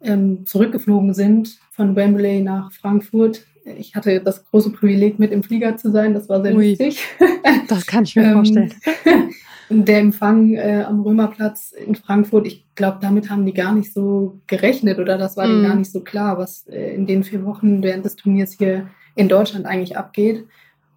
ähm, 0.00 0.46
zurückgeflogen 0.46 1.12
sind 1.12 1.58
von 1.70 1.94
Wembley 1.94 2.40
nach 2.40 2.72
Frankfurt, 2.72 3.44
ich 3.64 3.94
hatte 3.94 4.20
das 4.20 4.44
große 4.44 4.70
Privileg, 4.70 5.18
mit 5.18 5.32
im 5.32 5.42
Flieger 5.42 5.76
zu 5.76 5.90
sein. 5.90 6.14
Das 6.14 6.28
war 6.28 6.42
sehr 6.42 6.54
Ui, 6.54 6.70
lustig. 6.70 7.00
Das 7.68 7.86
kann 7.86 8.04
ich 8.04 8.16
mir 8.16 8.24
ähm, 8.24 8.32
vorstellen. 8.32 8.74
der 9.70 10.00
Empfang 10.00 10.54
äh, 10.54 10.84
am 10.86 11.00
Römerplatz 11.02 11.72
in 11.72 11.94
Frankfurt, 11.94 12.46
ich 12.46 12.64
glaube, 12.74 12.98
damit 13.00 13.30
haben 13.30 13.46
die 13.46 13.54
gar 13.54 13.72
nicht 13.72 13.92
so 13.92 14.40
gerechnet 14.48 14.98
oder 14.98 15.16
das 15.16 15.36
war 15.36 15.46
mm. 15.46 15.50
denen 15.50 15.62
gar 15.62 15.74
nicht 15.76 15.92
so 15.92 16.00
klar, 16.00 16.38
was 16.38 16.66
äh, 16.66 16.94
in 16.94 17.06
den 17.06 17.22
vier 17.22 17.44
Wochen 17.44 17.82
während 17.82 18.04
des 18.04 18.16
Turniers 18.16 18.56
hier 18.58 18.88
in 19.14 19.28
Deutschland 19.28 19.66
eigentlich 19.66 19.96
abgeht. 19.96 20.46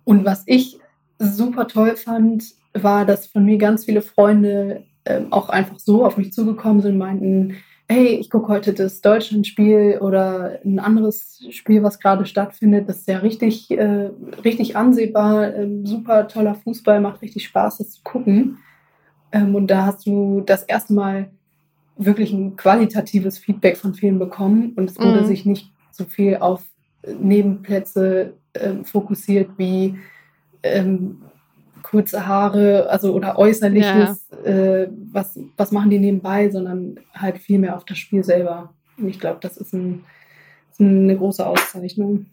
Und 0.04 0.26
was 0.26 0.44
ich 0.48 0.80
super 1.20 1.68
toll 1.68 1.96
fand, 1.96 2.44
war, 2.74 3.06
dass 3.06 3.28
von 3.28 3.46
mir 3.46 3.58
ganz 3.58 3.86
viele 3.86 4.02
Freunde 4.02 4.84
äh, 5.04 5.22
auch 5.30 5.50
einfach 5.50 5.80
so 5.80 6.06
auf 6.06 6.18
mich 6.18 6.34
zugekommen 6.34 6.82
sind 6.82 6.94
und 6.94 6.98
meinten, 6.98 7.56
hey, 7.94 8.16
ich 8.16 8.32
gucke 8.32 8.48
heute 8.48 8.74
das 8.74 9.02
Deutschlandspiel 9.02 10.00
oder 10.02 10.60
ein 10.66 10.80
anderes 10.80 11.46
Spiel, 11.52 11.84
was 11.84 12.00
gerade 12.00 12.26
stattfindet. 12.26 12.90
Das 12.90 12.98
ist 13.00 13.08
ja 13.08 13.20
richtig, 13.20 13.70
äh, 13.70 14.10
richtig 14.44 14.76
ansehbar, 14.76 15.54
äh, 15.54 15.68
super 15.84 16.28
toller 16.28 16.56
Fußball, 16.56 17.00
macht 17.02 17.22
richtig 17.22 17.46
Spaß, 17.46 17.78
das 17.78 17.92
zu 17.92 18.02
gucken. 18.04 18.58
Ähm, 19.32 19.54
und 19.54 19.68
da 19.68 19.86
hast 19.86 20.08
du 20.08 20.42
das 20.42 20.64
erste 20.64 20.94
Mal 20.94 21.30
wirklich 21.96 22.34
ein 22.34 22.56
qualitatives 22.56 23.38
Feedback 23.38 23.78
von 23.78 23.94
vielen 23.94 24.18
bekommen 24.18 24.74
und 24.76 24.90
es 24.90 24.98
wurde 24.98 25.22
mhm. 25.22 25.28
sich 25.28 25.46
nicht 25.46 25.72
so 25.92 26.06
viel 26.06 26.38
auf 26.38 26.64
Nebenplätze 27.06 28.34
äh, 28.54 28.84
fokussiert 28.84 29.52
wie 29.58 30.00
ähm, 30.64 31.22
kurze 31.84 32.26
Haare, 32.26 32.90
also 32.90 33.14
oder 33.14 33.38
äußerliches, 33.38 34.28
ja. 34.32 34.50
äh, 34.50 34.90
was, 35.12 35.40
was 35.58 35.72
machen 35.72 35.90
die 35.90 36.00
nebenbei, 36.00 36.50
sondern 36.50 37.00
halt 37.14 37.38
viel 37.38 37.60
mehr 37.60 37.78
auf 37.78 37.86
das 37.86 37.98
Spiel 37.98 38.24
selber. 38.24 38.74
Und 38.98 39.10
ich 39.10 39.20
glaube, 39.20 39.40
das 39.42 39.58
ist, 39.58 39.74
ein, 39.74 40.04
ist 40.72 40.80
eine 40.80 41.16
große 41.16 41.46
Auszeichnung. 41.46 42.26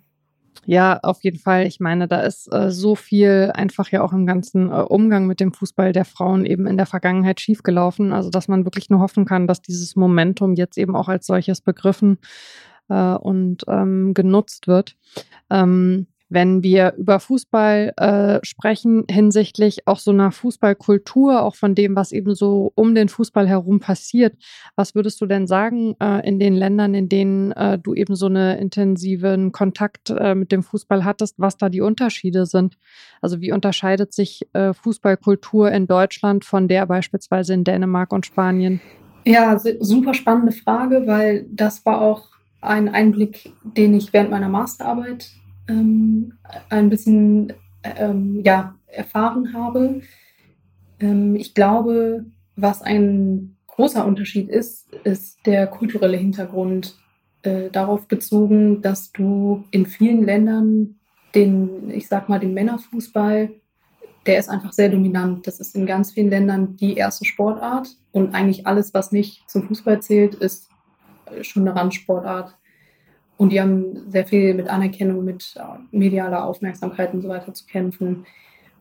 Ja, 0.66 1.00
auf 1.02 1.22
jeden 1.22 1.38
Fall. 1.38 1.66
Ich 1.66 1.80
meine, 1.80 2.06
da 2.06 2.20
ist 2.20 2.52
äh, 2.52 2.70
so 2.70 2.94
viel 2.94 3.50
einfach 3.54 3.90
ja 3.90 4.02
auch 4.02 4.12
im 4.12 4.26
ganzen 4.26 4.70
äh, 4.70 4.82
Umgang 4.82 5.26
mit 5.26 5.40
dem 5.40 5.52
Fußball 5.52 5.92
der 5.92 6.04
Frauen 6.04 6.44
eben 6.44 6.66
in 6.66 6.76
der 6.76 6.86
Vergangenheit 6.86 7.40
schiefgelaufen. 7.40 8.12
Also, 8.12 8.30
dass 8.30 8.48
man 8.48 8.64
wirklich 8.64 8.90
nur 8.90 9.00
hoffen 9.00 9.24
kann, 9.24 9.46
dass 9.46 9.62
dieses 9.62 9.96
Momentum 9.96 10.54
jetzt 10.54 10.76
eben 10.76 10.96
auch 10.96 11.08
als 11.08 11.26
solches 11.26 11.60
begriffen 11.60 12.18
äh, 12.88 13.14
und 13.14 13.64
ähm, 13.68 14.12
genutzt 14.12 14.66
wird. 14.66 14.96
Ähm, 15.48 16.06
wenn 16.30 16.62
wir 16.62 16.94
über 16.96 17.18
Fußball 17.18 17.92
äh, 17.96 18.38
sprechen, 18.44 19.04
hinsichtlich 19.10 19.86
auch 19.86 19.98
so 19.98 20.12
einer 20.12 20.30
Fußballkultur, 20.30 21.42
auch 21.42 21.56
von 21.56 21.74
dem, 21.74 21.96
was 21.96 22.12
eben 22.12 22.34
so 22.34 22.72
um 22.76 22.94
den 22.94 23.08
Fußball 23.08 23.48
herum 23.48 23.80
passiert, 23.80 24.36
was 24.76 24.94
würdest 24.94 25.20
du 25.20 25.26
denn 25.26 25.48
sagen 25.48 25.96
äh, 26.00 26.26
in 26.26 26.38
den 26.38 26.54
Ländern, 26.54 26.94
in 26.94 27.08
denen 27.08 27.50
äh, 27.52 27.78
du 27.78 27.94
eben 27.94 28.14
so 28.14 28.26
einen 28.26 28.58
intensiven 28.58 29.50
Kontakt 29.50 30.10
äh, 30.10 30.36
mit 30.36 30.52
dem 30.52 30.62
Fußball 30.62 31.04
hattest, 31.04 31.34
was 31.38 31.56
da 31.56 31.68
die 31.68 31.80
Unterschiede 31.80 32.46
sind? 32.46 32.78
Also 33.20 33.40
wie 33.40 33.52
unterscheidet 33.52 34.12
sich 34.12 34.48
äh, 34.52 34.72
Fußballkultur 34.72 35.70
in 35.72 35.88
Deutschland 35.88 36.44
von 36.44 36.68
der 36.68 36.86
beispielsweise 36.86 37.54
in 37.54 37.64
Dänemark 37.64 38.12
und 38.12 38.24
Spanien? 38.24 38.80
Ja, 39.24 39.58
super 39.80 40.14
spannende 40.14 40.52
Frage, 40.52 41.06
weil 41.06 41.46
das 41.50 41.84
war 41.84 42.00
auch 42.00 42.28
ein 42.60 42.88
Einblick, 42.88 43.52
den 43.64 43.94
ich 43.94 44.12
während 44.12 44.30
meiner 44.30 44.48
Masterarbeit 44.48 45.30
ähm, 45.70 46.32
ein 46.68 46.90
bisschen 46.90 47.52
ähm, 47.84 48.42
ja, 48.44 48.74
erfahren 48.86 49.52
habe. 49.52 50.02
Ähm, 50.98 51.36
ich 51.36 51.54
glaube, 51.54 52.26
was 52.56 52.82
ein 52.82 53.56
großer 53.66 54.04
Unterschied 54.04 54.48
ist, 54.48 54.92
ist 55.04 55.46
der 55.46 55.66
kulturelle 55.66 56.16
Hintergrund 56.16 56.98
äh, 57.42 57.70
darauf 57.70 58.06
bezogen, 58.06 58.82
dass 58.82 59.12
du 59.12 59.64
in 59.70 59.86
vielen 59.86 60.24
Ländern 60.24 60.96
den, 61.34 61.90
ich 61.90 62.08
sag 62.08 62.28
mal, 62.28 62.40
den 62.40 62.54
Männerfußball, 62.54 63.50
der 64.26 64.38
ist 64.38 64.50
einfach 64.50 64.72
sehr 64.72 64.90
dominant. 64.90 65.46
Das 65.46 65.60
ist 65.60 65.74
in 65.74 65.86
ganz 65.86 66.12
vielen 66.12 66.28
Ländern 66.28 66.76
die 66.76 66.96
erste 66.96 67.24
Sportart 67.24 67.88
und 68.12 68.34
eigentlich 68.34 68.66
alles, 68.66 68.92
was 68.92 69.12
nicht 69.12 69.48
zum 69.48 69.62
Fußball 69.62 70.02
zählt, 70.02 70.34
ist 70.34 70.68
schon 71.42 71.66
eine 71.66 71.78
Randsportart. 71.78 72.56
Und 73.40 73.52
die 73.52 73.60
haben 73.62 74.10
sehr 74.10 74.26
viel 74.26 74.52
mit 74.52 74.68
Anerkennung, 74.68 75.24
mit 75.24 75.54
äh, 75.56 75.62
medialer 75.96 76.44
Aufmerksamkeit 76.44 77.14
und 77.14 77.22
so 77.22 77.28
weiter 77.30 77.54
zu 77.54 77.64
kämpfen. 77.64 78.26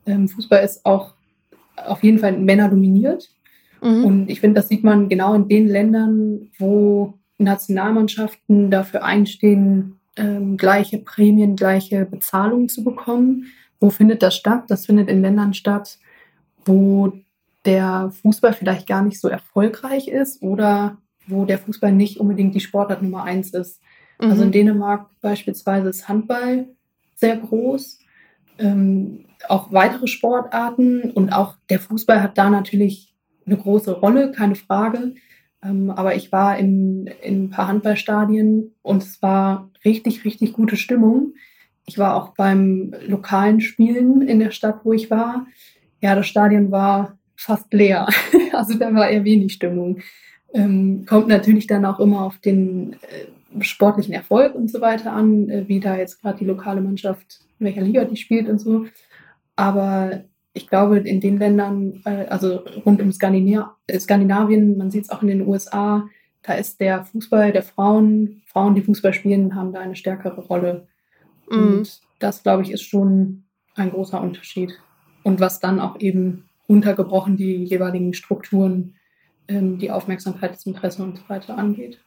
Ähm, 0.05 0.27
Fußball 0.27 0.61
ist 0.65 0.85
auch 0.85 1.13
auf 1.77 2.03
jeden 2.03 2.19
Fall 2.19 2.37
Männer 2.37 2.67
dominiert. 2.67 3.29
Mhm. 3.81 4.03
Und 4.03 4.29
ich 4.29 4.41
finde, 4.41 4.59
das 4.59 4.67
sieht 4.67 4.83
man 4.83 5.07
genau 5.07 5.33
in 5.33 5.47
den 5.47 5.69
Ländern, 5.69 6.49
wo 6.57 7.13
Nationalmannschaften 7.37 8.69
dafür 8.69 9.05
einstehen, 9.05 9.97
ähm, 10.17 10.57
gleiche 10.57 10.97
Prämien, 10.97 11.55
gleiche 11.55 12.03
Bezahlung 12.03 12.67
zu 12.67 12.83
bekommen. 12.83 13.45
Wo 13.79 13.89
findet 13.89 14.21
das 14.21 14.35
statt? 14.35 14.65
Das 14.67 14.87
findet 14.87 15.07
in 15.07 15.21
Ländern 15.21 15.53
statt, 15.53 15.99
wo 16.65 17.13
der 17.63 18.11
Fußball 18.23 18.51
vielleicht 18.51 18.87
gar 18.87 19.03
nicht 19.03 19.21
so 19.21 19.29
erfolgreich 19.29 20.09
ist 20.09 20.41
oder 20.41 20.97
wo 21.27 21.45
der 21.45 21.59
Fußball 21.59 21.93
nicht 21.93 22.19
unbedingt 22.19 22.55
die 22.55 22.59
Sportart 22.59 23.01
Nummer 23.01 23.23
eins 23.23 23.53
ist. 23.53 23.79
Mhm. 24.19 24.29
Also 24.29 24.43
in 24.43 24.49
mhm. 24.49 24.53
Dänemark 24.53 25.09
beispielsweise 25.21 25.89
ist 25.89 26.07
Handball 26.07 26.67
sehr 27.15 27.37
groß. 27.37 27.99
Ähm, 28.57 29.25
auch 29.47 29.71
weitere 29.71 30.07
Sportarten 30.07 31.11
und 31.11 31.31
auch 31.31 31.55
der 31.69 31.79
Fußball 31.79 32.21
hat 32.21 32.37
da 32.37 32.49
natürlich 32.49 33.15
eine 33.45 33.57
große 33.57 33.99
Rolle, 33.99 34.31
keine 34.31 34.55
Frage. 34.55 35.13
Ähm, 35.63 35.89
aber 35.91 36.15
ich 36.15 36.31
war 36.31 36.57
in, 36.57 37.07
in 37.21 37.45
ein 37.45 37.49
paar 37.49 37.67
Handballstadien 37.67 38.73
und 38.81 39.03
es 39.03 39.21
war 39.21 39.69
richtig, 39.83 40.25
richtig 40.25 40.53
gute 40.53 40.77
Stimmung. 40.77 41.33
Ich 41.85 41.97
war 41.97 42.15
auch 42.15 42.35
beim 42.35 42.93
lokalen 43.07 43.61
Spielen 43.61 44.21
in 44.21 44.39
der 44.39 44.51
Stadt, 44.51 44.81
wo 44.83 44.93
ich 44.93 45.09
war. 45.09 45.47
Ja, 46.01 46.15
das 46.15 46.27
Stadion 46.27 46.71
war 46.71 47.17
fast 47.35 47.73
leer. 47.73 48.07
also 48.53 48.77
da 48.77 48.93
war 48.93 49.09
eher 49.09 49.23
wenig 49.23 49.53
Stimmung. 49.53 49.99
Ähm, 50.53 51.05
kommt 51.07 51.27
natürlich 51.27 51.67
dann 51.67 51.85
auch 51.85 51.99
immer 51.99 52.23
auf 52.23 52.37
den 52.37 52.93
äh, 52.93 53.27
sportlichen 53.61 54.13
Erfolg 54.13 54.55
und 54.55 54.69
so 54.69 54.81
weiter 54.81 55.13
an, 55.13 55.49
äh, 55.49 55.67
wie 55.67 55.79
da 55.79 55.97
jetzt 55.97 56.21
gerade 56.21 56.39
die 56.39 56.45
lokale 56.45 56.81
Mannschaft, 56.81 57.39
in 57.59 57.65
welcher 57.65 57.81
Liga 57.81 58.05
die 58.05 58.17
spielt 58.17 58.47
und 58.47 58.59
so. 58.59 58.85
Aber 59.55 60.23
ich 60.53 60.67
glaube, 60.67 60.99
in 60.99 61.19
den 61.19 61.37
Ländern, 61.37 62.01
äh, 62.05 62.25
also 62.27 62.63
rund 62.85 63.01
um 63.01 63.09
äh, 63.09 63.99
Skandinavien, 63.99 64.77
man 64.77 64.91
sieht 64.91 65.05
es 65.05 65.09
auch 65.09 65.21
in 65.21 65.27
den 65.29 65.47
USA, 65.47 66.07
da 66.41 66.53
ist 66.53 66.79
der 66.79 67.03
Fußball 67.03 67.51
der 67.51 67.63
Frauen, 67.63 68.41
Frauen, 68.45 68.75
die 68.75 68.81
Fußball 68.81 69.13
spielen, 69.13 69.55
haben 69.55 69.73
da 69.73 69.79
eine 69.79 69.95
stärkere 69.95 70.41
Rolle. 70.41 70.87
Mhm. 71.49 71.57
Und 71.57 72.01
das, 72.19 72.43
glaube 72.43 72.63
ich, 72.63 72.71
ist 72.71 72.83
schon 72.83 73.43
ein 73.75 73.91
großer 73.91 74.21
Unterschied. 74.21 74.79
Und 75.23 75.39
was 75.39 75.59
dann 75.59 75.79
auch 75.79 75.99
eben 75.99 76.49
untergebrochen 76.67 77.35
die 77.35 77.63
jeweiligen 77.63 78.13
Strukturen, 78.13 78.95
ähm, 79.47 79.79
die 79.79 79.91
Aufmerksamkeit, 79.91 80.53
das 80.53 80.65
Interesse 80.65 81.03
und 81.03 81.17
so 81.17 81.23
weiter 81.27 81.57
angeht. 81.57 81.99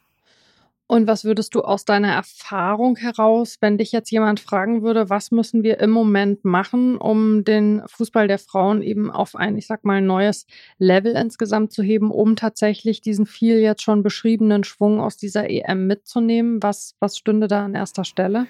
Und 0.85 1.07
was 1.07 1.23
würdest 1.23 1.55
du 1.55 1.61
aus 1.61 1.85
deiner 1.85 2.11
Erfahrung 2.11 2.97
heraus, 2.97 3.57
wenn 3.61 3.77
dich 3.77 3.91
jetzt 3.91 4.11
jemand 4.11 4.39
fragen 4.41 4.83
würde, 4.83 5.09
was 5.09 5.31
müssen 5.31 5.63
wir 5.63 5.79
im 5.79 5.89
Moment 5.89 6.43
machen, 6.43 6.97
um 6.97 7.43
den 7.45 7.81
Fußball 7.87 8.27
der 8.27 8.37
Frauen 8.37 8.81
eben 8.81 9.09
auf 9.09 9.35
ein, 9.35 9.57
ich 9.57 9.65
sag 9.65 9.85
mal, 9.85 10.01
neues 10.01 10.45
Level 10.77 11.13
insgesamt 11.13 11.71
zu 11.71 11.83
heben, 11.83 12.11
um 12.11 12.35
tatsächlich 12.35 13.01
diesen 13.01 13.25
viel 13.25 13.59
jetzt 13.59 13.81
schon 13.81 14.03
beschriebenen 14.03 14.63
Schwung 14.65 14.99
aus 14.99 15.15
dieser 15.17 15.49
EM 15.49 15.87
mitzunehmen? 15.87 16.61
Was, 16.61 16.95
was 16.99 17.17
stünde 17.17 17.47
da 17.47 17.65
an 17.65 17.75
erster 17.75 18.03
Stelle? 18.03 18.45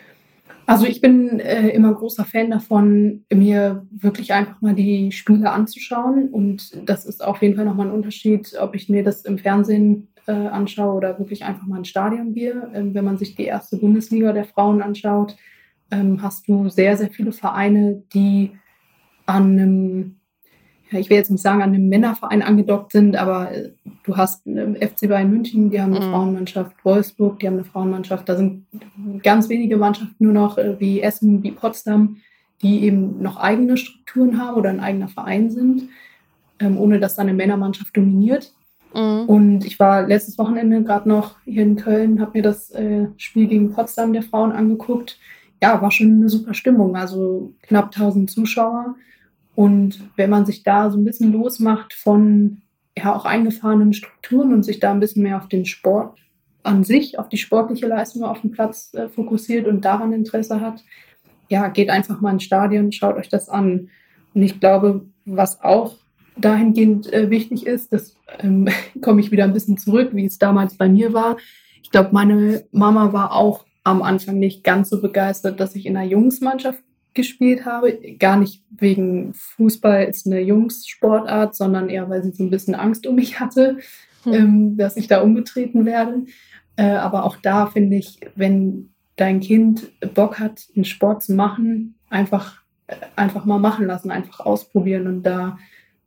Also 0.66 0.86
ich 0.86 1.02
bin 1.02 1.40
äh, 1.40 1.70
immer 1.70 1.94
großer 1.94 2.26
Fan 2.26 2.50
davon, 2.50 3.26
mir 3.32 3.86
wirklich 3.92 4.34
einfach 4.34 4.62
mal 4.62 4.74
die 4.74 5.12
Spiele 5.12 5.52
anzuschauen. 5.52 6.30
Und 6.30 6.72
das 6.90 7.06
ist 7.06 7.24
auf 7.24 7.42
jeden 7.42 7.56
Fall 7.56 7.66
nochmal 7.66 7.88
ein 7.88 7.94
Unterschied, 7.94 8.54
ob 8.60 8.76
ich 8.76 8.90
mir 8.90 9.04
das 9.04 9.26
im 9.26 9.38
Fernsehen 9.38 10.08
äh, 10.28 10.32
anschaue 10.32 10.96
oder 10.96 11.20
wirklich 11.20 11.44
einfach 11.44 11.66
mal 11.66 11.78
ein 11.78 11.86
Stadion 11.86 12.34
gehe. 12.34 12.70
Ähm, 12.74 12.94
wenn 12.94 13.06
man 13.06 13.18
sich 13.18 13.36
die 13.36 13.46
erste 13.46 13.78
Bundesliga 13.78 14.34
der 14.34 14.46
Frauen 14.46 14.82
anschaut, 14.82 15.36
ähm, 15.92 16.22
hast 16.22 16.48
du 16.48 16.70
sehr, 16.70 16.98
sehr 16.98 17.10
viele 17.10 17.32
Vereine, 17.32 18.04
die 18.14 18.52
an 19.26 19.52
einem, 19.52 20.16
ja, 20.92 21.00
ich 21.00 21.10
will 21.10 21.18
jetzt 21.18 21.32
nicht 21.32 21.42
sagen, 21.42 21.62
an 21.62 21.74
einem 21.74 21.90
Männerverein 21.90 22.42
angedockt 22.42 22.92
sind, 22.92 23.16
aber 23.16 23.52
äh, 23.52 23.72
du 24.04 24.18
hast 24.18 24.44
FC 24.44 25.08
Bayern 25.08 25.30
München, 25.30 25.70
die 25.70 25.82
haben 25.82 25.94
eine 25.94 26.06
mhm. 26.06 26.12
Frauenmannschaft, 26.12 26.76
Wolfsburg, 26.84 27.40
die 27.40 27.48
haben 27.48 27.56
eine 27.56 27.66
Frauenmannschaft. 27.66 28.28
Da 28.28 28.36
sind 28.36 28.66
ganz 29.22 29.50
wenige 29.50 29.78
Mannschaften 29.78 30.24
nur 30.24 30.34
noch 30.34 30.58
äh, 30.58 30.80
wie 30.80 31.02
Essen, 31.02 31.44
wie 31.44 31.52
Potsdam, 31.52 32.18
die 32.62 32.84
eben 32.84 33.22
noch 33.22 33.38
eigene 33.38 33.78
Strukturen 33.78 34.40
haben 34.40 34.58
oder 34.58 34.70
ein 34.70 34.80
eigener 34.80 35.10
Verein 35.10 35.50
sind, 35.50 35.90
ähm, 36.60 36.78
ohne 36.78 37.00
dass 37.00 37.16
da 37.16 37.22
eine 37.22 37.34
Männermannschaft 37.34 37.96
dominiert. 37.96 38.54
Mhm. 38.94 39.26
Und 39.28 39.66
ich 39.66 39.80
war 39.80 40.08
letztes 40.08 40.38
Wochenende 40.38 40.84
gerade 40.84 41.10
noch 41.10 41.36
hier 41.46 41.64
in 41.64 41.76
Köln, 41.76 42.22
habe 42.22 42.38
mir 42.38 42.44
das 42.44 42.72
äh, 42.72 43.08
Spiel 43.18 43.48
gegen 43.48 43.72
Potsdam 43.72 44.14
der 44.14 44.24
Frauen 44.24 44.52
angeguckt. 44.52 45.20
Ja, 45.62 45.82
war 45.82 45.92
schon 45.92 46.18
eine 46.18 46.30
super 46.30 46.54
Stimmung. 46.54 46.96
Also 46.96 47.54
knapp 47.64 47.86
1000 47.96 48.30
Zuschauer. 48.30 48.96
Und 49.56 50.00
wenn 50.16 50.30
man 50.30 50.46
sich 50.46 50.64
da 50.64 50.90
so 50.90 50.98
ein 50.98 51.06
bisschen 51.06 51.32
losmacht 51.32 51.94
von 51.94 52.62
ja 52.98 53.16
auch 53.16 53.26
eingefahrenen 53.26 53.94
Strukturen 53.94 54.54
und 54.54 54.64
sich 54.64 54.80
da 54.80 54.92
ein 54.92 55.00
bisschen 55.00 55.24
mehr 55.24 55.38
auf 55.38 55.48
den 55.48 55.66
Sport 55.66 56.20
an 56.64 56.84
sich, 56.84 57.20
auf 57.20 57.30
die 57.30 57.38
sportliche 57.38 57.88
Leistung 57.88 58.24
auf 58.24 58.42
dem 58.42 58.52
Platz 58.52 58.94
äh, 58.94 59.10
fokussiert 59.10 59.68
und 59.68 59.84
daran 59.84 60.14
Interesse 60.14 60.62
hat, 60.62 60.84
ja, 61.50 61.68
geht 61.68 61.90
einfach 61.90 62.22
mal 62.22 62.32
ins 62.32 62.44
Stadion, 62.44 62.92
schaut 62.92 63.16
euch 63.16 63.30
das 63.30 63.50
an. 63.50 63.90
Und 64.34 64.42
ich 64.42 64.60
glaube, 64.60 65.06
was 65.26 65.62
auch 65.62 65.98
dahingehend 66.38 67.12
äh, 67.12 67.30
wichtig 67.30 67.66
ist, 67.66 67.94
das 67.94 68.16
ähm, 68.40 68.68
komme 69.02 69.22
ich 69.22 69.32
wieder 69.32 69.44
ein 69.44 69.54
bisschen 69.54 69.78
zurück, 69.78 70.10
wie 70.14 70.26
es 70.26 70.38
damals 70.38 70.76
bei 70.76 70.90
mir 70.90 71.14
war. 71.14 71.38
Ich 71.82 71.92
glaube, 71.92 72.10
meine 72.12 72.66
Mama 72.72 73.14
war 73.14 73.34
auch 73.34 73.66
am 73.84 74.02
Anfang 74.02 74.40
nicht 74.40 74.64
ganz 74.64 74.90
so 74.90 75.02
begeistert, 75.02 75.60
dass 75.60 75.76
ich 75.76 75.86
in 75.86 75.98
einer 75.98 76.10
Jungsmannschaft 76.10 76.82
gespielt 77.14 77.66
habe. 77.66 77.98
Gar 78.18 78.38
nicht 78.38 78.64
wegen 78.72 79.34
Fußball 79.34 80.06
ist 80.06 80.26
eine 80.26 80.40
Jungssportart, 80.40 81.56
sondern 81.56 81.90
eher, 81.90 82.10
weil 82.10 82.24
sie 82.24 82.32
so 82.32 82.44
ein 82.44 82.50
bisschen 82.50 82.76
Angst 82.76 83.06
um 83.06 83.16
mich 83.16 83.40
hatte, 83.40 83.78
hm. 84.24 84.34
ähm, 84.34 84.78
dass 84.78 84.98
ich 84.98 85.08
da 85.08 85.22
umgetreten 85.22 85.86
werde. 85.86 86.26
Äh, 86.76 86.92
aber 86.92 87.26
auch 87.26 87.38
da 87.38 87.68
finde 87.68 87.98
ich, 87.98 88.20
wenn 88.36 88.90
dein 89.16 89.42
Kind 89.42 89.92
Bock 90.14 90.40
hat, 90.40 90.66
einen 90.76 90.86
Sport 90.86 91.24
zu 91.24 91.34
machen, 91.34 91.96
einfach, 92.10 92.64
äh, 92.88 92.96
einfach 93.16 93.46
mal 93.46 93.60
machen 93.60 93.86
lassen, 93.86 94.10
einfach 94.10 94.40
ausprobieren 94.40 95.08
und 95.08 95.24
da 95.24 95.58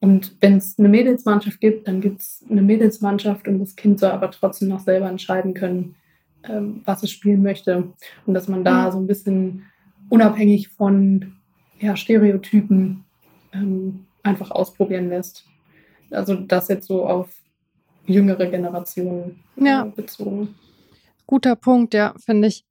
und 0.01 0.37
wenn 0.41 0.59
es 0.59 0.79
eine 0.79 0.89
Mädelsmannschaft 0.89 1.61
gibt, 1.61 1.89
dann 1.89 2.01
gibt 2.01 2.21
es 2.21 2.45
eine 2.51 2.63
Mädelsmannschaft 2.63 3.49
und 3.49 3.59
das 3.61 3.77
Kind 3.77 3.99
soll 3.99 4.11
aber 4.11 4.31
trotzdem 4.31 4.69
noch 4.69 4.81
selber 4.81 5.09
entscheiden 5.09 5.55
können, 5.55 5.97
ähm, 6.45 6.83
was 6.85 7.03
es 7.03 7.11
spielen 7.11 7.43
möchte. 7.43 7.93
Und 8.27 8.35
dass 8.35 8.49
man 8.49 8.63
da 8.63 8.93
so 8.93 8.99
ein 8.99 9.07
bisschen 9.07 9.65
unabhängig 10.09 10.69
von 10.69 11.33
ja, 11.81 11.97
Stereotypen 11.97 13.05
ähm, 13.53 14.07
einfach 14.23 14.51
ausprobieren 14.51 15.09
lässt. 15.09 15.45
Also 16.11 16.35
das 16.35 16.69
jetzt 16.69 16.87
so 16.87 17.07
auf 17.07 17.31
jüngere 18.07 18.47
Generationen 18.47 19.41
äh, 19.57 19.65
ja. 19.65 19.85
bezogen. 19.85 20.55
Guter 21.27 21.57
Punkt, 21.57 21.93
ja, 21.95 22.15
finde 22.25 22.49
ich. 22.49 22.65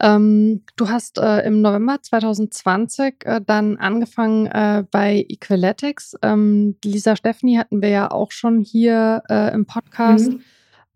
Ähm, 0.00 0.62
du 0.76 0.88
hast 0.88 1.18
äh, 1.18 1.46
im 1.46 1.62
November 1.62 1.98
2020 2.02 3.24
äh, 3.24 3.40
dann 3.44 3.76
angefangen 3.78 4.46
äh, 4.46 4.84
bei 4.90 5.24
Equaletics. 5.28 6.14
Ähm, 6.22 6.76
Lisa 6.84 7.16
Steffni 7.16 7.54
hatten 7.54 7.80
wir 7.80 7.88
ja 7.88 8.10
auch 8.10 8.30
schon 8.30 8.60
hier 8.60 9.22
äh, 9.30 9.54
im 9.54 9.64
Podcast. 9.66 10.32
Mhm. 10.32 10.40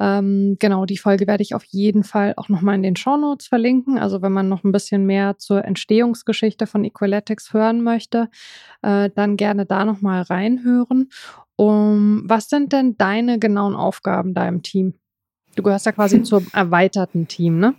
Ähm, 0.00 0.56
genau, 0.60 0.84
die 0.84 0.98
Folge 0.98 1.26
werde 1.26 1.42
ich 1.42 1.54
auf 1.54 1.64
jeden 1.64 2.04
Fall 2.04 2.34
auch 2.36 2.48
nochmal 2.48 2.76
in 2.76 2.82
den 2.82 2.96
Shownotes 2.96 3.48
verlinken. 3.48 3.98
Also 3.98 4.22
wenn 4.22 4.32
man 4.32 4.48
noch 4.48 4.62
ein 4.62 4.72
bisschen 4.72 5.06
mehr 5.06 5.38
zur 5.38 5.64
Entstehungsgeschichte 5.64 6.66
von 6.66 6.84
Equaletics 6.84 7.52
hören 7.52 7.82
möchte, 7.82 8.28
äh, 8.82 9.10
dann 9.14 9.36
gerne 9.36 9.66
da 9.66 9.84
nochmal 9.84 10.22
reinhören. 10.22 11.08
Um, 11.56 12.22
was 12.26 12.48
sind 12.48 12.72
denn 12.72 12.96
deine 12.96 13.40
genauen 13.40 13.74
Aufgaben 13.74 14.32
da 14.32 14.46
im 14.46 14.62
Team? 14.62 14.94
Du 15.58 15.64
gehörst 15.64 15.86
ja 15.86 15.92
quasi 15.92 16.22
zum 16.22 16.46
erweiterten 16.52 17.26
Team, 17.26 17.58
ne? 17.58 17.74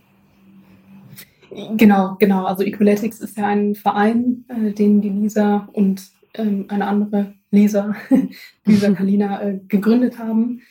Genau, 1.78 2.18
genau. 2.20 2.44
Also 2.44 2.64
Equaletics 2.64 3.22
ist 3.22 3.38
ja 3.38 3.48
ein 3.48 3.74
Verein, 3.74 4.44
äh, 4.50 4.74
den 4.74 5.00
die 5.00 5.08
Lisa 5.08 5.70
und 5.72 6.02
ähm, 6.34 6.66
eine 6.68 6.86
andere 6.88 7.36
Lisa, 7.52 7.96
Lisa 8.66 8.92
Kalina, 8.96 9.42
äh, 9.42 9.60
gegründet 9.70 10.20
haben. 10.20 10.62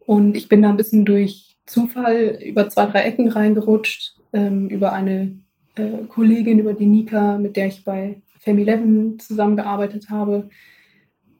Und 0.00 0.36
ich 0.36 0.48
bin 0.48 0.60
da 0.60 0.70
ein 0.70 0.76
bisschen 0.76 1.04
durch 1.04 1.56
Zufall 1.66 2.36
über 2.44 2.68
zwei, 2.68 2.86
drei 2.86 3.02
Ecken 3.02 3.28
reingerutscht, 3.28 4.16
ähm, 4.32 4.68
über 4.68 4.92
eine 4.92 5.38
äh, 5.76 5.98
Kollegin, 6.08 6.58
über 6.58 6.74
die 6.74 6.86
Nika, 6.86 7.38
mit 7.38 7.54
der 7.54 7.68
ich 7.68 7.84
bei 7.84 8.20
Femi 8.40 8.66
11 8.66 9.18
zusammengearbeitet 9.18 10.10
habe, 10.10 10.50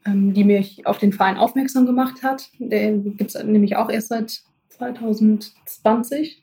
ähm, 0.04 0.34
die 0.34 0.44
mich 0.44 0.86
auf 0.86 0.98
den 0.98 1.12
Verein 1.12 1.36
aufmerksam 1.36 1.84
gemacht 1.84 2.22
hat. 2.22 2.48
Der 2.60 2.92
gibt 2.92 3.34
es 3.34 3.42
nämlich 3.42 3.74
auch 3.74 3.90
erst 3.90 4.10
seit 4.10 4.46
2020. 4.76 6.42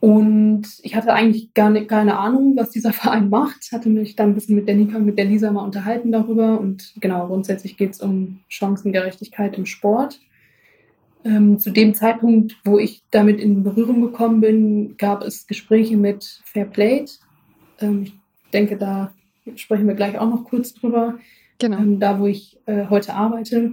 Und 0.00 0.66
ich 0.82 0.94
hatte 0.96 1.14
eigentlich 1.14 1.54
gar 1.54 1.70
nicht, 1.70 1.88
keine 1.88 2.18
Ahnung, 2.18 2.56
was 2.56 2.70
dieser 2.70 2.92
Verein 3.02 3.30
macht. 3.30 3.72
Hatte 3.72 3.88
mich 3.88 4.16
dann 4.16 4.30
ein 4.30 4.34
bisschen 4.34 4.56
mit 4.56 4.68
der 4.68 4.74
Nika 4.74 4.98
und 4.98 5.06
mit 5.06 5.16
der 5.16 5.24
Lisa 5.24 5.50
mal 5.50 5.64
unterhalten 5.64 6.12
darüber. 6.12 6.60
Und 6.60 6.92
genau, 7.00 7.26
grundsätzlich 7.26 7.78
geht 7.78 7.92
es 7.92 8.00
um 8.02 8.40
Chancengerechtigkeit 8.48 9.56
im 9.56 9.64
Sport. 9.64 10.20
Ähm, 11.24 11.58
zu 11.58 11.70
dem 11.70 11.94
Zeitpunkt, 11.94 12.56
wo 12.64 12.78
ich 12.78 13.02
damit 13.10 13.40
in 13.40 13.62
Berührung 13.62 14.02
gekommen 14.02 14.42
bin, 14.42 14.96
gab 14.98 15.22
es 15.22 15.46
Gespräche 15.46 15.96
mit 15.96 16.42
Fairplay. 16.44 17.06
Ähm, 17.80 18.02
ich 18.02 18.12
denke, 18.52 18.76
da 18.76 19.14
sprechen 19.56 19.86
wir 19.86 19.94
gleich 19.94 20.18
auch 20.18 20.28
noch 20.28 20.44
kurz 20.44 20.74
drüber. 20.74 21.18
Genau. 21.58 21.78
Ähm, 21.78 21.98
da, 21.98 22.20
wo 22.20 22.26
ich 22.26 22.58
äh, 22.66 22.88
heute 22.90 23.14
arbeite. 23.14 23.72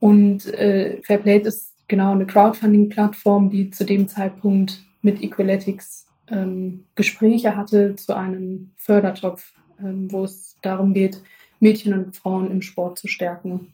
Und 0.00 0.46
äh, 0.46 1.02
Fairplay 1.02 1.40
ist 1.40 1.67
genau 1.88 2.12
eine 2.12 2.26
Crowdfunding-Plattform, 2.26 3.50
die 3.50 3.70
zu 3.70 3.84
dem 3.84 4.08
Zeitpunkt 4.08 4.84
mit 5.02 5.22
Equaletics 5.22 6.06
ähm, 6.30 6.84
Gespräche 6.94 7.56
hatte 7.56 7.96
zu 7.96 8.14
einem 8.14 8.70
Fördertopf, 8.76 9.54
ähm, 9.80 10.10
wo 10.12 10.24
es 10.24 10.56
darum 10.62 10.94
geht, 10.94 11.22
Mädchen 11.60 11.94
und 11.94 12.16
Frauen 12.16 12.50
im 12.50 12.62
Sport 12.62 12.98
zu 12.98 13.08
stärken. 13.08 13.72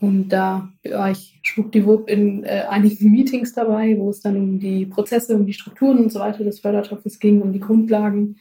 Und 0.00 0.28
da 0.28 0.68
war 0.88 1.10
ich 1.10 1.40
schwuppdiwupp 1.42 2.08
in 2.08 2.44
äh, 2.44 2.64
einigen 2.68 3.10
Meetings 3.12 3.52
dabei, 3.52 3.96
wo 3.98 4.10
es 4.10 4.20
dann 4.20 4.36
um 4.36 4.58
die 4.58 4.86
Prozesse, 4.86 5.34
um 5.34 5.46
die 5.46 5.52
Strukturen 5.52 5.98
und 5.98 6.12
so 6.12 6.20
weiter 6.20 6.44
des 6.44 6.60
Fördertopfes 6.60 7.18
ging, 7.18 7.40
um 7.42 7.52
die 7.52 7.60
Grundlagen. 7.60 8.36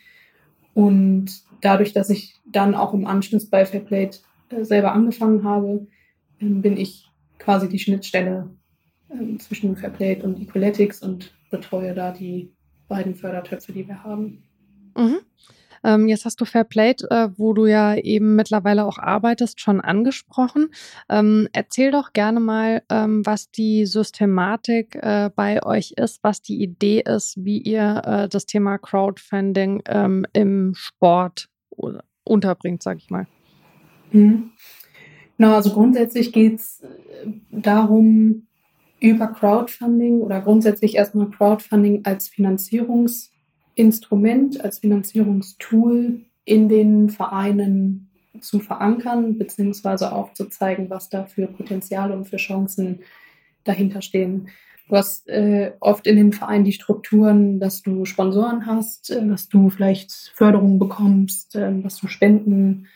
Und 0.74 1.42
dadurch, 1.62 1.94
dass 1.94 2.10
ich 2.10 2.36
dann 2.46 2.76
auch 2.76 2.94
im 2.94 3.08
Anschluss 3.08 3.50
bei 3.50 3.66
Fairplay 3.66 4.10
äh, 4.50 4.64
selber 4.64 4.92
angefangen 4.92 5.44
habe, 5.44 5.88
äh, 6.40 6.46
bin 6.46 6.78
ich 6.78 7.10
quasi 7.40 7.68
die 7.68 7.80
Schnittstelle 7.80 8.50
äh, 9.10 9.38
zwischen 9.38 9.76
Fairplay 9.76 10.22
und 10.22 10.40
Equaletics 10.40 11.02
und 11.02 11.32
betreue 11.50 11.94
da 11.94 12.12
die 12.12 12.54
beiden 12.88 13.16
Fördertöpfe, 13.16 13.72
die 13.72 13.88
wir 13.88 14.04
haben. 14.04 14.44
Mhm. 14.96 15.20
Ähm, 15.84 16.08
jetzt 16.08 16.26
hast 16.26 16.42
du 16.42 16.46
Fairplay, 16.46 16.96
äh, 17.10 17.30
wo 17.38 17.54
du 17.54 17.66
ja 17.66 17.96
eben 17.96 18.36
mittlerweile 18.36 18.86
auch 18.86 18.98
arbeitest, 18.98 19.62
schon 19.62 19.80
angesprochen. 19.80 20.70
Ähm, 21.10 21.48
erzähl 21.54 21.92
doch 21.92 22.14
gerne 22.14 22.40
mal, 22.40 22.82
ähm, 22.90 23.26
was 23.26 23.52
die 23.52 23.86
Systematik 23.86 24.96
äh, 24.96 25.30
bei 25.36 25.64
euch 25.64 25.94
ist, 25.96 26.24
was 26.24 26.42
die 26.42 26.62
Idee 26.62 27.04
ist, 27.06 27.36
wie 27.38 27.60
ihr 27.60 28.02
äh, 28.06 28.30
das 28.30 28.46
Thema 28.46 28.78
Crowdfunding 28.78 29.84
ähm, 29.86 30.26
im 30.34 30.74
Sport 30.76 31.50
unterbringt, 32.24 32.82
sag 32.84 32.98
ich 32.98 33.10
mal. 33.10 33.28
Mhm. 34.12 34.52
Genau, 35.38 35.54
also 35.54 35.72
grundsätzlich 35.72 36.34
geht 36.34 36.56
es 36.56 36.82
äh, 36.82 37.28
darum, 37.52 38.47
über 39.00 39.28
Crowdfunding 39.28 40.22
oder 40.22 40.42
grundsätzlich 40.42 40.96
erstmal 40.96 41.30
Crowdfunding 41.30 42.04
als 42.06 42.30
Finanzierungsinstrument, 42.30 44.64
als 44.64 44.80
Finanzierungstool 44.80 46.22
in 46.46 46.70
den 46.70 47.10
Vereinen 47.10 48.10
zu 48.42 48.60
verankern, 48.60 49.38
beziehungsweise 49.38 50.12
aufzuzeigen, 50.12 50.90
was 50.90 51.10
da 51.10 51.26
für 51.26 51.46
Potenziale 51.48 52.16
und 52.16 52.26
für 52.26 52.38
Chancen 52.38 53.02
dahinter 53.64 54.02
stehen. 54.02 54.50
Du 54.88 54.96
hast 54.96 55.28
äh, 55.28 55.74
oft 55.82 56.08
in 56.08 56.16
den 56.16 56.32
Vereinen 56.32 56.64
die 56.64 56.72
Strukturen, 56.72 57.60
dass 57.60 57.82
du 57.82 58.06
Sponsoren 58.06 58.66
hast, 58.66 59.12
äh, 59.12 59.28
dass 59.28 59.50
du 59.50 59.70
vielleicht 59.70 60.12
Förderungen 60.34 60.80
bekommst, 60.80 61.56
äh, 61.56 61.82
dass 61.82 61.98
du 61.98 62.08
Spenden 62.08 62.88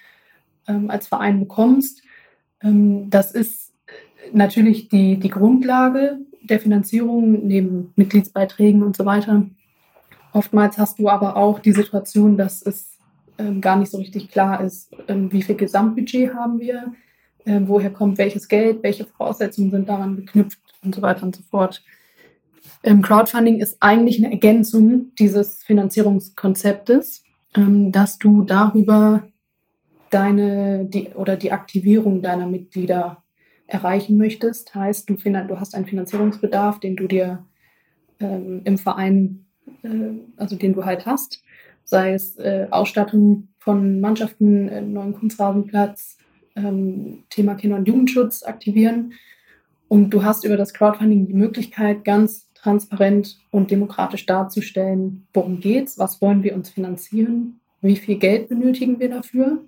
ähm, 0.67 0.89
als 0.89 1.07
Verein 1.07 1.41
bekommst. 1.41 2.01
Ähm, 2.61 3.09
das 3.09 3.33
ist 3.33 3.70
natürlich 4.33 4.89
die, 4.89 5.17
die 5.17 5.29
Grundlage 5.29 6.19
der 6.41 6.59
Finanzierung 6.59 7.45
neben 7.45 7.93
Mitgliedsbeiträgen 7.95 8.83
und 8.83 8.95
so 8.95 9.05
weiter. 9.05 9.45
Oftmals 10.33 10.77
hast 10.77 10.99
du 10.99 11.09
aber 11.09 11.35
auch 11.35 11.59
die 11.59 11.73
Situation, 11.73 12.37
dass 12.37 12.61
es 12.61 12.97
ähm, 13.37 13.61
gar 13.61 13.75
nicht 13.75 13.91
so 13.91 13.97
richtig 13.97 14.29
klar 14.29 14.63
ist, 14.63 14.91
ähm, 15.07 15.31
wie 15.31 15.41
viel 15.41 15.55
Gesamtbudget 15.55 16.33
haben 16.33 16.59
wir, 16.59 16.93
ähm, 17.45 17.67
woher 17.67 17.89
kommt 17.89 18.17
welches 18.17 18.47
Geld, 18.47 18.83
welche 18.83 19.05
Voraussetzungen 19.05 19.71
sind 19.71 19.89
daran 19.89 20.15
geknüpft 20.15 20.59
und 20.83 20.95
so 20.95 21.01
weiter 21.01 21.23
und 21.23 21.35
so 21.35 21.43
fort. 21.49 21.83
Ähm, 22.83 23.01
Crowdfunding 23.01 23.59
ist 23.59 23.77
eigentlich 23.79 24.17
eine 24.23 24.31
Ergänzung 24.31 25.11
dieses 25.19 25.63
Finanzierungskonzeptes, 25.63 27.23
ähm, 27.55 27.91
dass 27.91 28.17
du 28.17 28.43
darüber 28.43 29.23
deine 30.09 30.85
die, 30.85 31.09
oder 31.09 31.35
die 31.35 31.51
Aktivierung 31.51 32.21
deiner 32.21 32.47
Mitglieder 32.47 33.20
erreichen 33.71 34.17
möchtest. 34.17 34.75
Heißt, 34.75 35.09
du, 35.09 35.15
du 35.15 35.59
hast 35.59 35.75
einen 35.75 35.85
Finanzierungsbedarf, 35.85 36.79
den 36.79 36.97
du 36.97 37.07
dir 37.07 37.45
ähm, 38.19 38.61
im 38.65 38.77
Verein, 38.77 39.45
äh, 39.83 40.11
also 40.35 40.57
den 40.57 40.73
du 40.73 40.83
halt 40.83 41.05
hast, 41.05 41.41
sei 41.85 42.13
es 42.13 42.37
äh, 42.37 42.67
Ausstattung 42.69 43.47
von 43.59 44.01
Mannschaften, 44.01 44.67
äh, 44.67 44.81
neuen 44.81 45.13
Kunstrasenplatz, 45.13 46.17
ähm, 46.55 47.23
Thema 47.29 47.55
Kinder- 47.55 47.77
und 47.77 47.87
Jugendschutz 47.87 48.43
aktivieren. 48.43 49.13
Und 49.87 50.09
du 50.09 50.23
hast 50.23 50.43
über 50.43 50.57
das 50.57 50.73
Crowdfunding 50.73 51.27
die 51.27 51.33
Möglichkeit, 51.33 52.03
ganz 52.03 52.49
transparent 52.53 53.39
und 53.51 53.71
demokratisch 53.71 54.25
darzustellen, 54.25 55.27
worum 55.33 55.61
geht's, 55.61 55.97
was 55.97 56.21
wollen 56.21 56.43
wir 56.43 56.55
uns 56.55 56.69
finanzieren, 56.69 57.59
wie 57.81 57.95
viel 57.95 58.17
Geld 58.17 58.49
benötigen 58.49 58.99
wir 58.99 59.09
dafür. 59.09 59.63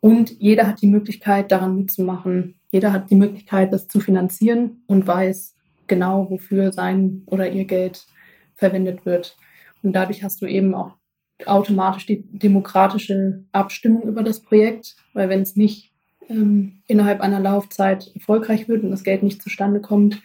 Und 0.00 0.40
jeder 0.40 0.66
hat 0.66 0.82
die 0.82 0.88
Möglichkeit, 0.88 1.52
daran 1.52 1.76
mitzumachen, 1.76 2.56
jeder 2.72 2.92
hat 2.92 3.10
die 3.10 3.16
Möglichkeit, 3.16 3.72
das 3.72 3.86
zu 3.86 4.00
finanzieren 4.00 4.82
und 4.86 5.06
weiß 5.06 5.54
genau, 5.86 6.28
wofür 6.30 6.72
sein 6.72 7.22
oder 7.26 7.50
ihr 7.50 7.66
Geld 7.66 8.06
verwendet 8.54 9.04
wird. 9.04 9.36
Und 9.82 9.92
dadurch 9.92 10.24
hast 10.24 10.40
du 10.40 10.46
eben 10.46 10.74
auch 10.74 10.96
automatisch 11.44 12.06
die 12.06 12.22
demokratische 12.22 13.44
Abstimmung 13.52 14.02
über 14.04 14.22
das 14.22 14.40
Projekt, 14.40 14.96
weil 15.12 15.28
wenn 15.28 15.42
es 15.42 15.54
nicht 15.54 15.92
ähm, 16.28 16.80
innerhalb 16.86 17.20
einer 17.20 17.40
Laufzeit 17.40 18.10
erfolgreich 18.14 18.68
wird 18.68 18.84
und 18.84 18.90
das 18.90 19.04
Geld 19.04 19.22
nicht 19.22 19.42
zustande 19.42 19.80
kommt, 19.80 20.22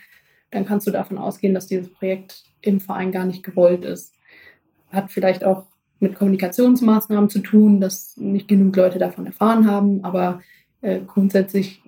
dann 0.52 0.66
kannst 0.66 0.88
du 0.88 0.92
davon 0.92 1.18
ausgehen, 1.18 1.54
dass 1.54 1.68
dieses 1.68 1.92
Projekt 1.92 2.44
im 2.62 2.80
Verein 2.80 3.12
gar 3.12 3.26
nicht 3.26 3.44
gewollt 3.44 3.84
ist. 3.84 4.14
Hat 4.90 5.12
vielleicht 5.12 5.44
auch 5.44 5.66
mit 6.00 6.16
Kommunikationsmaßnahmen 6.16 7.30
zu 7.30 7.40
tun, 7.40 7.82
dass 7.82 8.16
nicht 8.16 8.48
genug 8.48 8.76
Leute 8.76 9.00
davon 9.00 9.26
erfahren 9.26 9.70
haben, 9.70 10.06
aber 10.06 10.42
äh, 10.82 11.02
grundsätzlich 11.06 11.82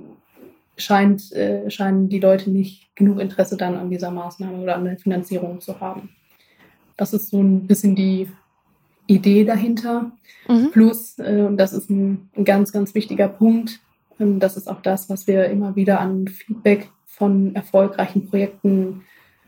scheint, 0.82 1.32
äh, 1.34 1.70
scheinen 1.70 2.10
die 2.10 2.20
Leute 2.20 2.50
nicht 2.50 2.96
genug 2.96 3.20
Interesse 3.20 3.58
dann 3.58 3.76
an 3.76 3.90
dieser 3.90 4.12
Maßnahme 4.12 4.58
oder 4.58 4.76
an 4.76 4.86
der 4.86 4.98
Finanzierung 4.98 5.62
zu 5.62 5.80
haben. 5.80 6.10
Das 6.98 7.14
ist 7.14 7.30
so 7.30 7.42
ein 7.42 7.68
bisschen 7.68 7.96
die 7.96 8.28
Idee 9.08 9.44
dahinter. 9.44 10.12
Mhm. 10.48 10.72
Plus, 10.72 11.18
äh, 11.20 11.46
und 11.48 11.58
das 11.58 11.74
ist 11.74 11.90
ein, 11.90 12.30
ein, 12.36 12.46
ganz, 12.46 12.72
ganz 12.72 12.94
wichtiger 12.94 13.28
Punkt, 13.28 13.80
ähm, 14.20 14.40
das 14.40 14.58
ist 14.58 14.68
auch 14.68 14.82
das, 14.82 15.10
was 15.10 15.28
wir 15.28 15.46
immer 15.46 15.76
wieder 15.76 16.00
an 16.00 16.28
Feedback 16.28 16.90
von 17.06 17.56
erfolgreichen 17.56 18.28
Projekten 18.28 19.02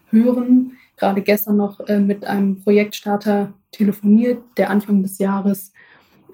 hören. 0.10 0.78
Gerade 0.98 1.22
gestern 1.22 1.58
noch 1.58 1.80
äh, 1.88 2.00
mit 2.00 2.26
einem 2.26 2.62
Projektstarter 2.62 3.54
telefoniert, 3.72 4.42
der 4.58 4.70
Anfang 4.70 5.04
des 5.04 5.18
Jahres 5.20 5.74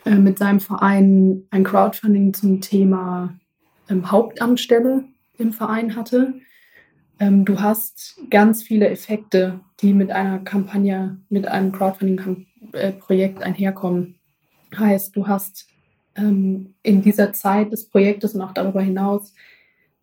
äh, 0.06 0.16
mit 0.16 0.38
seinem 0.38 0.60
Verein 0.60 1.44
ein 1.52 1.64
Crowdfunding 1.64 2.34
zum 2.34 2.62
Thema 2.62 3.34
ähm, 3.90 4.12
Hauptamtsstelle 4.12 5.06
im 5.38 5.54
Verein 5.54 5.96
hatte. 5.96 6.36
Ähm, 7.20 7.46
du 7.46 7.60
hast 7.60 8.20
ganz 8.30 8.64
viele 8.64 8.90
Effekte, 8.90 9.60
die 9.82 9.94
mit 9.94 10.12
einer 10.12 10.40
Kampagne, 10.40 11.18
mit 11.30 11.48
einem 11.48 11.72
Crowdfunding-Projekt 11.72 13.44
einherkommen. 13.44 14.16
Heißt, 14.78 15.16
du 15.16 15.28
hast 15.28 15.68
ähm, 16.16 16.74
in 16.84 17.02
dieser 17.02 17.34
Zeit 17.34 17.72
des 17.72 17.90
Projektes 17.90 18.36
und 18.36 18.42
auch 18.42 18.54
darüber 18.54 18.82
hinaus 18.82 19.34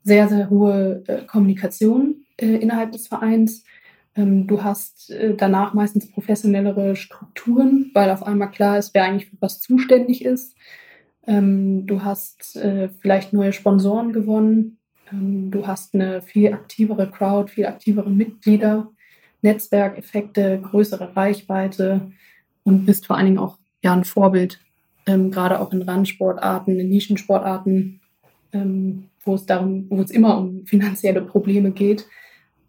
sehr, 0.02 0.28
sehr 0.28 0.50
hohe 0.50 1.02
äh, 1.06 1.22
Kommunikation 1.26 2.24
äh, 2.36 2.56
innerhalb 2.56 2.92
des 2.92 3.08
Vereins. 3.08 3.64
Ähm, 4.16 4.46
du 4.46 4.62
hast 4.62 5.10
äh, 5.10 5.34
danach 5.34 5.74
meistens 5.74 6.10
professionellere 6.10 6.94
Strukturen, 6.94 7.90
weil 7.94 8.10
auf 8.10 8.22
einmal 8.22 8.50
klar 8.50 8.78
ist, 8.78 8.94
wer 8.94 9.04
eigentlich 9.04 9.30
für 9.30 9.36
was 9.40 9.60
zuständig 9.60 10.24
ist. 10.24 10.54
Ähm, 11.26 11.86
du 11.86 12.02
hast 12.02 12.56
äh, 12.56 12.88
vielleicht 13.00 13.32
neue 13.32 13.52
Sponsoren 13.52 14.12
gewonnen. 14.12 14.78
Ähm, 15.12 15.50
du 15.50 15.66
hast 15.66 15.94
eine 15.94 16.22
viel 16.22 16.52
aktivere 16.52 17.10
Crowd, 17.10 17.50
viel 17.50 17.66
aktivere 17.66 18.10
Mitglieder, 18.10 18.90
Netzwerkeffekte, 19.42 20.60
größere 20.62 21.16
Reichweite 21.16 22.12
und 22.62 22.86
bist 22.86 23.06
vor 23.06 23.16
allen 23.16 23.26
Dingen 23.26 23.38
auch 23.38 23.58
ja, 23.82 23.92
ein 23.92 24.04
Vorbild, 24.04 24.60
ähm, 25.06 25.30
gerade 25.30 25.60
auch 25.60 25.72
in 25.72 25.82
Randsportarten, 25.82 26.78
in 26.78 26.88
Nischensportarten, 26.88 28.00
ähm, 28.52 29.04
wo 29.24 29.34
es 29.34 29.46
darum, 29.46 29.86
wo 29.90 30.00
es 30.00 30.10
immer 30.10 30.38
um 30.38 30.66
finanzielle 30.66 31.22
Probleme 31.22 31.70
geht, 31.70 32.06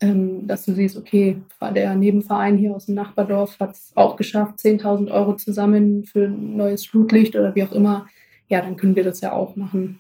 ähm, 0.02 0.46
dass 0.48 0.66
du 0.66 0.74
siehst, 0.74 0.98
okay, 0.98 1.42
der 1.74 1.96
Nebenverein 1.96 2.58
hier 2.58 2.76
aus 2.76 2.88
dem 2.88 2.96
Nachbardorf 2.96 3.60
hat 3.60 3.76
es 3.76 3.92
auch 3.96 4.18
geschafft, 4.18 4.60
10.000 4.60 5.10
Euro 5.12 5.36
zu 5.36 5.54
sammeln 5.54 6.04
für 6.04 6.26
ein 6.26 6.58
neues 6.58 6.86
Flutlicht 6.86 7.36
oder 7.36 7.56
wie 7.56 7.64
auch 7.64 7.72
immer. 7.72 8.08
Ja, 8.48 8.62
dann 8.62 8.78
können 8.78 8.96
wir 8.96 9.04
das 9.04 9.22
ja 9.22 9.32
auch 9.32 9.56
machen. 9.56 10.00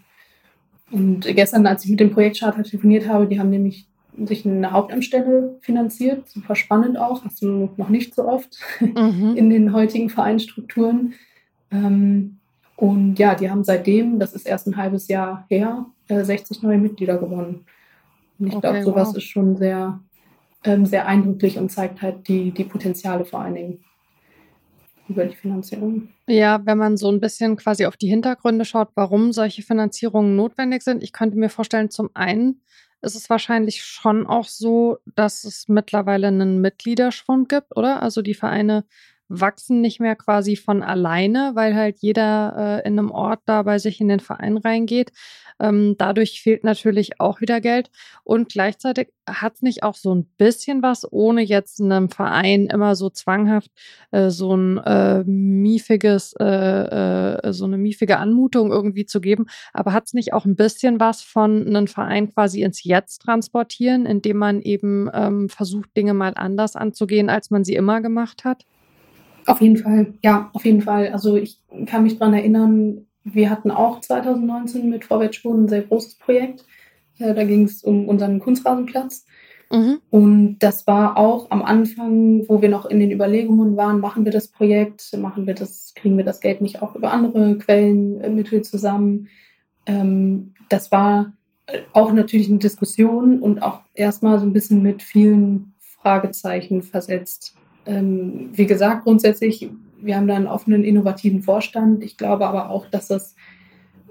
Und 0.91 1.21
gestern, 1.21 1.65
als 1.65 1.83
ich 1.83 1.91
mit 1.91 1.99
dem 1.99 2.11
Projektcharter 2.11 2.63
telefoniert 2.63 3.07
habe, 3.07 3.27
die 3.27 3.39
haben 3.39 3.49
nämlich 3.49 3.87
sich 4.23 4.45
eine 4.45 4.71
Hauptamtsstelle 4.71 5.57
finanziert. 5.61 6.29
Super 6.29 6.55
spannend 6.55 6.97
auch. 6.97 7.25
Hast 7.25 7.41
du 7.41 7.69
noch 7.75 7.89
nicht 7.89 8.15
so 8.15 8.27
oft 8.27 8.57
mhm. 8.79 9.33
in 9.35 9.49
den 9.49 9.73
heutigen 9.73 10.09
Vereinsstrukturen. 10.09 11.13
Ähm, 11.71 12.37
und 12.75 13.17
ja, 13.19 13.35
die 13.35 13.49
haben 13.49 13.63
seitdem, 13.63 14.19
das 14.19 14.33
ist 14.33 14.45
erst 14.45 14.67
ein 14.67 14.77
halbes 14.77 15.07
Jahr 15.07 15.45
her, 15.49 15.85
60 16.07 16.57
äh, 16.61 16.65
neue 16.65 16.77
Mitglieder 16.77 17.17
gewonnen. 17.17 17.65
Und 18.37 18.47
ich 18.47 18.53
okay, 18.53 18.61
glaube, 18.61 18.83
sowas 18.83 19.09
wow. 19.09 19.17
ist 19.17 19.23
schon 19.23 19.55
sehr, 19.55 19.99
ähm, 20.63 20.85
sehr 20.85 21.07
eindrücklich 21.07 21.57
und 21.57 21.71
zeigt 21.71 22.01
halt 22.01 22.27
die, 22.27 22.51
die 22.51 22.65
Potenziale 22.65 23.25
vor 23.25 23.41
allen 23.41 23.55
Dingen 23.55 23.79
über 25.07 25.25
die 25.25 25.35
Finanzierung. 25.35 26.09
Ja, 26.27 26.65
wenn 26.65 26.77
man 26.77 26.97
so 26.97 27.09
ein 27.09 27.19
bisschen 27.19 27.55
quasi 27.57 27.85
auf 27.85 27.97
die 27.97 28.07
Hintergründe 28.07 28.65
schaut, 28.65 28.89
warum 28.95 29.31
solche 29.31 29.61
Finanzierungen 29.61 30.35
notwendig 30.35 30.81
sind. 30.81 31.03
Ich 31.03 31.13
könnte 31.13 31.37
mir 31.37 31.49
vorstellen, 31.49 31.89
zum 31.89 32.09
einen 32.13 32.61
ist 33.01 33.15
es 33.15 33.29
wahrscheinlich 33.29 33.83
schon 33.83 34.25
auch 34.25 34.45
so, 34.45 34.97
dass 35.15 35.43
es 35.43 35.67
mittlerweile 35.67 36.27
einen 36.27 36.59
Mitgliederschwund 36.59 37.49
gibt, 37.49 37.75
oder? 37.77 38.01
Also 38.01 38.21
die 38.21 38.33
Vereine 38.33 38.85
wachsen 39.27 39.81
nicht 39.81 39.99
mehr 39.99 40.15
quasi 40.15 40.55
von 40.55 40.83
alleine, 40.83 41.51
weil 41.55 41.75
halt 41.75 41.97
jeder 41.99 42.81
äh, 42.83 42.87
in 42.87 42.99
einem 42.99 43.11
Ort 43.11 43.41
da 43.45 43.63
bei 43.63 43.79
sich 43.79 44.01
in 44.01 44.07
den 44.07 44.19
Verein 44.19 44.57
reingeht. 44.57 45.11
Ähm, 45.59 45.95
dadurch 45.97 46.41
fehlt 46.41 46.63
natürlich 46.63 47.19
auch 47.19 47.41
wieder 47.41 47.61
Geld. 47.61 47.89
Und 48.23 48.49
gleichzeitig 48.49 49.09
hat 49.27 49.55
es 49.55 49.61
nicht 49.61 49.83
auch 49.83 49.95
so 49.95 50.13
ein 50.13 50.25
bisschen 50.37 50.81
was, 50.81 51.11
ohne 51.11 51.41
jetzt 51.41 51.81
einem 51.81 52.09
Verein 52.09 52.67
immer 52.67 52.95
so 52.95 53.09
zwanghaft 53.09 53.71
äh, 54.11 54.29
so 54.29 54.55
ein 54.55 54.77
äh, 54.77 55.23
miefiges, 55.23 56.35
äh, 56.39 56.45
äh, 56.45 57.53
so 57.53 57.65
eine 57.65 57.77
miefige 57.77 58.17
Anmutung 58.17 58.71
irgendwie 58.71 59.05
zu 59.05 59.21
geben. 59.21 59.45
Aber 59.73 59.93
hat 59.93 60.07
es 60.07 60.13
nicht 60.13 60.33
auch 60.33 60.45
ein 60.45 60.55
bisschen 60.55 60.99
was 60.99 61.21
von 61.21 61.67
einem 61.67 61.87
Verein 61.87 62.31
quasi 62.31 62.63
ins 62.63 62.83
Jetzt 62.83 63.19
transportieren, 63.19 64.05
indem 64.05 64.37
man 64.37 64.61
eben 64.61 65.09
ähm, 65.13 65.49
versucht, 65.49 65.95
Dinge 65.95 66.13
mal 66.13 66.33
anders 66.35 66.75
anzugehen, 66.75 67.29
als 67.29 67.49
man 67.49 67.63
sie 67.63 67.75
immer 67.75 68.01
gemacht 68.01 68.43
hat? 68.43 68.65
Auf 69.45 69.61
jeden 69.61 69.77
Fall, 69.77 70.13
ja, 70.23 70.49
auf 70.53 70.65
jeden 70.65 70.81
Fall. 70.81 71.09
Also 71.09 71.35
ich 71.35 71.59
kann 71.85 72.03
mich 72.03 72.17
daran 72.17 72.33
erinnern, 72.33 73.05
wir 73.25 73.49
hatten 73.49 73.71
auch 73.71 73.99
2019 73.99 74.89
mit 74.89 75.03
Vorwärtsspuren 75.03 75.65
ein 75.65 75.67
sehr 75.67 75.81
großes 75.81 76.15
Projekt. 76.15 76.63
Äh, 77.19 77.33
da 77.33 77.43
ging 77.43 77.63
es 77.63 77.83
um 77.83 78.07
unseren 78.07 78.39
Kunstrasenplatz. 78.39 79.25
Mhm. 79.71 79.99
Und 80.11 80.59
das 80.59 80.85
war 80.85 81.17
auch 81.17 81.49
am 81.49 81.63
Anfang, 81.63 82.47
wo 82.47 82.61
wir 82.61 82.69
noch 82.69 82.85
in 82.85 82.99
den 82.99 83.11
Überlegungen 83.11 83.75
waren, 83.75 83.99
machen 83.99 84.23
wir 84.23 84.31
das 84.31 84.47
Projekt, 84.47 85.11
machen 85.17 85.47
wir 85.47 85.55
das, 85.55 85.93
kriegen 85.95 86.17
wir 86.17 86.23
das 86.23 86.39
Geld 86.39 86.61
nicht 86.61 86.81
auch 86.81 86.95
über 86.95 87.11
andere 87.11 87.57
Quellenmittel 87.57 88.61
zusammen. 88.61 89.27
Ähm, 89.87 90.53
das 90.69 90.91
war 90.91 91.33
auch 91.93 92.11
natürlich 92.11 92.47
eine 92.49 92.59
Diskussion 92.59 93.39
und 93.39 93.63
auch 93.63 93.81
erstmal 93.95 94.39
so 94.39 94.45
ein 94.45 94.53
bisschen 94.53 94.83
mit 94.83 95.01
vielen 95.01 95.73
Fragezeichen 95.79 96.83
versetzt. 96.83 97.55
Ähm, 97.87 98.49
wie 98.53 98.67
gesagt, 98.67 99.03
grundsätzlich, 99.03 99.69
wir 100.05 100.15
haben 100.15 100.27
da 100.27 100.35
einen 100.35 100.47
offenen, 100.47 100.83
innovativen 100.83 101.41
Vorstand. 101.41 102.03
Ich 102.03 102.17
glaube 102.17 102.47
aber 102.47 102.69
auch, 102.69 102.87
dass 102.87 103.07
das 103.07 103.35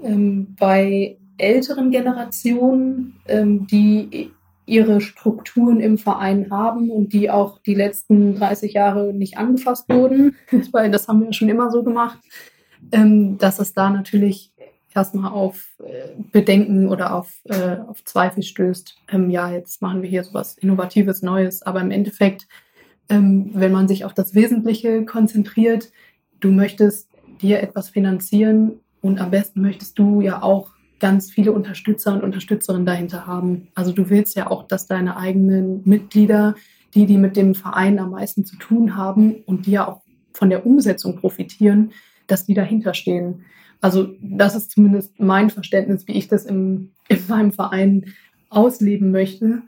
ähm, 0.02 0.54
bei 0.59 1.16
älteren 1.38 1.90
Generationen, 1.90 3.20
ähm, 3.26 3.66
die 3.66 4.30
ihre 4.66 5.00
Strukturen 5.00 5.80
im 5.80 5.98
Verein 5.98 6.50
haben 6.50 6.90
und 6.90 7.12
die 7.12 7.30
auch 7.30 7.59
die 7.59 7.74
letzten 7.74 8.37
30 8.37 8.72
Jahre 8.72 9.12
nicht 9.12 9.37
angefasst 9.37 9.88
wurden, 9.88 10.37
weil 10.72 10.90
das 10.90 11.09
haben 11.09 11.22
wir 11.22 11.33
schon 11.33 11.48
immer 11.48 11.70
so 11.70 11.83
gemacht, 11.83 12.18
ähm, 12.92 13.37
dass 13.38 13.59
es 13.59 13.74
da 13.74 13.90
natürlich 13.90 14.52
erstmal 14.94 15.33
auf 15.33 15.68
äh, 15.80 16.12
Bedenken 16.33 16.88
oder 16.88 17.14
auf, 17.14 17.33
äh, 17.44 17.76
auf 17.87 18.04
Zweifel 18.04 18.42
stößt. 18.42 18.96
Ähm, 19.12 19.28
ja, 19.28 19.50
jetzt 19.50 19.83
machen 19.83 20.02
wir 20.02 20.09
hier 20.09 20.24
so 20.24 20.33
was 20.33 20.57
Innovatives, 20.57 21.22
Neues, 21.22 21.62
aber 21.62 21.80
im 21.80 21.90
Endeffekt 21.90 22.46
ähm, 23.08 23.50
wenn 23.54 23.72
man 23.72 23.88
sich 23.88 24.04
auf 24.04 24.14
das 24.14 24.34
Wesentliche 24.34 25.04
konzentriert. 25.04 25.90
Du 26.40 26.50
möchtest 26.50 27.08
dir 27.40 27.62
etwas 27.62 27.90
finanzieren 27.90 28.80
und 29.00 29.20
am 29.20 29.30
besten 29.30 29.60
möchtest 29.60 29.98
du 29.98 30.20
ja 30.20 30.42
auch 30.42 30.70
ganz 31.00 31.30
viele 31.30 31.52
Unterstützer 31.52 32.14
und 32.14 32.22
Unterstützerinnen 32.22 32.86
dahinter 32.86 33.26
haben. 33.26 33.68
Also 33.74 33.92
du 33.92 34.08
willst 34.08 34.36
ja 34.36 34.50
auch, 34.50 34.66
dass 34.66 34.86
deine 34.86 35.16
eigenen 35.16 35.82
Mitglieder, 35.84 36.54
die, 36.94 37.06
die 37.06 37.18
mit 37.18 37.36
dem 37.36 37.54
Verein 37.54 37.98
am 37.98 38.12
meisten 38.12 38.44
zu 38.44 38.56
tun 38.56 38.96
haben 38.96 39.42
und 39.46 39.66
die 39.66 39.72
ja 39.72 39.88
auch 39.88 40.02
von 40.32 40.50
der 40.50 40.64
Umsetzung 40.64 41.16
profitieren, 41.16 41.92
dass 42.26 42.46
die 42.46 42.54
dahinter 42.54 42.94
stehen. 42.94 43.44
Also 43.80 44.14
das 44.20 44.56
ist 44.56 44.70
zumindest 44.70 45.20
mein 45.20 45.50
Verständnis, 45.50 46.08
wie 46.08 46.12
ich 46.12 46.28
das 46.28 46.46
im, 46.46 46.92
in 47.08 47.18
meinem 47.28 47.52
Verein 47.52 48.06
ausleben 48.48 49.10
möchte, 49.10 49.62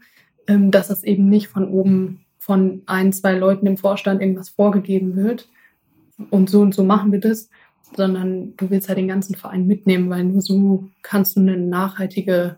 ähm, 0.47 0.71
dass 0.71 0.91
es 0.91 1.05
eben 1.05 1.29
nicht 1.29 1.49
von 1.49 1.69
oben 1.69 2.26
von 2.47 2.83
ein, 2.87 3.13
zwei 3.13 3.33
Leuten 3.33 3.67
im 3.67 3.77
Vorstand 3.77 4.21
irgendwas 4.21 4.51
vorgegeben 4.51 5.17
wird 5.17 5.49
und 6.31 6.49
so 6.49 6.61
und 6.61 6.77
so 6.77 6.85
machen 6.85 7.11
wir 7.11 7.19
das, 7.19 7.51
sondern 7.97 8.57
du 8.57 8.71
willst 8.71 8.87
halt 8.89 8.99
den 8.99 9.09
ganzen 9.09 9.35
Verein 9.35 9.67
mitnehmen, 9.67 10.09
weil 10.11 10.23
nur 10.23 10.41
so 10.41 10.85
kannst 11.03 11.35
du 11.35 11.41
eine 11.41 11.57
nachhaltige 11.57 12.57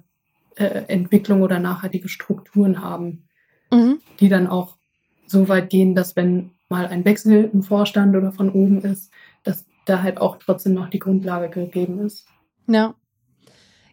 äh, 0.56 0.84
Entwicklung 0.88 1.40
oder 1.40 1.58
nachhaltige 1.58 2.10
Strukturen 2.10 2.82
haben, 2.82 3.24
mhm. 3.72 4.00
die 4.20 4.28
dann 4.28 4.46
auch 4.46 4.76
so 5.26 5.48
weit 5.48 5.70
gehen, 5.70 5.94
dass 5.94 6.16
wenn 6.16 6.50
mal 6.68 6.86
ein 6.86 7.06
Wechsel 7.06 7.48
im 7.50 7.62
Vorstand 7.62 8.14
oder 8.14 8.30
von 8.30 8.50
oben 8.50 8.82
ist, 8.82 9.10
dass 9.42 9.64
da 9.86 10.02
halt 10.02 10.18
auch 10.18 10.36
trotzdem 10.36 10.74
noch 10.74 10.90
die 10.90 10.98
Grundlage 10.98 11.48
gegeben 11.48 12.00
ist. 12.00 12.26
Ja, 12.66 12.94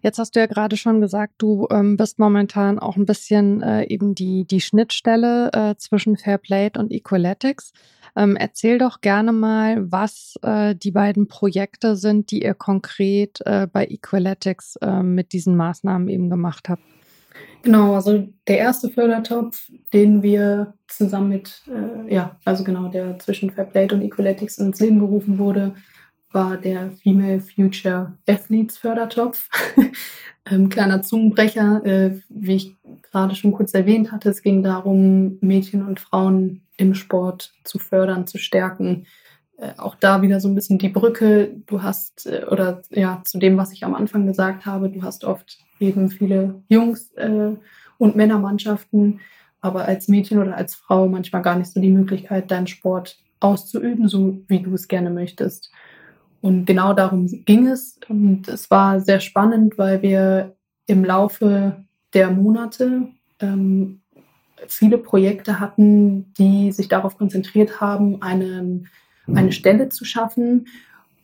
Jetzt 0.05 0.19
hast 0.19 0.35
du 0.35 0.39
ja 0.39 0.45
gerade 0.45 0.77
schon 0.77 1.01
gesagt, 1.01 1.33
du 1.39 1.67
ähm, 1.71 1.97
bist 1.97 2.19
momentan 2.19 2.77
auch 2.77 2.95
ein 2.95 3.07
bisschen 3.07 3.63
äh, 3.63 3.85
eben 3.85 4.13
die, 4.13 4.45
die 4.45 4.61
Schnittstelle 4.61 5.49
äh, 5.51 5.75
zwischen 5.77 6.15
Fairplay 6.15 6.69
und 6.77 6.91
Equaletics. 6.91 7.73
Ähm, 8.15 8.35
erzähl 8.35 8.77
doch 8.77 9.01
gerne 9.01 9.31
mal, 9.31 9.91
was 9.91 10.35
äh, 10.43 10.75
die 10.75 10.91
beiden 10.91 11.27
Projekte 11.27 11.95
sind, 11.95 12.29
die 12.29 12.43
ihr 12.43 12.53
konkret 12.53 13.39
äh, 13.47 13.65
bei 13.65 13.87
Equaletics 13.87 14.75
äh, 14.75 15.01
mit 15.01 15.33
diesen 15.33 15.55
Maßnahmen 15.55 16.07
eben 16.07 16.29
gemacht 16.29 16.69
habt. 16.69 16.83
Genau, 17.63 17.95
also 17.95 18.27
der 18.47 18.59
erste 18.59 18.89
Fördertopf, 18.89 19.71
den 19.91 20.21
wir 20.21 20.75
zusammen 20.87 21.29
mit, 21.29 21.63
äh, 21.67 22.13
ja, 22.13 22.37
also 22.45 22.63
genau, 22.63 22.89
der 22.89 23.17
zwischen 23.17 23.49
Fairplay 23.49 23.91
und 23.91 24.03
Equaletics 24.03 24.59
ins 24.59 24.79
Leben 24.79 24.99
gerufen 24.99 25.39
wurde, 25.39 25.73
war 26.35 26.57
der 26.57 26.91
Female 27.01 27.39
Future 27.39 28.13
Athletes 28.27 28.77
Fördertopf. 28.77 29.49
ähm, 30.51 30.69
kleiner 30.69 31.01
Zungenbrecher, 31.01 31.83
äh, 31.85 32.19
wie 32.29 32.55
ich 32.55 32.75
gerade 33.09 33.35
schon 33.35 33.53
kurz 33.53 33.73
erwähnt 33.73 34.11
hatte, 34.11 34.29
es 34.29 34.43
ging 34.43 34.61
darum, 34.61 35.37
Mädchen 35.41 35.87
und 35.87 35.99
Frauen 35.99 36.61
im 36.77 36.93
Sport 36.93 37.53
zu 37.63 37.79
fördern, 37.79 38.27
zu 38.27 38.37
stärken. 38.37 39.07
Äh, 39.57 39.71
auch 39.77 39.95
da 39.95 40.21
wieder 40.21 40.41
so 40.41 40.49
ein 40.49 40.55
bisschen 40.55 40.77
die 40.77 40.89
Brücke. 40.89 41.55
Du 41.65 41.81
hast, 41.81 42.27
äh, 42.27 42.45
oder 42.51 42.81
ja, 42.89 43.21
zu 43.23 43.39
dem, 43.39 43.57
was 43.57 43.71
ich 43.71 43.85
am 43.85 43.95
Anfang 43.95 44.27
gesagt 44.27 44.65
habe, 44.65 44.89
du 44.89 45.01
hast 45.03 45.23
oft 45.23 45.59
eben 45.79 46.09
viele 46.09 46.61
Jungs 46.67 47.13
äh, 47.13 47.53
und 47.97 48.15
Männermannschaften, 48.17 49.21
aber 49.61 49.85
als 49.85 50.09
Mädchen 50.09 50.39
oder 50.39 50.57
als 50.57 50.75
Frau 50.75 51.07
manchmal 51.07 51.41
gar 51.41 51.57
nicht 51.57 51.71
so 51.71 51.79
die 51.79 51.89
Möglichkeit, 51.89 52.51
deinen 52.51 52.67
Sport 52.67 53.17
auszuüben, 53.39 54.09
so 54.09 54.41
wie 54.47 54.59
du 54.59 54.73
es 54.73 54.89
gerne 54.89 55.09
möchtest. 55.09 55.71
Und 56.45 56.65
genau 56.65 56.93
darum 56.93 57.25
ging 57.45 57.65
es. 57.65 57.99
Und 58.07 58.47
es 58.47 58.69
war 58.69 58.99
sehr 58.99 59.19
spannend, 59.19 59.79
weil 59.79 60.03
wir 60.03 60.55
im 60.85 61.03
Laufe 61.03 61.83
der 62.13 62.29
Monate 62.29 63.07
ähm, 63.39 64.01
viele 64.67 64.99
Projekte 64.99 65.59
hatten, 65.59 66.35
die 66.35 66.71
sich 66.71 66.87
darauf 66.87 67.17
konzentriert 67.17 67.81
haben, 67.81 68.21
eine, 68.21 68.83
eine 69.25 69.51
Stelle 69.53 69.89
zu 69.89 70.05
schaffen, 70.05 70.67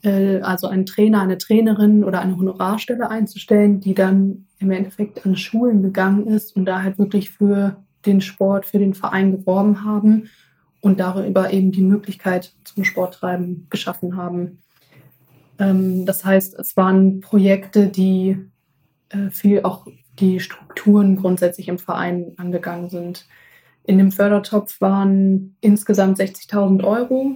äh, 0.02 0.40
also 0.40 0.66
einen 0.66 0.88
Trainer, 0.88 1.22
eine 1.22 1.38
Trainerin 1.38 2.04
oder 2.04 2.20
eine 2.22 2.36
Honorarstelle 2.36 3.08
einzustellen, 3.12 3.80
die 3.80 3.94
dann 3.94 4.48
im 4.58 4.72
Endeffekt 4.72 5.24
an 5.24 5.36
Schulen 5.36 5.84
gegangen 5.84 6.26
ist 6.26 6.56
und 6.56 6.66
da 6.66 6.82
halt 6.82 6.98
wirklich 6.98 7.30
für 7.30 7.76
den 8.08 8.22
Sport, 8.22 8.66
für 8.66 8.80
den 8.80 8.96
Verein 8.96 9.32
geworben 9.32 9.86
haben 9.86 10.32
und 10.80 11.00
darüber 11.00 11.54
eben 11.54 11.72
die 11.72 11.84
Möglichkeit 11.84 12.56
zum 12.64 12.86
Sporttreiben 12.86 13.68
geschaffen 13.70 14.18
haben. 14.18 14.58
Ähm, 15.62 16.06
das 16.06 16.26
heißt, 16.26 16.56
es 16.56 16.76
waren 16.76 17.22
Projekte, 17.22 17.88
die 17.88 18.38
äh, 19.10 19.30
viel 19.30 19.62
auch 19.64 19.86
die 20.20 20.40
Strukturen 20.40 21.16
grundsätzlich 21.16 21.68
im 21.68 21.78
Verein 21.78 22.34
angegangen 22.38 22.90
sind. 22.90 23.28
In 23.84 23.98
dem 23.98 24.12
Fördertopf 24.12 24.82
waren 24.82 25.56
insgesamt 25.62 26.20
60.000 26.20 26.84
Euro 26.84 27.36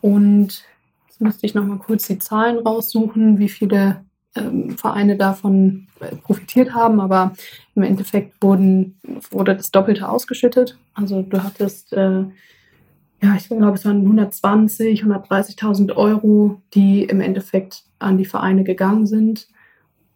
und 0.00 0.64
jetzt 1.08 1.20
müsste 1.20 1.46
ich 1.46 1.54
noch 1.54 1.64
mal 1.64 1.78
kurz 1.78 2.06
die 2.06 2.18
Zahlen 2.18 2.58
raussuchen, 2.58 3.38
wie 3.38 3.48
viele 3.48 4.04
ähm, 4.34 4.76
Vereine 4.78 5.16
davon 5.16 5.88
äh, 6.00 6.16
profitiert 6.16 6.74
haben, 6.74 7.00
aber 7.00 7.34
im 7.74 7.82
Endeffekt 7.82 8.42
wurden, 8.42 8.98
wurde 9.30 9.56
das 9.56 9.70
Doppelte 9.70 10.08
ausgeschüttet. 10.08 10.78
Also 10.94 11.22
du 11.22 11.42
hattest 11.42 11.92
äh, 11.92 12.24
ja, 13.22 13.36
ich 13.36 13.46
glaube, 13.46 13.74
es 13.74 13.84
waren 13.84 14.00
120, 14.00 15.04
130.000 15.04 15.94
Euro, 15.94 16.60
die 16.74 17.04
im 17.04 17.20
Endeffekt 17.20 17.84
an 18.00 18.18
die 18.18 18.24
Vereine 18.24 18.64
gegangen 18.64 19.06
sind 19.06 19.46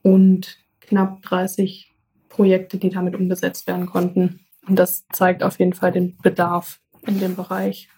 und 0.03 0.59
knapp 0.81 1.23
30 1.23 1.95
Projekte, 2.29 2.79
die 2.79 2.91
damit 2.91 3.15
umgesetzt 3.15 3.69
werden 3.69 3.87
konnten. 3.87 4.41
Und 4.67 4.77
das 4.77 5.07
zeigt 5.13 5.45
auf 5.45 5.61
jeden 5.61 5.73
Fall 5.73 5.93
den 5.93 6.17
Bedarf 6.21 6.81
in 7.07 7.21
dem 7.21 7.37
Bereich. 7.37 7.89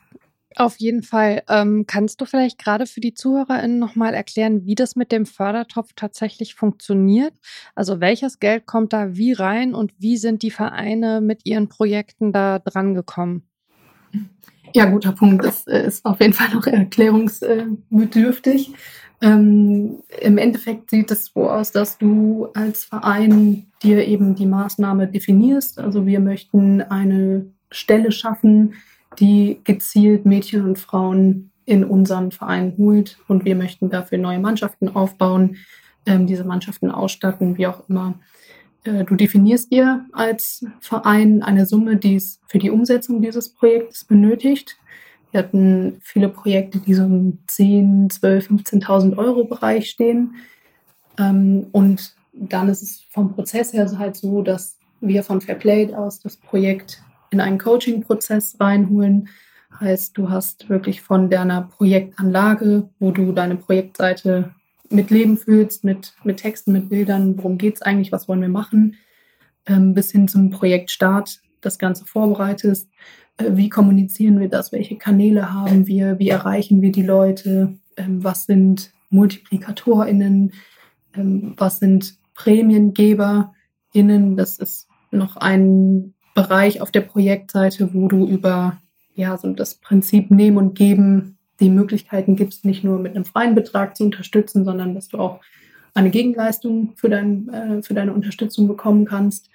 Auf 0.57 0.77
jeden 0.77 1.03
Fall. 1.03 1.43
Ähm, 1.49 1.85
kannst 1.87 2.21
du 2.21 2.27
vielleicht 2.27 2.59
gerade 2.59 2.87
für 2.87 3.01
die 3.01 3.15
ZuhörerInnen 3.15 3.79
nochmal 3.79 4.13
erklären, 4.13 4.67
wie 4.67 4.75
das 4.75 4.95
mit 4.95 5.11
dem 5.11 5.25
Fördertopf 5.25 5.93
tatsächlich 5.97 6.55
funktioniert? 6.55 7.33
Also 7.75 8.01
welches 8.01 8.41
Geld 8.41 8.67
kommt 8.67 8.93
da 8.93 9.17
wie 9.17 9.33
rein 9.33 9.75
und 9.75 9.95
wie 9.99 10.19
sind 10.19 10.43
die 10.43 10.51
Vereine 10.51 11.23
mit 11.23 11.47
ihren 11.47 11.69
Projekten 11.69 12.33
da 12.33 12.59
dran 12.59 12.95
gekommen? 12.95 13.49
Ja, 14.75 14.87
guter 14.87 15.13
Punkt. 15.13 15.45
Das 15.45 15.67
äh, 15.67 15.87
ist 15.87 16.05
auf 16.05 16.21
jeden 16.21 16.33
Fall 16.33 16.55
noch 16.55 16.67
erklärungsbedürftig. 16.67 18.73
Ähm, 19.21 19.99
Im 20.21 20.39
Endeffekt 20.39 20.91
sieht 20.91 21.11
es 21.11 21.27
so 21.27 21.51
aus, 21.51 21.73
dass 21.73 21.99
du 21.99 22.49
als 22.55 22.85
Verein 22.85 23.67
dir 23.83 24.07
eben 24.07 24.35
die 24.35 24.47
Maßnahme 24.47 25.09
definierst. 25.09 25.81
Also 25.81 26.07
wir 26.07 26.21
möchten 26.21 26.83
eine 26.83 27.47
Stelle 27.71 28.13
schaffen, 28.13 28.75
die 29.19 29.61
gezielt 29.65 30.25
Mädchen 30.25 30.65
und 30.65 30.79
Frauen 30.79 31.51
in 31.65 31.85
unseren 31.85 32.31
Verein 32.31 32.75
holt 32.79 33.19
und 33.27 33.45
wir 33.45 33.57
möchten 33.57 33.91
dafür 33.91 34.19
neue 34.19 34.39
Mannschaften 34.39 34.89
aufbauen, 34.89 35.57
ähm, 36.07 36.27
diese 36.27 36.45
Mannschaften 36.45 36.91
ausstatten, 36.91 37.59
wie 37.59 37.67
auch 37.67 37.89
immer. 37.89 38.15
Äh, 38.85 39.05
du 39.05 39.15
definierst 39.15 39.73
dir 39.73 40.07
als 40.13 40.65
Verein 40.81 41.43
eine 41.43 41.67
Summe, 41.67 41.97
die 41.97 42.17
es 42.17 42.41
für 42.47 42.59
die 42.59 42.71
Umsetzung 42.71 43.23
dieses 43.23 43.49
Projektes 43.49 44.05
benötigt. 44.05 44.77
Wir 45.31 45.41
hatten 45.41 46.01
viele 46.03 46.29
Projekte, 46.29 46.79
die 46.79 46.95
so 46.95 47.05
im 47.05 47.39
10, 47.47 48.11
12, 48.11 48.51
15.000 48.51 49.19
Euro 49.19 49.45
Bereich 49.45 49.91
stehen. 49.91 50.37
Ähm, 51.19 51.67
und 51.73 52.15
dann 52.33 52.69
ist 52.69 52.83
es 52.83 53.03
vom 53.11 53.35
Prozess 53.35 53.73
her 53.73 53.91
halt 53.99 54.17
so, 54.17 54.43
dass 54.43 54.79
wir 55.01 55.23
von 55.23 55.41
Fairplay 55.41 55.95
aus 55.95 56.21
das 56.21 56.37
Projekt 56.37 57.03
in 57.31 57.41
einen 57.41 57.59
Coaching-Prozess 57.59 58.57
reinholen. 58.59 59.29
Heißt, 59.81 60.17
du 60.17 60.31
hast 60.31 60.69
wirklich 60.69 61.03
von 61.03 61.29
deiner 61.29 61.63
Projektanlage, 61.63 62.89
wo 62.99 63.11
du 63.11 63.33
deine 63.33 63.57
Projektseite 63.57 64.55
mit 64.91 65.11
Leben 65.11 65.37
fühlst, 65.37 65.85
mit, 65.85 66.15
mit 66.25 66.39
Texten, 66.39 66.73
mit 66.73 66.89
Bildern, 66.89 67.37
worum 67.37 67.59
geht 67.59 67.77
es 67.77 67.83
eigentlich, 67.83 68.13
was 68.13 68.29
wollen 68.29 68.41
wir 68.41 68.49
machen, 68.49 68.97
ähm, 69.67 69.95
bis 69.95 70.11
hin 70.11 70.29
zum 70.29 70.51
Projektstart 70.51 71.41
das 71.61 71.79
Ganze 71.79 72.05
vorbereitest. 72.05 72.91
Äh, 73.37 73.51
wie 73.53 73.69
kommunizieren 73.69 74.41
wir 74.41 74.49
das? 74.49 74.73
Welche 74.73 74.97
Kanäle 74.97 75.53
haben 75.53 75.87
wir? 75.87 76.19
Wie 76.19 76.29
erreichen 76.29 76.83
wir 76.83 76.93
die 76.93 77.03
Leute? 77.03 77.79
Ähm, 77.97 78.25
was 78.25 78.47
sind 78.47 78.93
MultiplikatorInnen? 79.11 80.53
Ähm, 81.15 81.55
was 81.57 81.79
sind 81.79 82.17
PrämiengeberInnen? 82.35 84.37
Das 84.37 84.59
ist 84.59 84.89
noch 85.11 85.37
ein 85.37 86.15
Bereich 86.35 86.81
auf 86.81 86.91
der 86.91 87.01
Projektseite, 87.01 87.93
wo 87.95 88.09
du 88.09 88.27
über 88.27 88.79
ja, 89.15 89.37
so 89.37 89.53
das 89.53 89.75
Prinzip 89.75 90.31
Nehmen 90.31 90.59
und 90.59 90.77
Geben 90.77 91.38
die 91.61 91.71
Möglichkeiten 91.71 92.37
gibst, 92.37 92.65
nicht 92.65 92.85
nur 92.85 92.99
mit 92.99 93.15
einem 93.15 93.25
freien 93.25 93.55
Betrag 93.55 93.97
zu 93.97 94.05
unterstützen, 94.05 94.65
sondern 94.65 94.95
dass 94.95 95.09
du 95.09 95.19
auch 95.19 95.41
eine 95.95 96.11
Gegenleistung 96.11 96.93
für, 96.97 97.09
dein, 97.09 97.49
äh, 97.49 97.83
für 97.83 97.95
deine 97.95 98.13
Unterstützung 98.13 98.69
bekommen 98.69 99.05
kannst. 99.05 99.51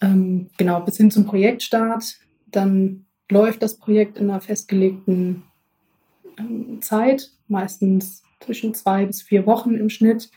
Ähm, 0.00 0.50
genau, 0.58 0.80
bis 0.80 0.96
hin 0.96 1.10
zum 1.10 1.26
Projektstart. 1.26 2.18
Dann 2.46 3.06
läuft 3.30 3.62
das 3.62 3.76
Projekt 3.76 4.18
in 4.18 4.30
einer 4.30 4.40
festgelegten 4.40 5.44
ähm, 6.38 6.82
Zeit, 6.82 7.30
meistens 7.48 8.22
zwischen 8.40 8.74
zwei 8.74 9.06
bis 9.06 9.22
vier 9.22 9.46
Wochen 9.46 9.74
im 9.74 9.88
Schnitt, 9.88 10.30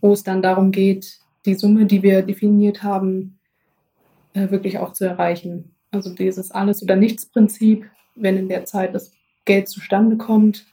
wo 0.00 0.12
es 0.12 0.22
dann 0.22 0.42
darum 0.42 0.72
geht, 0.72 1.20
die 1.46 1.54
Summe, 1.54 1.86
die 1.86 2.02
wir 2.02 2.22
definiert 2.22 2.82
haben, 2.82 3.38
äh, 4.34 4.50
wirklich 4.50 4.78
auch 4.78 4.92
zu 4.92 5.04
erreichen. 5.04 5.74
Also 5.90 6.14
dieses 6.14 6.50
Alles- 6.50 6.82
oder 6.82 6.96
Nichts-Prinzip, 6.96 7.84
wenn 8.14 8.36
in 8.36 8.48
der 8.48 8.64
Zeit 8.64 8.94
das 8.94 9.12
Geld 9.44 9.68
zustande 9.68 10.16
kommt, 10.16 10.66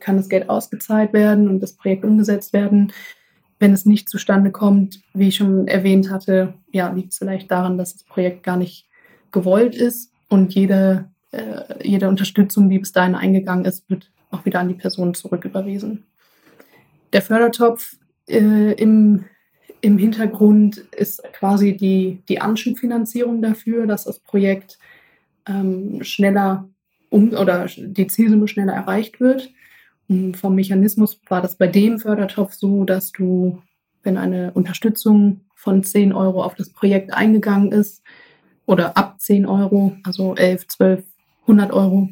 kann 0.00 0.16
das 0.16 0.28
Geld 0.28 0.48
ausgezahlt 0.48 1.12
werden 1.12 1.48
und 1.48 1.60
das 1.60 1.74
Projekt 1.74 2.04
umgesetzt 2.04 2.52
werden. 2.52 2.92
Wenn 3.58 3.72
es 3.72 3.86
nicht 3.86 4.08
zustande 4.08 4.50
kommt, 4.50 5.00
wie 5.14 5.28
ich 5.28 5.36
schon 5.36 5.66
erwähnt 5.68 6.10
hatte, 6.10 6.54
ja, 6.72 6.90
liegt 6.92 7.12
es 7.12 7.18
vielleicht 7.18 7.50
daran, 7.50 7.78
dass 7.78 7.94
das 7.94 8.04
Projekt 8.04 8.42
gar 8.42 8.56
nicht 8.56 8.86
gewollt 9.32 9.74
ist 9.74 10.12
und 10.28 10.54
jede, 10.54 11.10
äh, 11.30 11.86
jede 11.86 12.08
Unterstützung, 12.08 12.68
die 12.68 12.78
bis 12.78 12.92
dahin 12.92 13.14
eingegangen 13.14 13.64
ist, 13.64 13.88
wird 13.90 14.10
auch 14.30 14.44
wieder 14.44 14.60
an 14.60 14.68
die 14.68 14.74
Person 14.74 15.14
zurücküberwiesen. 15.14 16.04
Der 17.12 17.22
Fördertopf 17.22 17.96
äh, 18.28 18.72
im, 18.72 19.24
im 19.80 19.98
Hintergrund 19.98 20.78
ist 20.78 21.22
quasi 21.32 21.76
die, 21.76 22.22
die 22.28 22.40
Anschubfinanzierung 22.40 23.40
dafür, 23.40 23.86
dass 23.86 24.04
das 24.04 24.18
Projekt 24.18 24.78
ähm, 25.46 26.02
schneller 26.02 26.68
um, 27.10 27.32
oder 27.32 27.66
die 27.66 28.06
Zielsumme 28.06 28.48
schneller 28.48 28.74
erreicht 28.74 29.20
wird. 29.20 29.50
Und 30.08 30.36
vom 30.36 30.54
Mechanismus 30.54 31.20
war 31.28 31.42
das 31.42 31.56
bei 31.56 31.66
dem 31.66 31.98
Fördertopf 31.98 32.54
so, 32.54 32.84
dass 32.84 33.12
du, 33.12 33.62
wenn 34.02 34.16
eine 34.16 34.52
Unterstützung 34.52 35.40
von 35.54 35.82
10 35.82 36.12
Euro 36.12 36.44
auf 36.44 36.54
das 36.54 36.70
Projekt 36.70 37.12
eingegangen 37.12 37.72
ist, 37.72 38.02
oder 38.66 38.96
ab 38.96 39.20
10 39.20 39.46
Euro, 39.46 39.96
also 40.02 40.34
11, 40.34 40.66
12, 40.68 41.04
100 41.42 41.72
Euro, 41.72 42.08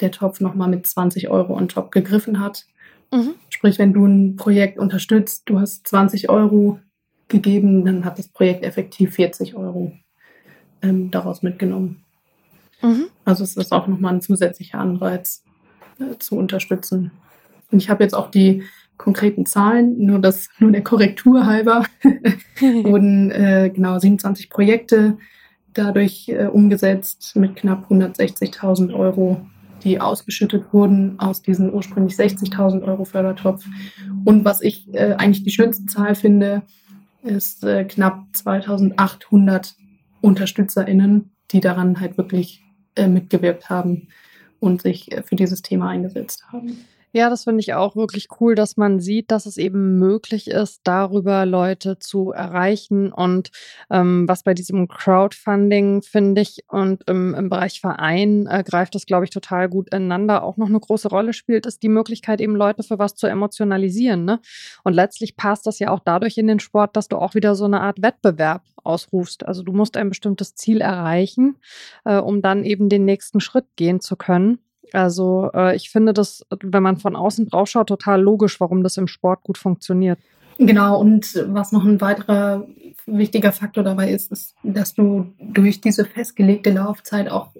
der 0.00 0.12
Topf 0.12 0.40
nochmal 0.40 0.68
mit 0.68 0.86
20 0.86 1.28
Euro 1.28 1.56
on 1.56 1.68
top 1.68 1.90
gegriffen 1.90 2.40
hat. 2.40 2.64
Mhm. 3.12 3.34
Sprich, 3.50 3.78
wenn 3.78 3.92
du 3.92 4.06
ein 4.06 4.36
Projekt 4.36 4.78
unterstützt, 4.78 5.42
du 5.46 5.60
hast 5.60 5.86
20 5.88 6.28
Euro 6.28 6.78
gegeben, 7.28 7.84
dann 7.84 8.04
hat 8.04 8.18
das 8.18 8.28
Projekt 8.28 8.62
effektiv 8.64 9.14
40 9.14 9.56
Euro 9.56 9.92
ähm, 10.82 11.10
daraus 11.10 11.42
mitgenommen. 11.42 12.04
Mhm. 12.86 13.06
Also 13.24 13.44
es 13.44 13.56
ist 13.56 13.72
auch 13.72 13.86
nochmal 13.86 14.14
ein 14.14 14.20
zusätzlicher 14.20 14.78
Anreiz 14.78 15.42
äh, 15.98 16.18
zu 16.18 16.36
unterstützen. 16.36 17.10
Und 17.70 17.82
ich 17.82 17.90
habe 17.90 18.04
jetzt 18.04 18.14
auch 18.14 18.30
die 18.30 18.62
konkreten 18.96 19.44
Zahlen, 19.44 19.98
nur 19.98 20.18
das, 20.20 20.48
nur 20.58 20.72
der 20.72 20.82
Korrektur 20.82 21.46
halber, 21.46 21.84
wurden 22.60 23.30
äh, 23.30 23.70
genau 23.74 23.98
27 23.98 24.48
Projekte 24.48 25.18
dadurch 25.74 26.28
äh, 26.28 26.46
umgesetzt 26.46 27.36
mit 27.36 27.56
knapp 27.56 27.90
160.000 27.90 28.94
Euro, 28.94 29.46
die 29.84 30.00
ausgeschüttet 30.00 30.72
wurden 30.72 31.18
aus 31.18 31.42
diesem 31.42 31.70
ursprünglich 31.70 32.14
60.000 32.14 32.82
Euro 32.84 33.04
Fördertopf. 33.04 33.64
Und 34.24 34.44
was 34.44 34.62
ich 34.62 34.92
äh, 34.94 35.14
eigentlich 35.14 35.44
die 35.44 35.50
schönste 35.50 35.86
Zahl 35.86 36.14
finde, 36.14 36.62
ist 37.22 37.64
äh, 37.64 37.84
knapp 37.84 38.24
2.800 38.34 39.74
UnterstützerInnen, 40.22 41.30
die 41.50 41.60
daran 41.60 42.00
halt 42.00 42.16
wirklich 42.16 42.62
mitgewirkt 43.08 43.68
haben 43.70 44.08
und 44.60 44.82
sich 44.82 45.12
äh, 45.12 45.22
für 45.22 45.36
dieses 45.36 45.62
Thema 45.62 45.90
eingesetzt 45.90 46.44
haben. 46.52 46.84
Ja, 47.16 47.30
das 47.30 47.44
finde 47.44 47.60
ich 47.60 47.72
auch 47.72 47.96
wirklich 47.96 48.28
cool, 48.42 48.54
dass 48.54 48.76
man 48.76 49.00
sieht, 49.00 49.30
dass 49.30 49.46
es 49.46 49.56
eben 49.56 49.98
möglich 49.98 50.48
ist, 50.48 50.82
darüber 50.84 51.46
Leute 51.46 51.98
zu 51.98 52.32
erreichen. 52.32 53.10
Und 53.10 53.50
ähm, 53.88 54.28
was 54.28 54.42
bei 54.42 54.52
diesem 54.52 54.86
Crowdfunding, 54.86 56.02
finde 56.02 56.42
ich, 56.42 56.58
und 56.68 57.08
im, 57.08 57.32
im 57.32 57.48
Bereich 57.48 57.80
Verein 57.80 58.46
äh, 58.50 58.62
greift 58.62 58.94
das, 58.94 59.06
glaube 59.06 59.24
ich, 59.24 59.30
total 59.30 59.70
gut 59.70 59.88
ineinander, 59.94 60.44
auch 60.44 60.58
noch 60.58 60.68
eine 60.68 60.78
große 60.78 61.08
Rolle 61.08 61.32
spielt, 61.32 61.64
ist 61.64 61.82
die 61.82 61.88
Möglichkeit, 61.88 62.42
eben 62.42 62.54
Leute 62.54 62.82
für 62.82 62.98
was 62.98 63.14
zu 63.14 63.26
emotionalisieren. 63.26 64.26
Ne? 64.26 64.38
Und 64.84 64.92
letztlich 64.92 65.36
passt 65.36 65.66
das 65.66 65.78
ja 65.78 65.92
auch 65.92 66.00
dadurch 66.04 66.36
in 66.36 66.48
den 66.48 66.60
Sport, 66.60 66.96
dass 66.96 67.08
du 67.08 67.16
auch 67.16 67.34
wieder 67.34 67.54
so 67.54 67.64
eine 67.64 67.80
Art 67.80 68.02
Wettbewerb 68.02 68.62
ausrufst. 68.84 69.46
Also 69.46 69.62
du 69.62 69.72
musst 69.72 69.96
ein 69.96 70.10
bestimmtes 70.10 70.54
Ziel 70.54 70.82
erreichen, 70.82 71.56
äh, 72.04 72.18
um 72.18 72.42
dann 72.42 72.62
eben 72.62 72.90
den 72.90 73.06
nächsten 73.06 73.40
Schritt 73.40 73.64
gehen 73.76 74.00
zu 74.00 74.16
können. 74.16 74.58
Also 74.92 75.50
äh, 75.54 75.76
ich 75.76 75.90
finde 75.90 76.12
das, 76.12 76.44
wenn 76.62 76.82
man 76.82 76.96
von 76.96 77.16
außen 77.16 77.48
drauf 77.48 77.68
schaut, 77.68 77.88
total 77.88 78.22
logisch, 78.22 78.60
warum 78.60 78.82
das 78.82 78.96
im 78.96 79.08
Sport 79.08 79.42
gut 79.42 79.58
funktioniert. 79.58 80.18
Genau, 80.58 80.98
und 81.00 81.44
was 81.48 81.72
noch 81.72 81.84
ein 81.84 82.00
weiterer 82.00 82.66
wichtiger 83.04 83.52
Faktor 83.52 83.84
dabei 83.84 84.10
ist, 84.10 84.32
ist, 84.32 84.54
dass 84.62 84.94
du 84.94 85.32
durch 85.38 85.80
diese 85.80 86.04
festgelegte 86.04 86.70
Laufzeit 86.70 87.30
auch 87.30 87.50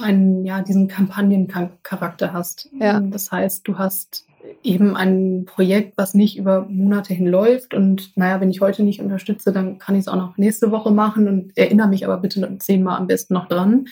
einen, 0.00 0.44
ja, 0.44 0.60
diesen 0.62 0.88
Kampagnencharakter 0.88 2.32
hast. 2.32 2.68
Ja. 2.78 3.00
Das 3.00 3.30
heißt, 3.30 3.66
du 3.66 3.78
hast 3.78 4.26
eben 4.64 4.96
ein 4.96 5.44
Projekt, 5.46 5.96
was 5.96 6.14
nicht 6.14 6.36
über 6.36 6.66
Monate 6.68 7.14
hin 7.14 7.28
läuft 7.28 7.74
und 7.74 8.16
naja, 8.16 8.40
wenn 8.40 8.50
ich 8.50 8.60
heute 8.60 8.82
nicht 8.82 9.00
unterstütze, 9.00 9.52
dann 9.52 9.78
kann 9.78 9.94
ich 9.94 10.02
es 10.02 10.08
auch 10.08 10.16
noch 10.16 10.36
nächste 10.36 10.72
Woche 10.72 10.90
machen 10.90 11.28
und 11.28 11.56
erinnere 11.56 11.88
mich 11.88 12.04
aber 12.04 12.16
bitte 12.16 12.58
zehnmal 12.58 12.98
am 12.98 13.06
besten 13.06 13.34
noch 13.34 13.46
dran 13.46 13.86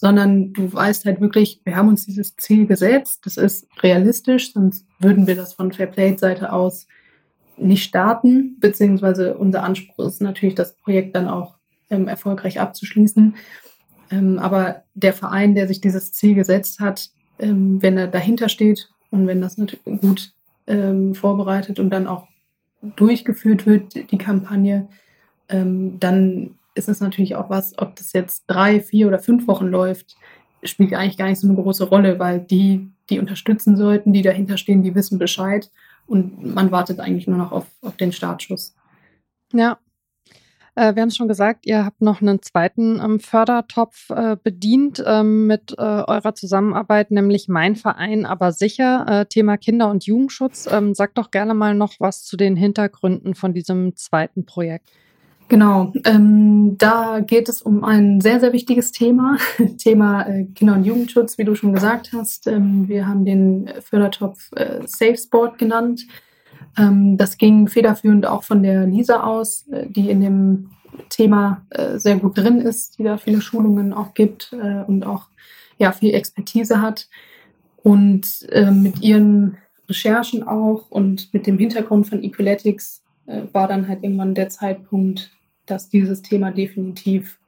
sondern 0.00 0.54
du 0.54 0.72
weißt 0.72 1.04
halt 1.04 1.20
wirklich, 1.20 1.60
wir 1.64 1.76
haben 1.76 1.88
uns 1.88 2.06
dieses 2.06 2.34
Ziel 2.36 2.66
gesetzt, 2.66 3.20
das 3.26 3.36
ist 3.36 3.66
realistisch, 3.82 4.54
sonst 4.54 4.86
würden 4.98 5.26
wir 5.26 5.36
das 5.36 5.52
von 5.52 5.72
Fairplay-Seite 5.72 6.52
aus 6.52 6.86
nicht 7.58 7.84
starten, 7.84 8.56
beziehungsweise 8.60 9.36
unser 9.36 9.62
Anspruch 9.62 10.06
ist 10.06 10.22
natürlich, 10.22 10.54
das 10.54 10.72
Projekt 10.72 11.14
dann 11.14 11.28
auch 11.28 11.56
ähm, 11.90 12.08
erfolgreich 12.08 12.58
abzuschließen. 12.58 13.34
Ähm, 14.10 14.38
aber 14.38 14.84
der 14.94 15.12
Verein, 15.12 15.54
der 15.54 15.68
sich 15.68 15.82
dieses 15.82 16.12
Ziel 16.12 16.34
gesetzt 16.34 16.80
hat, 16.80 17.10
ähm, 17.38 17.82
wenn 17.82 17.98
er 17.98 18.06
dahinter 18.06 18.48
steht 18.48 18.88
und 19.10 19.26
wenn 19.26 19.42
das 19.42 19.56
gut 20.00 20.32
ähm, 20.66 21.14
vorbereitet 21.14 21.78
und 21.78 21.90
dann 21.90 22.06
auch 22.06 22.26
durchgeführt 22.96 23.66
wird, 23.66 24.10
die 24.10 24.18
Kampagne, 24.18 24.88
ähm, 25.50 26.00
dann 26.00 26.52
ist 26.80 26.88
es 26.88 27.00
natürlich 27.00 27.36
auch 27.36 27.50
was, 27.50 27.78
ob 27.78 27.94
das 27.96 28.12
jetzt 28.14 28.44
drei, 28.46 28.80
vier 28.80 29.06
oder 29.06 29.18
fünf 29.18 29.46
Wochen 29.46 29.66
läuft, 29.66 30.16
spielt 30.62 30.94
eigentlich 30.94 31.18
gar 31.18 31.28
nicht 31.28 31.38
so 31.38 31.46
eine 31.46 31.56
große 31.56 31.84
Rolle, 31.84 32.18
weil 32.18 32.40
die, 32.40 32.90
die 33.10 33.18
unterstützen 33.18 33.76
sollten, 33.76 34.12
die 34.12 34.22
dahinter 34.22 34.56
stehen, 34.56 34.82
die 34.82 34.94
wissen 34.94 35.18
Bescheid 35.18 35.70
und 36.06 36.54
man 36.54 36.72
wartet 36.72 36.98
eigentlich 37.00 37.26
nur 37.26 37.36
noch 37.36 37.52
auf, 37.52 37.66
auf 37.82 37.96
den 37.96 38.12
Startschuss. 38.12 38.74
Ja. 39.52 39.78
Äh, 40.74 40.94
wir 40.94 41.02
haben 41.02 41.08
es 41.08 41.16
schon 41.16 41.28
gesagt, 41.28 41.66
ihr 41.66 41.84
habt 41.84 42.00
noch 42.00 42.22
einen 42.22 42.40
zweiten 42.40 42.98
ähm, 43.00 43.20
Fördertopf 43.20 44.08
äh, 44.10 44.36
bedient 44.42 45.02
ähm, 45.06 45.46
mit 45.46 45.72
äh, 45.72 45.82
eurer 45.82 46.34
Zusammenarbeit, 46.34 47.10
nämlich 47.10 47.48
Mein 47.48 47.76
Verein, 47.76 48.24
aber 48.24 48.52
sicher, 48.52 49.04
äh, 49.06 49.26
Thema 49.26 49.56
Kinder- 49.58 49.90
und 49.90 50.06
Jugendschutz. 50.06 50.66
Ähm, 50.70 50.94
sagt 50.94 51.18
doch 51.18 51.30
gerne 51.30 51.54
mal 51.54 51.74
noch 51.74 51.94
was 51.98 52.24
zu 52.24 52.36
den 52.36 52.56
Hintergründen 52.56 53.34
von 53.34 53.52
diesem 53.52 53.96
zweiten 53.96 54.46
Projekt. 54.46 54.90
Genau, 55.50 55.92
ähm, 56.04 56.78
da 56.78 57.18
geht 57.18 57.48
es 57.48 57.60
um 57.60 57.82
ein 57.82 58.20
sehr, 58.20 58.38
sehr 58.38 58.52
wichtiges 58.52 58.92
Thema, 58.92 59.36
Thema 59.78 60.22
äh, 60.22 60.44
Kinder- 60.44 60.74
und 60.74 60.84
Jugendschutz, 60.84 61.38
wie 61.38 61.44
du 61.44 61.56
schon 61.56 61.72
gesagt 61.72 62.12
hast. 62.12 62.46
Ähm, 62.46 62.86
wir 62.86 63.08
haben 63.08 63.24
den 63.24 63.68
Fördertopf 63.80 64.52
äh, 64.52 64.86
Safe 64.86 65.16
Sport 65.16 65.58
genannt. 65.58 66.06
Ähm, 66.78 67.16
das 67.16 67.36
ging 67.36 67.66
federführend 67.66 68.26
auch 68.26 68.44
von 68.44 68.62
der 68.62 68.86
Lisa 68.86 69.24
aus, 69.24 69.66
äh, 69.72 69.88
die 69.88 70.08
in 70.08 70.20
dem 70.20 70.70
Thema 71.08 71.66
äh, 71.70 71.98
sehr 71.98 72.14
gut 72.14 72.38
drin 72.38 72.60
ist, 72.60 73.00
die 73.00 73.02
da 73.02 73.16
viele 73.16 73.40
Schulungen 73.40 73.92
auch 73.92 74.14
gibt 74.14 74.52
äh, 74.52 74.84
und 74.86 75.04
auch 75.04 75.24
ja, 75.78 75.90
viel 75.90 76.14
Expertise 76.14 76.80
hat. 76.80 77.08
Und 77.82 78.46
äh, 78.52 78.70
mit 78.70 79.02
ihren 79.02 79.56
Recherchen 79.88 80.44
auch 80.44 80.92
und 80.92 81.34
mit 81.34 81.48
dem 81.48 81.58
Hintergrund 81.58 82.06
von 82.06 82.22
Equaletics 82.22 83.02
war 83.52 83.68
dann 83.68 83.86
halt 83.86 84.02
irgendwann 84.02 84.34
der 84.34 84.48
Zeitpunkt, 84.48 85.30
dass 85.70 85.88
dieses 85.88 86.22
Thema 86.22 86.50
definitiv 86.50 87.38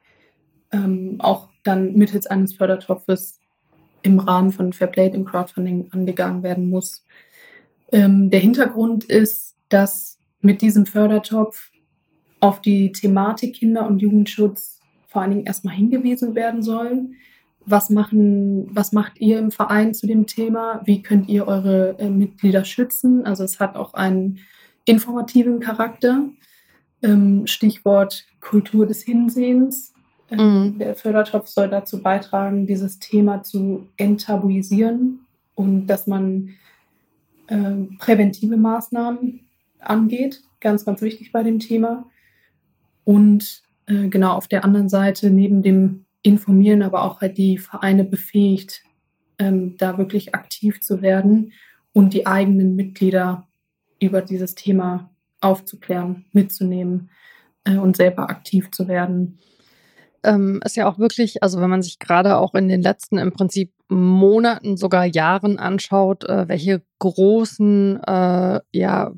ähm, 0.71 1.17
auch 1.19 1.49
dann 1.63 1.93
mittels 1.93 2.27
eines 2.27 2.53
Fördertopfes 2.53 3.39
im 4.01 4.19
Rahmen 4.19 4.51
von 4.51 4.73
Fairplay 4.73 5.09
im 5.09 5.25
Crowdfunding 5.25 5.89
angegangen 5.91 6.43
werden 6.43 6.69
muss. 6.69 7.05
Ähm, 7.91 8.29
der 8.29 8.39
Hintergrund 8.39 9.05
ist, 9.05 9.55
dass 9.69 10.19
mit 10.41 10.61
diesem 10.61 10.85
Fördertopf 10.85 11.71
auf 12.39 12.61
die 12.61 12.91
Thematik 12.91 13.55
Kinder- 13.55 13.87
und 13.87 14.01
Jugendschutz 14.01 14.81
vor 15.07 15.21
allen 15.21 15.31
Dingen 15.31 15.45
erstmal 15.45 15.75
hingewiesen 15.75 16.35
werden 16.35 16.61
soll. 16.61 17.09
Was, 17.65 17.89
machen, 17.89 18.67
was 18.75 18.91
macht 18.91 19.21
ihr 19.21 19.39
im 19.39 19.51
Verein 19.51 19.93
zu 19.93 20.05
dem 20.05 20.27
Thema? 20.27 20.81
Wie 20.83 21.01
könnt 21.01 21.29
ihr 21.29 21.47
eure 21.47 21.97
äh, 21.97 22.09
Mitglieder 22.09 22.65
schützen? 22.65 23.25
Also 23.25 23.45
es 23.45 23.61
hat 23.61 23.77
auch 23.77 23.93
einen 23.93 24.39
informativen 24.83 25.61
Charakter. 25.61 26.27
Ähm, 27.03 27.45
Stichwort 27.47 28.25
Kultur 28.39 28.85
des 28.85 29.03
Hinsehens. 29.03 29.93
Ähm, 30.31 30.39
mhm. 30.39 30.79
Der 30.79 30.95
Fördertopf 30.95 31.47
soll 31.47 31.69
dazu 31.69 32.01
beitragen, 32.01 32.65
dieses 32.65 32.99
Thema 32.99 33.43
zu 33.43 33.87
enttabuisieren 33.97 35.19
und 35.55 35.87
dass 35.87 36.07
man 36.07 36.49
äh, 37.47 37.73
präventive 37.99 38.57
Maßnahmen 38.57 39.41
angeht. 39.79 40.41
Ganz, 40.59 40.85
ganz 40.85 41.01
wichtig 41.01 41.31
bei 41.31 41.43
dem 41.43 41.59
Thema. 41.59 42.05
Und 43.03 43.63
äh, 43.85 44.07
genau 44.07 44.33
auf 44.33 44.47
der 44.47 44.63
anderen 44.63 44.89
Seite 44.89 45.29
neben 45.29 45.61
dem 45.61 46.05
Informieren, 46.21 46.83
aber 46.83 47.03
auch 47.03 47.19
halt 47.19 47.37
die 47.37 47.57
Vereine 47.57 48.05
befähigt, 48.05 48.83
ähm, 49.39 49.75
da 49.77 49.97
wirklich 49.97 50.33
aktiv 50.33 50.79
zu 50.79 51.01
werden 51.01 51.51
und 51.91 52.13
die 52.13 52.25
eigenen 52.25 52.75
Mitglieder 52.75 53.47
über 53.99 54.21
dieses 54.21 54.55
Thema 54.55 55.09
aufzuklären, 55.43 56.25
mitzunehmen 56.31 57.09
äh, 57.63 57.77
und 57.77 57.95
selber 57.95 58.29
aktiv 58.29 58.71
zu 58.71 58.87
werden. 58.87 59.39
Ähm, 60.23 60.61
ist 60.63 60.77
ja 60.77 60.87
auch 60.87 60.99
wirklich, 60.99 61.43
also 61.43 61.59
wenn 61.59 61.69
man 61.69 61.81
sich 61.81 61.99
gerade 61.99 62.37
auch 62.37 62.55
in 62.55 62.69
den 62.69 62.81
letzten 62.81 63.17
im 63.17 63.33
Prinzip 63.33 63.73
Monaten, 63.89 64.77
sogar 64.77 65.05
Jahren 65.05 65.59
anschaut, 65.59 66.23
äh, 66.23 66.47
welche 66.47 66.81
großen 66.99 68.01
äh, 68.03 68.61
ja, 68.71 69.11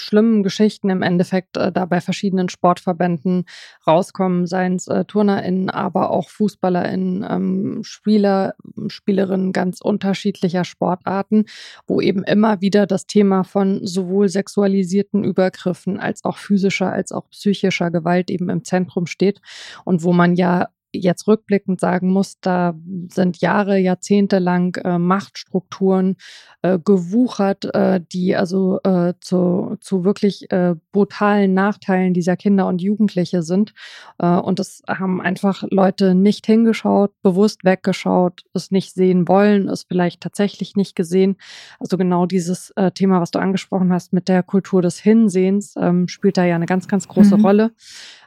schlimmen 0.00 0.42
Geschichten 0.42 0.90
im 0.90 1.02
Endeffekt 1.02 1.56
äh, 1.56 1.72
da 1.72 1.84
bei 1.86 2.00
verschiedenen 2.00 2.48
Sportverbänden 2.48 3.44
rauskommen, 3.86 4.46
seien 4.46 4.76
es 4.76 4.88
äh, 4.88 5.04
TurnerInnen, 5.04 5.70
aber 5.70 6.10
auch 6.10 6.28
FußballerInnen, 6.28 7.26
ähm, 7.28 7.80
Spieler, 7.84 8.54
Spielerinnen 8.88 9.52
ganz 9.52 9.80
unterschiedlicher 9.80 10.64
Sportarten, 10.64 11.46
wo 11.86 12.00
eben 12.00 12.24
immer 12.24 12.60
wieder 12.60 12.86
das 12.86 13.06
Thema 13.06 13.44
von 13.44 13.86
sowohl 13.86 14.28
sexualisierten 14.28 15.24
Übergriffen 15.24 15.98
als 15.98 16.24
auch 16.24 16.36
physischer 16.36 16.92
als 16.92 17.12
auch 17.12 17.28
psychischer 17.30 17.90
Gewalt 17.90 18.30
eben 18.30 18.48
im 18.48 18.64
Zentrum 18.64 19.06
steht 19.06 19.40
und 19.84 20.02
wo 20.02 20.12
man 20.12 20.34
ja 20.34 20.68
jetzt 20.94 21.26
rückblickend 21.26 21.80
sagen 21.80 22.10
muss, 22.10 22.40
da 22.40 22.74
sind 23.10 23.40
Jahre, 23.40 23.78
Jahrzehnte 23.78 24.38
lang 24.38 24.76
äh, 24.84 24.98
Machtstrukturen 24.98 26.16
äh, 26.62 26.78
gewuchert, 26.78 27.74
äh, 27.74 28.00
die 28.12 28.36
also 28.36 28.80
äh, 28.84 29.14
zu, 29.20 29.76
zu 29.80 30.04
wirklich 30.04 30.50
äh, 30.50 30.74
brutalen 30.92 31.54
Nachteilen 31.54 32.14
dieser 32.14 32.36
Kinder 32.36 32.66
und 32.66 32.80
Jugendliche 32.80 33.42
sind. 33.42 33.74
Äh, 34.18 34.36
und 34.36 34.58
das 34.58 34.82
haben 34.88 35.20
einfach 35.20 35.64
Leute 35.70 36.14
nicht 36.14 36.46
hingeschaut, 36.46 37.12
bewusst 37.22 37.64
weggeschaut, 37.64 38.42
es 38.54 38.70
nicht 38.70 38.94
sehen 38.94 39.28
wollen, 39.28 39.68
es 39.68 39.84
vielleicht 39.84 40.20
tatsächlich 40.20 40.76
nicht 40.76 40.96
gesehen. 40.96 41.36
Also 41.78 41.96
genau 41.98 42.26
dieses 42.26 42.72
Thema, 42.94 43.20
was 43.20 43.30
du 43.30 43.38
angesprochen 43.38 43.92
hast 43.92 44.12
mit 44.12 44.28
der 44.28 44.42
Kultur 44.42 44.82
des 44.82 44.98
Hinsehens, 44.98 45.74
ähm, 45.76 46.08
spielt 46.08 46.36
da 46.36 46.44
ja 46.44 46.54
eine 46.54 46.66
ganz, 46.66 46.88
ganz 46.88 47.08
große 47.08 47.36
mhm. 47.36 47.44
Rolle. 47.44 47.70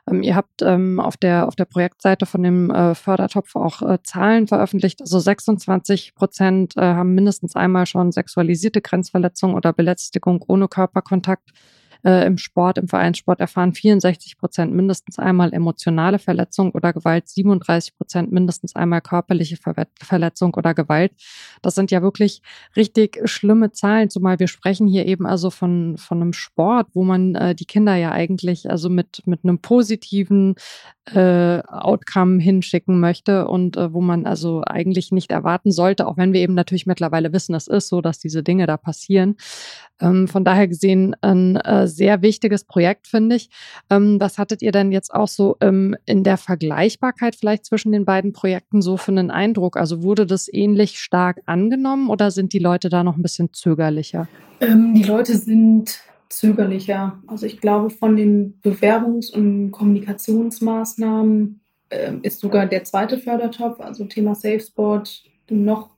Ähm, 0.10 0.24
ihr 0.24 0.36
habt 0.36 0.62
ähm, 0.62 1.00
auf, 1.00 1.18
der, 1.18 1.48
auf 1.48 1.56
der 1.56 1.66
Projektseite 1.66 2.26
von 2.26 2.44
dem 2.44 2.72
äh, 2.72 2.96
Fördertopf 2.96 3.56
auch 3.56 3.82
äh, 3.82 4.00
Zahlen 4.04 4.48
veröffentlicht. 4.48 5.02
Also 5.02 5.20
26 5.20 6.16
Prozent 6.16 6.76
äh, 6.78 6.82
haben 6.82 7.14
mindestens 7.14 7.56
einmal 7.56 7.86
schon 7.86 8.12
sexualisierte 8.12 8.82
Grenzverletzung 8.82 9.54
oder 9.54 9.74
Belästigung 9.74 10.44
ohne 10.48 10.68
Körperkontakt 10.68 11.52
äh, 12.04 12.26
im 12.26 12.38
Sport, 12.38 12.78
im 12.78 12.88
Vereinssport 12.88 13.40
erfahren 13.40 13.74
64 13.74 14.38
Prozent 14.38 14.74
mindestens 14.74 15.20
einmal 15.20 15.54
emotionale 15.54 16.20
Verletzung 16.20 16.72
oder 16.72 16.94
Gewalt, 16.94 17.28
37 17.28 17.96
Prozent 17.96 18.32
mindestens 18.32 18.76
einmal 18.76 19.02
körperliche 19.02 19.58
Ver 19.58 19.88
Verletzung 20.02 20.54
oder 20.56 20.74
Gewalt. 20.74 21.12
Das 21.62 21.76
sind 21.76 21.92
ja 21.92 22.02
wirklich 22.02 22.42
richtig 22.76 23.20
schlimme 23.26 23.72
Zahlen, 23.72 24.10
zumal 24.10 24.40
wir 24.40 24.48
sprechen 24.48 24.88
hier 24.88 25.06
eben 25.06 25.26
also 25.26 25.50
von, 25.50 25.98
von 25.98 26.22
einem 26.22 26.34
Sport, 26.34 26.88
wo 26.94 27.04
man 27.04 27.36
äh, 27.36 27.56
die 27.56 27.66
Kinder 27.66 27.96
ja 27.96 28.12
eigentlich 28.12 28.70
also 28.70 28.90
mit, 28.90 29.24
mit 29.26 29.44
einem 29.44 29.60
positiven 29.60 30.56
äh, 31.14 31.62
Outcome 31.68 32.42
hinschicken 32.42 33.00
möchte 33.00 33.48
und 33.48 33.78
äh, 33.78 33.94
wo 33.94 34.02
man 34.02 34.26
also 34.26 34.64
eigentlich 34.66 35.12
nicht 35.12 35.32
erwarten 35.32 35.72
sollte, 35.72 36.08
auch 36.08 36.18
wenn 36.18 36.34
wir 36.34 36.42
eben 36.42 36.54
natürlich 36.54 36.86
mittlerweile 36.86 37.32
wissen, 37.34 37.56
es 37.56 37.68
ist 37.68 37.88
so, 37.88 38.02
dass 38.02 38.20
diese 38.20 38.44
Dinge 38.44 38.68
da 38.68 38.78
passieren. 38.78 39.36
Ähm, 40.02 40.28
von 40.28 40.44
daher 40.44 40.68
gesehen 40.68 41.16
ein 41.22 41.56
äh, 41.58 41.88
sehr 41.88 42.22
wichtiges 42.22 42.64
Projekt, 42.64 43.08
finde 43.08 43.36
ich. 43.36 43.50
Ähm, 43.90 44.20
was 44.20 44.38
hattet 44.38 44.62
ihr 44.62 44.72
denn 44.72 44.92
jetzt 44.92 45.14
auch 45.14 45.28
so 45.28 45.58
ähm, 45.62 45.96
in 46.06 46.24
der 46.24 46.38
Vergleichbarkeit 46.38 47.36
vielleicht 47.36 47.66
zwischen 47.66 47.92
den 47.92 48.06
beiden 48.06 48.34
Projekten 48.34 48.82
so 48.82 48.98
für 48.98 49.12
einen 49.12 49.32
Eindruck? 49.32 49.78
Also 49.78 50.04
wurde 50.04 50.26
das 50.26 50.52
ähnlich 50.52 51.00
stark 51.00 51.42
angenommen 51.46 52.10
oder 52.10 52.32
sind 52.32 52.54
die 52.54 52.60
Leute 52.60 52.90
da 52.90 53.04
noch 53.04 53.18
ein 53.18 53.24
bisschen 53.24 53.54
zögerlicher? 53.54 54.28
Ähm, 54.62 54.94
die 54.94 55.04
Leute 55.04 55.36
sind 55.36 56.00
zögerlicher. 56.30 57.20
Also 57.28 57.46
ich 57.46 57.60
glaube, 57.60 57.90
von 57.90 58.16
den 58.16 58.60
Bewerbungs- 58.62 59.32
und 59.34 59.72
Kommunikationsmaßnahmen 59.72 61.62
äh, 61.90 62.14
ist 62.22 62.40
sogar 62.40 62.66
der 62.66 62.84
zweite 62.84 63.18
Fördertopf, 63.18 63.80
also 63.80 64.06
Thema 64.06 64.36
Safe 64.36 64.60
Sport, 64.60 65.24
noch 65.50 65.97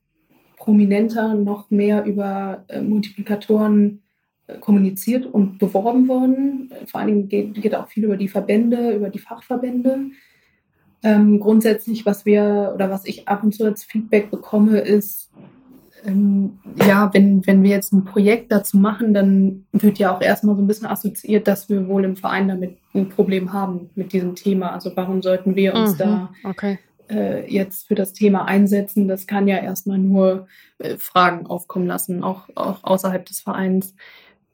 prominenter, 0.60 1.34
noch 1.34 1.72
mehr 1.72 2.04
über 2.06 2.66
äh, 2.68 2.82
Multiplikatoren 2.82 4.04
äh, 4.46 4.58
kommuniziert 4.60 5.26
und 5.26 5.58
beworben 5.58 6.08
worden. 6.08 6.72
Vor 6.86 7.00
allen 7.00 7.08
Dingen 7.08 7.30
geht, 7.30 7.56
geht, 7.56 7.74
auch 7.74 7.88
viel 7.88 8.04
über 8.04 8.18
die 8.18 8.28
Verbände, 8.28 8.92
über 8.96 9.10
die 9.10 9.20
Fachverbände. 9.20 10.12
Ähm, 11.02 11.40
grundsätzlich, 11.40 12.06
was 12.06 12.26
wir 12.26 12.74
oder 12.76 12.92
was 12.92 13.06
ich 13.06 13.28
ab 13.28 13.44
und 13.44 13.56
zu 13.56 13.64
als 13.64 13.86
Feedback 13.86 14.30
bekomme, 14.30 14.80
ist, 14.80 15.32
ähm, 16.06 16.60
ja, 16.86 17.10
wenn, 17.14 17.46
wenn 17.48 17.64
wir 17.64 17.72
jetzt 17.72 17.94
ein 17.94 18.04
Projekt 18.04 18.52
dazu 18.52 18.78
machen, 18.78 19.14
dann 19.14 19.66
wird 19.72 19.98
ja 19.98 20.14
auch 20.14 20.22
erstmal 20.22 20.56
so 20.56 20.62
ein 20.62 20.68
bisschen 20.68 20.88
assoziiert, 20.88 21.48
dass 21.48 21.70
wir 21.70 21.88
wohl 21.88 22.04
im 22.04 22.18
Verein 22.18 22.50
damit 22.50 22.78
ein 22.94 23.08
Problem 23.08 23.54
haben 23.54 23.90
mit 23.96 24.12
diesem 24.12 24.36
Thema. 24.36 24.74
Also 24.74 24.92
warum 24.96 25.22
sollten 25.22 25.56
wir 25.56 25.74
uns 25.74 25.94
mhm, 25.94 25.98
da 25.98 26.30
okay. 26.44 26.80
Äh, 27.10 27.52
jetzt 27.52 27.88
für 27.88 27.96
das 27.96 28.14
Thema 28.14 28.46
einsetzen? 28.46 29.08
Das 29.08 29.28
kann 29.28 29.48
ja 29.48 29.58
erstmal 29.58 29.98
nur 29.98 30.48
äh, 30.80 30.98
Fragen 30.98 31.46
aufkommen 31.46 31.88
lassen, 31.88 32.24
auch, 32.24 32.48
auch 32.56 32.84
außerhalb 32.84 33.26
des 33.26 33.42
Vereins. 33.42 33.96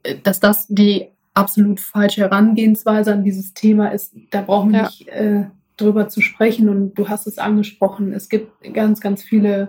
Äh, 0.02 0.16
dass 0.22 0.40
das 0.40 0.66
die 0.68 1.08
absolut 1.34 1.80
falsche 1.80 2.22
Herangehensweise 2.22 3.12
an 3.12 3.24
dieses 3.24 3.52
Thema 3.52 3.88
ist, 3.88 4.14
da 4.30 4.40
brauchen 4.40 4.72
wir 4.72 4.78
ja. 4.78 4.84
nicht 4.86 5.08
äh, 5.08 5.44
drüber 5.76 6.08
zu 6.08 6.20
sprechen. 6.20 6.68
Und 6.68 6.94
du 6.94 7.08
hast 7.08 7.26
es 7.26 7.38
angesprochen, 7.38 8.12
es 8.12 8.28
gibt 8.28 8.50
ganz, 8.72 9.00
ganz 9.00 9.22
viele 9.22 9.68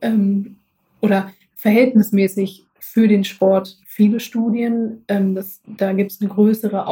ähm, 0.00 0.56
oder 1.00 1.30
verhältnismäßig 1.54 2.66
für 2.78 3.08
den 3.08 3.24
Sport 3.24 3.78
viele 3.86 4.20
Studien. 4.20 5.04
Ähm, 5.08 5.34
das, 5.34 5.60
da 5.66 5.92
gibt 5.92 6.12
es 6.12 6.20
eine 6.20 6.30
größere 6.30 6.86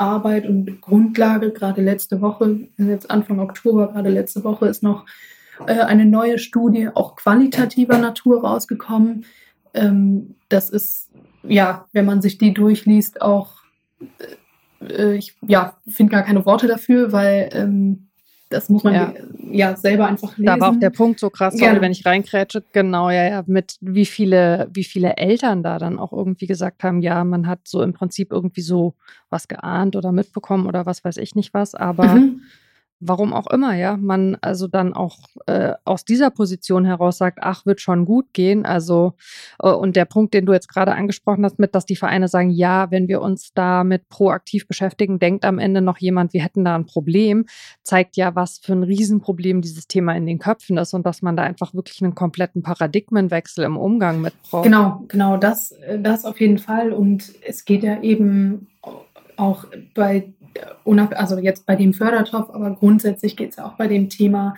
Aufklärungsarbeit 0.00 0.46
und 0.46 0.80
Grundlage. 0.80 1.50
Gerade 1.52 1.82
letzte 1.82 2.20
Woche, 2.20 2.68
jetzt 2.78 3.10
Anfang 3.10 3.38
Oktober, 3.38 3.88
gerade 3.88 4.08
letzte 4.08 4.42
Woche 4.44 4.66
ist 4.66 4.82
noch 4.82 5.04
äh, 5.66 5.80
eine 5.80 6.06
neue 6.06 6.38
Studie, 6.38 6.88
auch 6.94 7.16
qualitativer 7.16 7.98
Natur 7.98 8.42
rausgekommen. 8.42 9.24
Ähm, 9.74 10.34
das 10.48 10.70
ist, 10.70 11.10
ja, 11.42 11.86
wenn 11.92 12.06
man 12.06 12.22
sich 12.22 12.38
die 12.38 12.54
durchliest, 12.54 13.22
auch, 13.22 13.58
äh, 14.80 15.14
ich 15.14 15.36
ja, 15.46 15.76
finde 15.86 16.12
gar 16.12 16.22
keine 16.22 16.46
Worte 16.46 16.66
dafür, 16.66 17.12
weil 17.12 17.50
ähm, 17.52 18.08
das 18.50 18.68
muss 18.68 18.84
man 18.84 18.94
ja. 18.94 19.14
ja. 19.50 19.76
selber 19.76 20.06
einfach 20.06 20.36
lesen. 20.36 20.46
Da 20.46 20.60
war 20.60 20.70
auch 20.70 20.78
der 20.78 20.90
Punkt 20.90 21.20
so 21.20 21.30
krass, 21.30 21.54
sorry, 21.56 21.76
ja. 21.76 21.80
wenn 21.80 21.92
ich 21.92 22.04
reinkrätsche. 22.04 22.62
Genau, 22.72 23.08
ja, 23.08 23.26
ja, 23.28 23.44
mit 23.46 23.76
wie 23.80 24.04
viele, 24.04 24.68
wie 24.72 24.84
viele 24.84 25.16
Eltern 25.16 25.62
da 25.62 25.78
dann 25.78 25.98
auch 25.98 26.12
irgendwie 26.12 26.46
gesagt 26.46 26.82
haben, 26.82 27.00
ja, 27.00 27.24
man 27.24 27.46
hat 27.46 27.60
so 27.64 27.82
im 27.82 27.92
Prinzip 27.92 28.32
irgendwie 28.32 28.60
so 28.60 28.94
was 29.30 29.48
geahnt 29.48 29.96
oder 29.96 30.12
mitbekommen 30.12 30.66
oder 30.66 30.84
was 30.84 31.04
weiß 31.04 31.16
ich 31.16 31.34
nicht 31.34 31.54
was, 31.54 31.74
aber 31.74 32.16
mhm 32.16 32.42
warum 33.00 33.32
auch 33.32 33.46
immer, 33.46 33.74
ja, 33.74 33.96
man 33.96 34.36
also 34.42 34.68
dann 34.68 34.92
auch 34.92 35.16
äh, 35.46 35.72
aus 35.84 36.04
dieser 36.04 36.30
Position 36.30 36.84
heraus 36.84 37.16
sagt, 37.18 37.38
ach, 37.40 37.64
wird 37.64 37.80
schon 37.80 38.04
gut 38.04 38.26
gehen. 38.34 38.66
Also, 38.66 39.14
äh, 39.62 39.70
und 39.70 39.96
der 39.96 40.04
Punkt, 40.04 40.34
den 40.34 40.44
du 40.44 40.52
jetzt 40.52 40.68
gerade 40.68 40.92
angesprochen 40.92 41.44
hast, 41.44 41.58
mit, 41.58 41.74
dass 41.74 41.86
die 41.86 41.96
Vereine 41.96 42.28
sagen, 42.28 42.50
ja, 42.50 42.90
wenn 42.90 43.08
wir 43.08 43.22
uns 43.22 43.52
damit 43.54 44.08
proaktiv 44.10 44.68
beschäftigen, 44.68 45.18
denkt 45.18 45.46
am 45.46 45.58
Ende 45.58 45.80
noch 45.80 45.98
jemand, 45.98 46.34
wir 46.34 46.42
hätten 46.42 46.64
da 46.64 46.74
ein 46.74 46.84
Problem, 46.86 47.46
zeigt 47.82 48.16
ja, 48.16 48.34
was 48.34 48.58
für 48.58 48.74
ein 48.74 48.82
Riesenproblem 48.82 49.62
dieses 49.62 49.88
Thema 49.88 50.14
in 50.14 50.26
den 50.26 50.38
Köpfen 50.38 50.76
ist 50.76 50.92
und 50.92 51.06
dass 51.06 51.22
man 51.22 51.36
da 51.36 51.42
einfach 51.42 51.72
wirklich 51.72 52.02
einen 52.02 52.14
kompletten 52.14 52.62
Paradigmenwechsel 52.62 53.64
im 53.64 53.78
Umgang 53.78 54.20
mit 54.20 54.34
braucht. 54.42 54.64
Genau, 54.64 55.04
genau, 55.08 55.38
das, 55.38 55.74
das 55.98 56.26
auf 56.26 56.38
jeden 56.38 56.58
Fall. 56.58 56.92
Und 56.92 57.32
es 57.46 57.64
geht 57.64 57.82
ja 57.82 58.02
eben 58.02 58.68
auch 59.36 59.64
bei 59.94 60.34
also 60.84 61.38
jetzt 61.38 61.66
bei 61.66 61.76
dem 61.76 61.92
Fördertopf, 61.92 62.50
aber 62.50 62.70
grundsätzlich 62.74 63.36
geht 63.36 63.50
es 63.50 63.56
ja 63.56 63.66
auch 63.66 63.74
bei 63.74 63.86
dem 63.86 64.08
Thema 64.08 64.54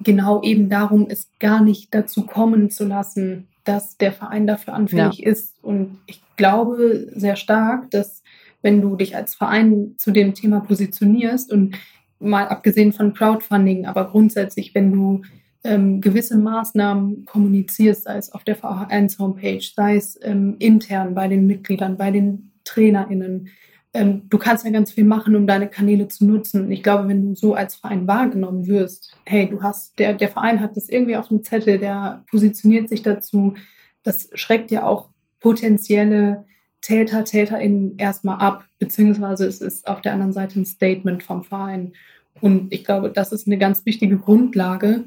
genau 0.00 0.42
eben 0.42 0.68
darum, 0.68 1.06
es 1.08 1.30
gar 1.38 1.62
nicht 1.62 1.94
dazu 1.94 2.26
kommen 2.26 2.70
zu 2.70 2.84
lassen, 2.84 3.48
dass 3.64 3.96
der 3.96 4.12
Verein 4.12 4.46
dafür 4.46 4.74
anfällig 4.74 5.18
ja. 5.18 5.30
ist. 5.30 5.62
Und 5.62 5.98
ich 6.06 6.20
glaube 6.36 7.08
sehr 7.14 7.36
stark, 7.36 7.90
dass 7.90 8.22
wenn 8.62 8.80
du 8.80 8.96
dich 8.96 9.16
als 9.16 9.34
Verein 9.34 9.94
zu 9.98 10.10
dem 10.10 10.34
Thema 10.34 10.60
positionierst 10.60 11.52
und 11.52 11.76
mal 12.18 12.46
abgesehen 12.48 12.92
von 12.92 13.14
Crowdfunding, 13.14 13.86
aber 13.86 14.08
grundsätzlich, 14.10 14.74
wenn 14.74 14.92
du 14.92 15.22
ähm, 15.64 16.00
gewisse 16.00 16.38
Maßnahmen 16.38 17.24
kommunizierst, 17.24 18.04
sei 18.04 18.16
es 18.16 18.32
auf 18.32 18.44
der 18.44 18.56
Vereins-Homepage, 18.56 19.62
sei 19.74 19.96
es 19.96 20.18
ähm, 20.22 20.56
intern 20.58 21.14
bei 21.14 21.28
den 21.28 21.46
Mitgliedern, 21.46 21.96
bei 21.96 22.10
den 22.10 22.52
TrainerInnen, 22.64 23.48
ähm, 23.94 24.22
du 24.28 24.38
kannst 24.38 24.64
ja 24.64 24.70
ganz 24.70 24.92
viel 24.92 25.04
machen, 25.04 25.36
um 25.36 25.46
deine 25.46 25.68
Kanäle 25.68 26.08
zu 26.08 26.24
nutzen. 26.24 26.70
Ich 26.70 26.82
glaube, 26.82 27.08
wenn 27.08 27.28
du 27.28 27.34
so 27.34 27.54
als 27.54 27.74
Verein 27.74 28.06
wahrgenommen 28.06 28.66
wirst, 28.66 29.14
hey, 29.26 29.48
du 29.48 29.62
hast, 29.62 29.98
der, 29.98 30.14
der 30.14 30.28
Verein 30.28 30.60
hat 30.60 30.76
das 30.76 30.88
irgendwie 30.88 31.16
auf 31.16 31.28
dem 31.28 31.42
Zettel, 31.42 31.78
der 31.78 32.24
positioniert 32.30 32.88
sich 32.88 33.02
dazu, 33.02 33.54
das 34.02 34.30
schreckt 34.34 34.70
ja 34.70 34.84
auch 34.84 35.08
potenzielle 35.40 36.44
Täter, 36.80 37.24
TäterInnen 37.24 37.96
erstmal 37.98 38.38
ab, 38.38 38.64
beziehungsweise 38.78 39.46
es 39.46 39.60
ist 39.60 39.86
auf 39.86 40.00
der 40.00 40.14
anderen 40.14 40.32
Seite 40.32 40.58
ein 40.58 40.66
Statement 40.66 41.22
vom 41.22 41.44
Verein. 41.44 41.92
Und 42.40 42.72
ich 42.72 42.84
glaube, 42.84 43.10
das 43.10 43.30
ist 43.30 43.46
eine 43.46 43.58
ganz 43.58 43.84
wichtige 43.84 44.16
Grundlage, 44.16 45.04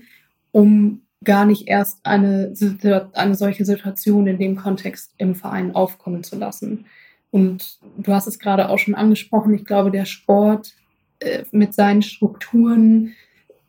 um 0.52 1.02
gar 1.24 1.46
nicht 1.46 1.68
erst 1.68 2.06
eine, 2.06 2.54
eine 3.14 3.36
solche 3.36 3.66
Situation 3.66 4.28
in 4.28 4.38
dem 4.38 4.56
Kontext 4.56 5.12
im 5.18 5.36
Verein 5.36 5.74
aufkommen 5.74 6.24
zu 6.24 6.38
lassen. 6.38 6.86
Und 7.36 7.80
du 7.98 8.14
hast 8.14 8.28
es 8.28 8.40
gerade 8.40 8.70
auch 8.70 8.78
schon 8.80 8.96
angesprochen, 8.96 9.54
ich 9.54 9.66
glaube, 9.66 9.92
der 9.92 10.06
Sport 10.06 10.74
äh, 11.20 11.44
mit 11.52 11.74
seinen 11.74 12.02
Strukturen 12.02 13.14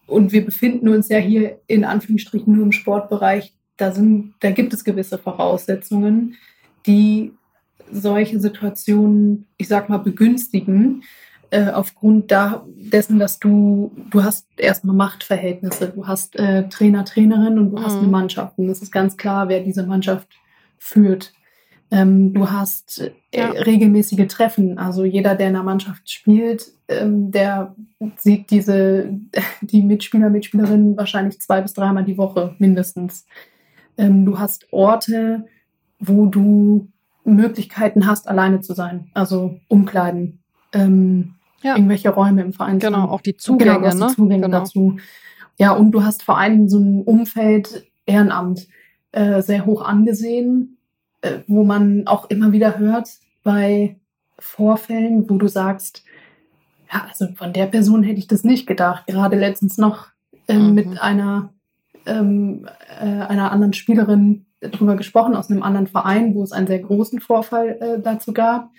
und 0.07 0.31
wir 0.31 0.45
befinden 0.45 0.89
uns 0.89 1.09
ja 1.09 1.19
hier 1.19 1.59
in 1.67 1.83
Anführungsstrichen 1.83 2.55
nur 2.55 2.63
im 2.63 2.71
Sportbereich, 2.71 3.55
da, 3.77 3.91
sind, 3.91 4.35
da 4.39 4.53
gibt 4.53 4.73
es 4.73 4.85
gewisse 4.85 5.19
Voraussetzungen, 5.19 6.37
die 6.87 7.33
solche 7.91 8.39
Situationen, 8.39 9.47
ich 9.57 9.67
sag 9.67 9.89
mal, 9.89 9.99
begünstigen, 9.99 11.03
äh, 11.51 11.71
aufgrund 11.71 12.31
da, 12.31 12.65
dessen, 12.69 13.19
dass 13.19 13.41
du, 13.41 13.91
du 14.13 14.23
hast 14.23 14.47
erstmal 14.57 14.95
Machtverhältnisse, 14.95 15.89
du 15.89 16.07
hast 16.07 16.37
äh, 16.37 16.69
Trainer, 16.69 17.05
Trainerin 17.05 17.59
und 17.59 17.73
du 17.73 17.79
mhm. 17.79 17.85
hast 17.85 17.97
eine 17.97 18.07
Mannschaft. 18.07 18.59
Und 18.59 18.69
es 18.69 18.81
ist 18.81 18.93
ganz 18.93 19.17
klar, 19.17 19.49
wer 19.49 19.59
diese 19.59 19.85
Mannschaft 19.85 20.29
führt. 20.79 21.33
Ähm, 21.91 22.35
du 22.35 22.51
hast 22.51 23.01
äh, 23.01 23.13
ja. 23.33 23.51
regelmäßige 23.51 24.27
Treffen. 24.27 24.79
Also 24.79 25.05
jeder, 25.05 25.35
der 25.35 25.49
in 25.49 25.57
einer 25.57 25.65
Mannschaft 25.65 26.11
spielt, 26.11 26.73
ähm, 26.89 27.31
der 27.31 27.75
sieht 28.17 28.51
diese, 28.51 29.11
die 29.61 29.83
Mitspieler, 29.83 30.31
Mitspielerinnen 30.31 30.97
wahrscheinlich 30.97 31.41
zwei 31.41 31.61
bis 31.61 31.75
dreimal 31.75 32.05
die 32.05 32.19
Woche 32.19 32.55
mindestens. 32.59 33.27
Ähm, 33.99 34.25
du 34.25 34.39
hast 34.39 34.73
Orte, 34.73 35.47
wo 35.99 36.27
du 36.27 36.89
Möglichkeiten 37.25 38.07
hast, 38.07 38.29
alleine 38.29 38.61
zu 38.61 38.75
sein. 38.75 39.11
Also 39.15 39.61
Umkleiden, 39.69 40.41
ähm, 40.73 41.35
ja. 41.63 41.77
irgendwelche 41.77 42.11
Räume 42.11 42.43
im 42.43 42.53
Verein. 42.53 42.79
Genau, 42.79 43.09
auch 43.09 43.21
die 43.21 43.37
Zugänge, 43.37 43.81
genau, 43.81 43.95
ne? 43.95 44.07
die 44.09 44.15
Zugänge 44.15 44.43
genau. 44.43 44.59
dazu. 44.61 44.97
Ja, 45.59 45.73
und 45.73 45.93
du 45.93 46.05
hast 46.05 46.23
vor 46.23 46.39
allem 46.39 46.69
so 46.69 46.79
ein 46.79 47.03
Umfeld 47.03 47.87
Ehrenamt 48.05 48.69
äh, 49.13 49.41
sehr 49.41 49.67
hoch 49.67 49.83
angesehen 49.83 50.76
wo 51.47 51.65
man 51.65 52.07
auch 52.07 52.31
immer 52.31 52.53
wieder 52.53 52.79
hört 52.79 53.09
bei 53.43 53.97
Vorfällen, 54.39 55.29
wo 55.29 55.39
du 55.39 55.49
sagst, 55.49 56.05
ja, 56.93 57.07
also 57.09 57.29
von 57.35 57.53
der 57.53 57.67
Person 57.67 58.03
hätte 58.03 58.19
ich 58.19 58.29
das 58.29 58.45
nicht 58.45 58.67
gedacht. 58.67 59.07
Gerade 59.07 59.37
letztens 59.37 59.79
noch 59.79 60.09
ähm, 60.49 60.69
mhm. 60.69 60.75
mit 60.75 61.01
einer, 61.01 61.53
ähm, 62.07 62.69
äh, 63.01 63.05
einer 63.05 63.51
anderen 63.51 63.73
Spielerin 63.73 64.47
darüber 64.61 64.97
gesprochen 64.97 65.37
aus 65.37 65.51
einem 65.51 65.63
anderen 65.63 65.87
Verein, 65.87 66.35
wo 66.35 66.43
es 66.43 66.53
einen 66.53 66.67
sehr 66.67 66.81
großen 66.81 67.21
Vorfall 67.21 67.79
äh, 67.81 68.01
dazu 68.01 68.33
gab. 68.33 68.71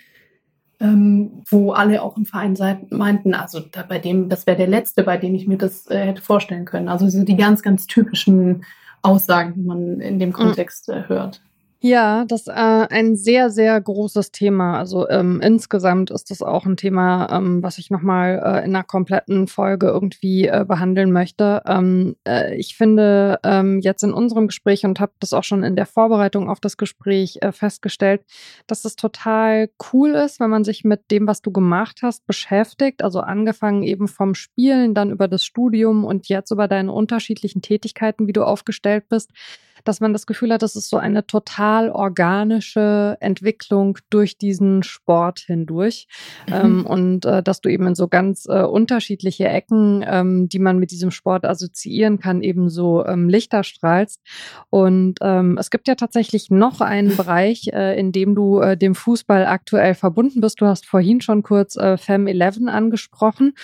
ähm, 0.80 1.42
wo 1.50 1.72
alle 1.72 2.02
auch 2.02 2.16
im 2.16 2.24
Verein 2.24 2.56
meinten, 2.90 3.34
also 3.34 3.60
da 3.60 3.82
bei 3.82 3.98
dem, 3.98 4.28
das 4.28 4.46
wäre 4.46 4.56
der 4.56 4.68
letzte, 4.68 5.02
bei 5.02 5.16
dem 5.16 5.34
ich 5.34 5.48
mir 5.48 5.58
das 5.58 5.88
äh, 5.90 5.98
hätte 5.98 6.22
vorstellen 6.22 6.64
können. 6.64 6.88
Also 6.88 7.08
so 7.08 7.24
die 7.24 7.36
ganz, 7.36 7.62
ganz 7.62 7.86
typischen 7.86 8.64
Aussagen, 9.02 9.54
die 9.54 9.62
man 9.62 10.00
in 10.00 10.18
dem 10.18 10.30
mm. 10.30 10.34
Kontext 10.34 10.88
äh, 10.88 11.04
hört. 11.08 11.42
Ja, 11.80 12.24
das 12.24 12.40
ist 12.40 12.48
äh, 12.48 12.52
ein 12.52 13.14
sehr, 13.14 13.50
sehr 13.50 13.80
großes 13.80 14.32
Thema. 14.32 14.78
Also 14.80 15.08
ähm, 15.08 15.40
insgesamt 15.40 16.10
ist 16.10 16.28
das 16.32 16.42
auch 16.42 16.66
ein 16.66 16.76
Thema, 16.76 17.28
ähm, 17.30 17.62
was 17.62 17.78
ich 17.78 17.88
nochmal 17.88 18.42
äh, 18.44 18.64
in 18.64 18.74
einer 18.74 18.82
kompletten 18.82 19.46
Folge 19.46 19.86
irgendwie 19.86 20.48
äh, 20.48 20.64
behandeln 20.66 21.12
möchte. 21.12 21.62
Ähm, 21.66 22.16
äh, 22.26 22.56
ich 22.56 22.76
finde 22.76 23.38
ähm, 23.44 23.78
jetzt 23.78 24.02
in 24.02 24.12
unserem 24.12 24.48
Gespräch 24.48 24.84
und 24.84 24.98
habe 24.98 25.12
das 25.20 25.32
auch 25.32 25.44
schon 25.44 25.62
in 25.62 25.76
der 25.76 25.86
Vorbereitung 25.86 26.50
auf 26.50 26.58
das 26.58 26.78
Gespräch 26.78 27.38
äh, 27.42 27.52
festgestellt, 27.52 28.22
dass 28.66 28.84
es 28.84 28.96
total 28.96 29.70
cool 29.92 30.16
ist, 30.16 30.40
wenn 30.40 30.50
man 30.50 30.64
sich 30.64 30.82
mit 30.82 31.12
dem, 31.12 31.28
was 31.28 31.42
du 31.42 31.52
gemacht 31.52 32.00
hast, 32.02 32.26
beschäftigt. 32.26 33.04
Also 33.04 33.20
angefangen 33.20 33.84
eben 33.84 34.08
vom 34.08 34.34
Spielen, 34.34 34.94
dann 34.94 35.12
über 35.12 35.28
das 35.28 35.44
Studium 35.44 36.04
und 36.04 36.28
jetzt 36.28 36.50
über 36.50 36.66
deine 36.66 36.90
unterschiedlichen 36.90 37.62
Tätigkeiten, 37.62 38.26
wie 38.26 38.32
du 38.32 38.42
aufgestellt 38.42 39.04
bist 39.08 39.30
dass 39.84 40.00
man 40.00 40.12
das 40.12 40.26
Gefühl 40.26 40.52
hat, 40.52 40.62
das 40.62 40.76
ist 40.76 40.90
so 40.90 40.96
eine 40.96 41.26
total 41.26 41.67
organische 41.90 43.16
Entwicklung 43.20 43.98
durch 44.10 44.38
diesen 44.38 44.82
Sport 44.82 45.40
hindurch. 45.40 46.06
Mhm. 46.46 46.54
Ähm, 46.54 46.86
und 46.86 47.24
äh, 47.24 47.42
dass 47.42 47.60
du 47.60 47.68
eben 47.68 47.86
in 47.86 47.94
so 47.94 48.08
ganz 48.08 48.46
äh, 48.48 48.62
unterschiedliche 48.62 49.48
Ecken, 49.48 50.04
ähm, 50.06 50.48
die 50.48 50.58
man 50.58 50.78
mit 50.78 50.90
diesem 50.90 51.10
Sport 51.10 51.44
assoziieren 51.44 52.18
kann, 52.18 52.42
eben 52.42 52.68
so 52.68 53.04
ähm, 53.04 53.28
Lichter 53.28 53.64
strahlst. 53.64 54.20
Und 54.70 55.16
ähm, 55.20 55.56
es 55.58 55.70
gibt 55.70 55.88
ja 55.88 55.94
tatsächlich 55.94 56.50
noch 56.50 56.80
einen 56.80 57.16
Bereich, 57.16 57.68
äh, 57.72 57.98
in 57.98 58.12
dem 58.12 58.34
du 58.34 58.60
äh, 58.60 58.76
dem 58.76 58.94
Fußball 58.94 59.46
aktuell 59.46 59.94
verbunden 59.94 60.40
bist. 60.40 60.60
Du 60.60 60.66
hast 60.66 60.86
vorhin 60.86 61.20
schon 61.20 61.42
kurz 61.42 61.76
äh, 61.76 61.96
Fem 61.96 62.26
11 62.26 62.66
angesprochen 62.66 63.54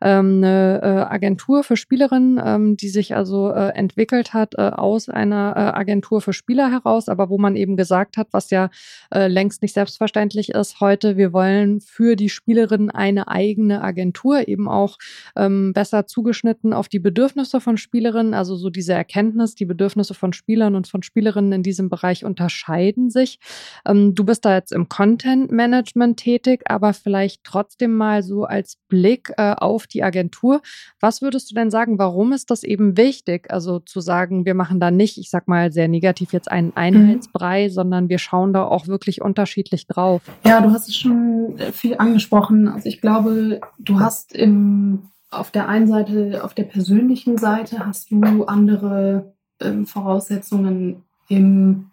ähm, 0.00 0.42
eine 0.44 0.80
äh, 0.82 1.12
Agentur 1.12 1.64
für 1.64 1.76
Spielerinnen, 1.76 2.40
ähm, 2.44 2.76
die 2.76 2.88
sich 2.88 3.14
also 3.14 3.50
äh, 3.50 3.70
entwickelt 3.74 4.34
hat 4.34 4.54
äh, 4.54 4.62
aus 4.62 5.08
einer 5.08 5.54
äh, 5.56 5.60
Agentur 5.78 6.20
für 6.20 6.32
Spieler 6.32 6.70
heraus, 6.70 7.08
aber 7.08 7.28
wo 7.30 7.38
man 7.38 7.56
eben 7.56 7.76
gesagt 7.76 8.16
hat, 8.16 8.28
was 8.32 8.50
ja 8.50 8.70
äh, 9.12 9.28
längst 9.28 9.62
nicht 9.62 9.74
selbstverständlich 9.74 10.50
ist 10.50 10.80
heute, 10.80 11.16
wir 11.16 11.32
wollen 11.32 11.80
für 11.80 12.16
die 12.16 12.28
Spielerinnen 12.28 12.90
eine 12.90 13.28
eigene 13.28 13.82
Agentur, 13.82 14.48
eben 14.48 14.68
auch 14.68 14.98
ähm, 15.36 15.72
besser 15.72 16.06
zugeschnitten 16.06 16.72
auf 16.72 16.88
die 16.88 16.98
Bedürfnisse 16.98 17.60
von 17.60 17.76
Spielerinnen, 17.76 18.34
also 18.34 18.56
so 18.56 18.70
diese 18.70 18.92
Erkenntnis, 18.92 19.54
die 19.54 19.66
Bedürfnisse 19.66 20.14
von 20.14 20.32
Spielern 20.32 20.74
und 20.74 20.88
von 20.88 21.02
Spielerinnen 21.02 21.52
in 21.52 21.62
diesem 21.62 21.88
Bereich 21.88 22.24
unterscheiden 22.24 23.10
sich. 23.10 23.38
Ähm, 23.86 24.14
du 24.14 24.24
bist 24.24 24.44
da 24.44 24.54
jetzt 24.54 24.72
im 24.72 24.88
Content 24.88 25.50
Management 25.50 26.18
tätig, 26.18 26.62
aber 26.66 26.92
vielleicht 26.92 27.44
trotzdem 27.44 27.94
mal 27.96 28.22
so 28.22 28.44
als 28.44 28.78
Blick 28.88 29.32
äh, 29.36 29.52
auf 29.52 29.73
auf 29.74 29.86
die 29.86 30.02
Agentur. 30.02 30.62
Was 31.00 31.20
würdest 31.20 31.50
du 31.50 31.54
denn 31.54 31.70
sagen, 31.70 31.98
warum 31.98 32.32
ist 32.32 32.50
das 32.50 32.62
eben 32.62 32.96
wichtig? 32.96 33.50
Also 33.50 33.80
zu 33.80 34.00
sagen, 34.00 34.44
wir 34.46 34.54
machen 34.54 34.80
da 34.80 34.90
nicht, 34.90 35.18
ich 35.18 35.30
sag 35.30 35.48
mal 35.48 35.72
sehr 35.72 35.88
negativ 35.88 36.32
jetzt 36.32 36.50
einen 36.50 36.68
mhm. 36.68 36.72
Einheitsbrei, 36.76 37.64
mhm. 37.64 37.72
sondern 37.72 38.08
wir 38.08 38.18
schauen 38.18 38.52
da 38.52 38.64
auch 38.64 38.86
wirklich 38.86 39.20
unterschiedlich 39.20 39.86
drauf. 39.86 40.22
Ja, 40.44 40.60
du 40.60 40.70
hast 40.70 40.88
es 40.88 40.96
schon 40.96 41.58
äh, 41.58 41.72
viel 41.72 41.96
angesprochen. 41.98 42.68
Also 42.68 42.88
ich 42.88 43.00
glaube, 43.00 43.60
du 43.78 44.00
hast 44.00 44.32
im, 44.34 45.10
auf 45.30 45.50
der 45.50 45.68
einen 45.68 45.88
Seite, 45.88 46.42
auf 46.44 46.54
der 46.54 46.64
persönlichen 46.64 47.36
Seite 47.36 47.84
hast 47.84 48.10
du 48.10 48.44
andere 48.44 49.34
ähm, 49.60 49.86
Voraussetzungen 49.86 51.02
im 51.28 51.90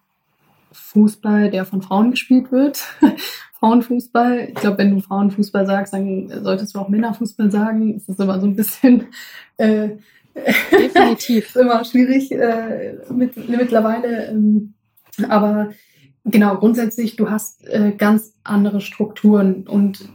Fußball, 0.71 1.51
der 1.51 1.65
von 1.65 1.81
Frauen 1.81 2.11
gespielt 2.11 2.51
wird. 2.51 2.83
Frauenfußball. 3.59 4.49
Ich 4.49 4.55
glaube, 4.55 4.79
wenn 4.79 4.95
du 4.95 5.01
Frauenfußball 5.01 5.65
sagst, 5.67 5.93
dann 5.93 6.31
solltest 6.43 6.73
du 6.73 6.79
auch 6.79 6.89
Männerfußball 6.89 7.51
sagen. 7.51 7.95
Es 7.95 8.09
ist 8.09 8.19
immer 8.19 8.39
so 8.39 8.47
ein 8.47 8.55
bisschen 8.55 9.05
äh, 9.57 9.89
definitiv 10.71 11.55
immer 11.59 11.85
schwierig 11.85 12.31
äh, 12.31 12.95
mit, 13.13 13.37
mittlerweile. 13.47 14.29
Ähm, 14.29 14.73
aber 15.29 15.69
genau, 16.25 16.57
grundsätzlich, 16.57 17.15
du 17.15 17.29
hast 17.29 17.67
äh, 17.67 17.91
ganz 17.91 18.33
andere 18.43 18.81
Strukturen 18.81 19.67
und 19.67 20.09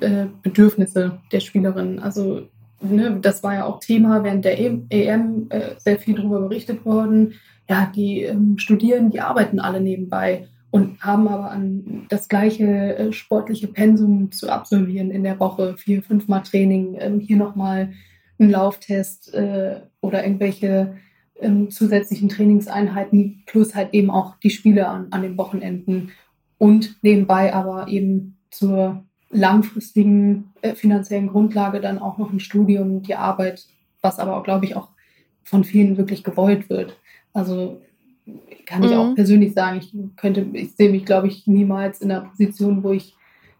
äh, 0.00 0.26
Bedürfnisse 0.42 1.18
der 1.32 1.40
Spielerin. 1.40 1.98
Also 1.98 2.48
ne, 2.80 3.18
das 3.20 3.42
war 3.42 3.54
ja 3.54 3.64
auch 3.64 3.80
Thema 3.80 4.22
während 4.22 4.44
der 4.44 4.58
EM 4.58 5.46
äh, 5.50 5.74
sehr 5.78 5.98
viel 5.98 6.14
darüber 6.14 6.40
berichtet 6.40 6.84
worden. 6.84 7.34
Ja, 7.68 7.90
die 7.94 8.22
ähm, 8.22 8.58
studieren, 8.58 9.10
die 9.10 9.20
arbeiten 9.20 9.60
alle 9.60 9.80
nebenbei 9.80 10.48
und 10.70 11.00
haben 11.00 11.28
aber 11.28 11.50
an 11.50 12.06
das 12.08 12.28
gleiche 12.28 12.96
äh, 12.96 13.12
sportliche 13.12 13.68
Pensum 13.68 14.32
zu 14.32 14.50
absolvieren 14.50 15.10
in 15.10 15.22
der 15.22 15.38
Woche, 15.38 15.76
vier, 15.76 16.02
fünfmal 16.02 16.42
Training, 16.42 16.96
ähm, 16.98 17.20
hier 17.20 17.36
nochmal 17.36 17.92
ein 18.38 18.50
Lauftest 18.50 19.32
äh, 19.34 19.80
oder 20.00 20.24
irgendwelche 20.24 20.96
ähm, 21.40 21.70
zusätzlichen 21.70 22.28
Trainingseinheiten, 22.28 23.42
plus 23.46 23.74
halt 23.74 23.92
eben 23.92 24.10
auch 24.10 24.36
die 24.36 24.50
Spiele 24.50 24.88
an, 24.88 25.08
an 25.10 25.22
den 25.22 25.36
Wochenenden 25.36 26.10
und 26.58 26.96
nebenbei 27.02 27.52
aber 27.52 27.88
eben 27.88 28.38
zur 28.50 29.04
langfristigen 29.30 30.52
äh, 30.62 30.74
finanziellen 30.74 31.28
Grundlage 31.28 31.80
dann 31.80 31.98
auch 31.98 32.18
noch 32.18 32.32
ein 32.32 32.40
Studium, 32.40 33.02
die 33.02 33.14
Arbeit, 33.14 33.66
was 34.00 34.18
aber 34.18 34.36
auch, 34.36 34.44
glaube 34.44 34.64
ich, 34.66 34.76
auch 34.76 34.88
von 35.42 35.64
vielen 35.64 35.96
wirklich 35.96 36.22
gewollt 36.22 36.70
wird. 36.70 36.96
Also 37.32 37.80
kann 38.66 38.82
ich 38.82 38.90
mhm. 38.90 38.96
auch 38.96 39.14
persönlich 39.14 39.54
sagen, 39.54 39.78
ich 39.78 39.94
könnte, 40.16 40.46
ich 40.52 40.74
sehe 40.74 40.90
mich, 40.90 41.04
glaube 41.04 41.28
ich, 41.28 41.46
niemals 41.46 42.00
in 42.00 42.10
einer 42.10 42.22
Position, 42.28 42.82
wo 42.82 42.92
ich 42.92 43.16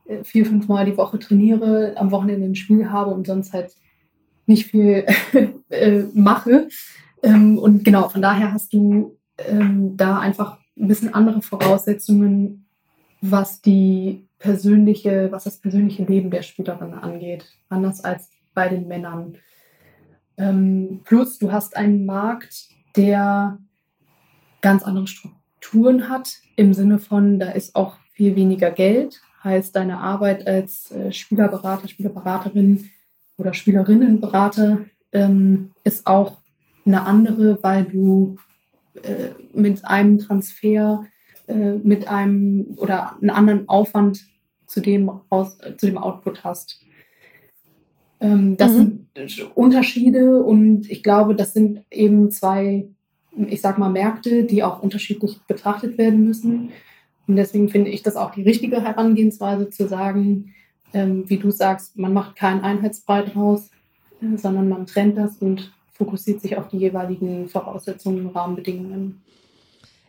äh, 0.06 0.24
vier, 0.24 0.46
fünf 0.46 0.68
Mal 0.68 0.86
die 0.86 0.96
Woche 0.96 1.18
trainiere, 1.18 1.94
am 1.96 2.10
Wochenende 2.10 2.46
ein 2.46 2.54
Spiel 2.54 2.90
habe 2.90 3.12
und 3.12 3.26
sonst 3.26 3.52
halt 3.52 3.74
nicht 4.46 4.66
viel 4.66 5.06
äh, 5.70 6.02
mache. 6.14 6.68
Ähm, 7.22 7.58
und 7.58 7.84
genau, 7.84 8.08
von 8.08 8.22
daher 8.22 8.52
hast 8.52 8.72
du 8.72 9.16
ähm, 9.38 9.96
da 9.96 10.18
einfach 10.18 10.58
ein 10.76 10.88
bisschen 10.88 11.14
andere 11.14 11.42
Voraussetzungen, 11.42 12.66
was 13.20 13.60
die 13.60 14.26
persönliche, 14.38 15.30
was 15.30 15.44
das 15.44 15.58
persönliche 15.58 16.04
Leben 16.04 16.30
der 16.30 16.42
Spielerin 16.42 16.94
angeht, 16.94 17.44
anders 17.68 18.02
als 18.02 18.30
bei 18.54 18.68
den 18.68 18.88
Männern. 18.88 19.36
Ähm, 20.36 21.00
plus, 21.04 21.38
du 21.38 21.52
hast 21.52 21.76
einen 21.76 22.04
Markt, 22.04 22.68
der 22.96 23.58
ganz 24.60 24.82
andere 24.82 25.06
Strukturen 25.06 26.08
hat, 26.08 26.38
im 26.56 26.74
Sinne 26.74 26.98
von, 26.98 27.38
da 27.38 27.50
ist 27.50 27.74
auch 27.74 27.96
viel 28.12 28.36
weniger 28.36 28.70
Geld, 28.70 29.20
heißt 29.42 29.74
deine 29.74 29.98
Arbeit 29.98 30.46
als 30.46 30.90
äh, 30.92 31.12
Spielerberater, 31.12 31.88
Spielerberaterin 31.88 32.90
oder 33.36 33.54
Spielerinnenberater 33.54 34.84
ähm, 35.12 35.72
ist 35.84 36.06
auch 36.06 36.38
eine 36.84 37.04
andere, 37.06 37.58
weil 37.62 37.84
du 37.84 38.36
äh, 39.02 39.30
mit 39.52 39.84
einem 39.84 40.18
Transfer, 40.18 41.04
äh, 41.46 41.54
mit 41.54 42.08
einem 42.08 42.74
oder 42.76 43.16
einen 43.20 43.30
anderen 43.30 43.68
Aufwand 43.68 44.26
zu 44.66 44.80
dem, 44.80 45.10
aus, 45.28 45.58
zu 45.76 45.86
dem 45.86 45.98
Output 45.98 46.44
hast. 46.44 46.80
Ähm, 48.22 48.56
das 48.56 48.72
mhm. 48.72 49.06
sind 49.14 49.50
Unterschiede 49.54 50.42
und 50.42 50.90
ich 50.90 51.02
glaube, 51.02 51.34
das 51.34 51.52
sind 51.52 51.84
eben 51.90 52.30
zwei 52.30 52.88
ich 53.36 53.60
sag 53.60 53.78
mal, 53.78 53.90
Märkte, 53.90 54.44
die 54.44 54.62
auch 54.62 54.82
unterschiedlich 54.82 55.40
betrachtet 55.46 55.98
werden 55.98 56.24
müssen. 56.24 56.70
Und 57.26 57.36
deswegen 57.36 57.68
finde 57.68 57.90
ich 57.90 58.02
das 58.02 58.16
auch 58.16 58.32
die 58.32 58.42
richtige 58.42 58.82
Herangehensweise 58.82 59.70
zu 59.70 59.88
sagen, 59.88 60.54
ähm, 60.92 61.28
wie 61.28 61.38
du 61.38 61.50
sagst, 61.50 61.96
man 61.96 62.12
macht 62.12 62.36
keinen 62.36 62.60
Einheitsbrei 62.60 63.22
draus, 63.22 63.70
äh, 64.20 64.36
sondern 64.36 64.68
man 64.68 64.86
trennt 64.86 65.16
das 65.16 65.38
und 65.38 65.72
fokussiert 65.92 66.40
sich 66.40 66.56
auf 66.56 66.68
die 66.68 66.78
jeweiligen 66.78 67.48
Voraussetzungen, 67.48 68.28
Rahmenbedingungen. 68.28 69.22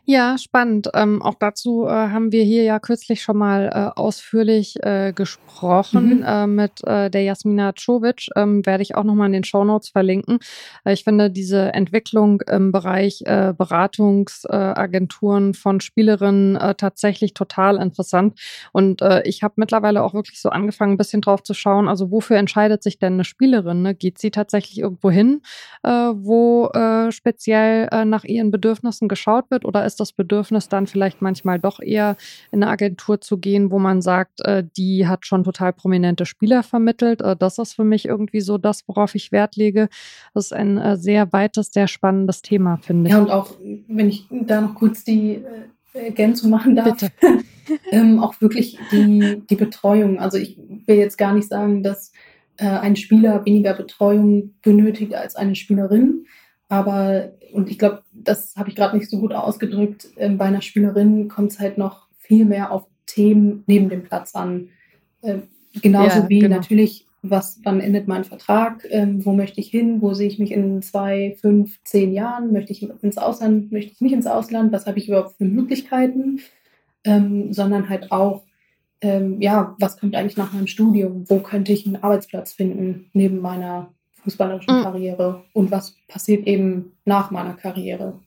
Ja, 0.05 0.37
spannend. 0.37 0.89
Ähm, 0.93 1.21
auch 1.21 1.35
dazu 1.35 1.85
äh, 1.85 1.89
haben 1.89 2.33
wir 2.33 2.43
hier 2.43 2.63
ja 2.63 2.77
kürzlich 2.79 3.23
schon 3.23 3.37
mal 3.37 3.69
äh, 3.73 3.89
ausführlich 3.97 4.75
äh, 4.83 5.13
gesprochen 5.13 6.17
mhm. 6.17 6.23
Äh, 6.23 6.45
mit 6.45 6.85
äh, 6.85 7.09
der 7.09 7.23
Jasmina 7.23 7.71
Czovic. 7.71 8.27
Ähm, 8.35 8.65
werde 8.65 8.83
ich 8.83 8.95
auch 8.95 9.05
nochmal 9.05 9.27
in 9.27 9.33
den 9.33 9.45
Show 9.45 9.63
Notes 9.63 9.87
verlinken. 9.87 10.39
Äh, 10.83 10.91
ich 10.91 11.05
finde 11.05 11.31
diese 11.31 11.73
Entwicklung 11.73 12.41
im 12.41 12.73
Bereich 12.73 13.23
Beratungsagenturen 13.23 15.53
von 15.53 15.79
Spielerinnen 15.79 16.75
tatsächlich 16.77 17.33
total 17.33 17.77
interessant. 17.77 18.37
Und 18.71 19.01
ich 19.23 19.43
habe 19.43 19.53
mittlerweile 19.57 20.01
auch 20.03 20.13
wirklich 20.13 20.41
so 20.41 20.49
angefangen, 20.49 20.93
ein 20.93 20.97
bisschen 20.97 21.21
drauf 21.21 21.43
zu 21.43 21.53
schauen, 21.53 21.87
also 21.87 22.09
wofür 22.11 22.37
entscheidet 22.37 22.83
sich 22.83 22.99
denn 22.99 23.13
eine 23.13 23.23
Spielerin? 23.23 23.81
Ne? 23.81 23.95
Geht 23.95 24.17
sie 24.17 24.31
tatsächlich 24.31 24.79
irgendwo 24.79 25.09
hin, 25.11 25.41
wo 25.83 26.69
speziell 27.11 27.87
nach 28.05 28.25
ihren 28.25 28.51
Bedürfnissen 28.51 29.07
geschaut 29.07 29.49
wird 29.49 29.63
oder 29.65 29.85
ist 29.85 29.92
ist 29.93 29.99
das 29.99 30.11
Bedürfnis 30.11 30.69
dann 30.69 30.87
vielleicht 30.87 31.21
manchmal 31.21 31.59
doch 31.59 31.79
eher 31.79 32.17
in 32.51 32.63
eine 32.63 32.71
Agentur 32.71 33.21
zu 33.21 33.37
gehen, 33.37 33.69
wo 33.69 33.77
man 33.77 34.01
sagt, 34.01 34.41
äh, 34.41 34.63
die 34.75 35.07
hat 35.07 35.25
schon 35.25 35.43
total 35.43 35.71
prominente 35.71 36.25
Spieler 36.25 36.63
vermittelt. 36.63 37.21
Äh, 37.21 37.35
das 37.35 37.59
ist 37.59 37.73
für 37.73 37.83
mich 37.83 38.05
irgendwie 38.05 38.41
so 38.41 38.57
das, 38.57 38.87
worauf 38.87 39.13
ich 39.13 39.31
Wert 39.31 39.55
lege. 39.55 39.89
Das 40.33 40.45
ist 40.45 40.53
ein 40.53 40.77
äh, 40.77 40.97
sehr 40.97 41.31
weites, 41.31 41.71
sehr 41.71 41.87
spannendes 41.87 42.41
Thema, 42.41 42.77
finde 42.77 43.07
ich. 43.07 43.13
Ja, 43.13 43.21
und 43.21 43.29
auch, 43.29 43.51
wenn 43.87 44.09
ich 44.09 44.27
da 44.29 44.61
noch 44.61 44.75
kurz 44.75 45.03
die 45.03 45.43
äh, 45.93 46.05
Ergänzung 46.05 46.49
machen 46.49 46.75
darf. 46.75 46.97
Bitte. 46.97 47.11
ähm, 47.91 48.19
auch 48.19 48.41
wirklich 48.41 48.79
die, 48.91 49.43
die 49.47 49.55
Betreuung. 49.55 50.19
Also 50.19 50.37
ich 50.37 50.57
will 50.87 50.97
jetzt 50.97 51.17
gar 51.17 51.33
nicht 51.33 51.47
sagen, 51.47 51.83
dass 51.83 52.11
äh, 52.57 52.65
ein 52.65 52.95
Spieler 52.95 53.45
weniger 53.45 53.73
Betreuung 53.73 54.55
benötigt 54.63 55.13
als 55.13 55.35
eine 55.35 55.55
Spielerin. 55.55 56.25
Aber, 56.73 57.33
und 57.51 57.69
ich 57.69 57.77
glaube, 57.77 58.01
das 58.11 58.55
habe 58.55 58.69
ich 58.69 58.75
gerade 58.75 58.97
nicht 58.97 59.07
so 59.07 59.19
gut 59.19 59.31
ausgedrückt, 59.31 60.07
äh, 60.15 60.27
bei 60.29 60.45
einer 60.45 60.63
Spielerin 60.63 61.27
kommt 61.27 61.51
es 61.51 61.59
halt 61.59 61.77
noch 61.77 62.07
viel 62.17 62.45
mehr 62.45 62.71
auf 62.71 62.87
Themen 63.05 63.63
neben 63.67 63.89
dem 63.89 64.01
Platz 64.01 64.33
an. 64.33 64.69
Äh, 65.21 65.41
genauso 65.83 66.21
ja, 66.21 66.29
wie 66.29 66.39
genau. 66.39 66.55
natürlich, 66.55 67.05
was, 67.21 67.59
wann 67.63 67.79
endet 67.79 68.07
mein 68.07 68.23
Vertrag, 68.23 68.87
ähm, 68.89 69.23
wo 69.23 69.33
möchte 69.33 69.59
ich 69.59 69.69
hin, 69.69 70.01
wo 70.01 70.15
sehe 70.15 70.27
ich 70.27 70.39
mich 70.39 70.51
in 70.51 70.81
zwei, 70.81 71.37
fünf, 71.39 71.79
zehn 71.83 72.11
Jahren, 72.11 72.51
möchte 72.51 72.71
ich 72.71 72.81
ins 72.81 73.19
Ausland, 73.19 73.71
möchte 73.71 73.91
ich 73.91 74.01
nicht 74.01 74.13
ins 74.13 74.25
Ausland, 74.25 74.71
was 74.71 74.87
habe 74.87 74.97
ich 74.97 75.07
überhaupt 75.07 75.37
für 75.37 75.45
Möglichkeiten, 75.45 76.39
ähm, 77.03 77.53
sondern 77.53 77.87
halt 77.87 78.11
auch, 78.11 78.45
ähm, 79.01 79.39
ja, 79.43 79.75
was 79.79 79.99
kommt 79.99 80.15
eigentlich 80.15 80.37
nach 80.37 80.53
meinem 80.53 80.65
Studium, 80.65 81.25
wo 81.29 81.37
könnte 81.37 81.71
ich 81.71 81.85
einen 81.85 81.97
Arbeitsplatz 81.97 82.51
finden 82.51 83.11
neben 83.13 83.41
meiner 83.41 83.93
fußballerischen 84.23 84.79
mhm. 84.79 84.83
Karriere 84.83 85.43
und 85.53 85.71
was 85.71 85.95
passiert 86.07 86.47
eben 86.47 86.93
nach 87.05 87.31
meiner 87.31 87.53
Karriere. 87.53 88.19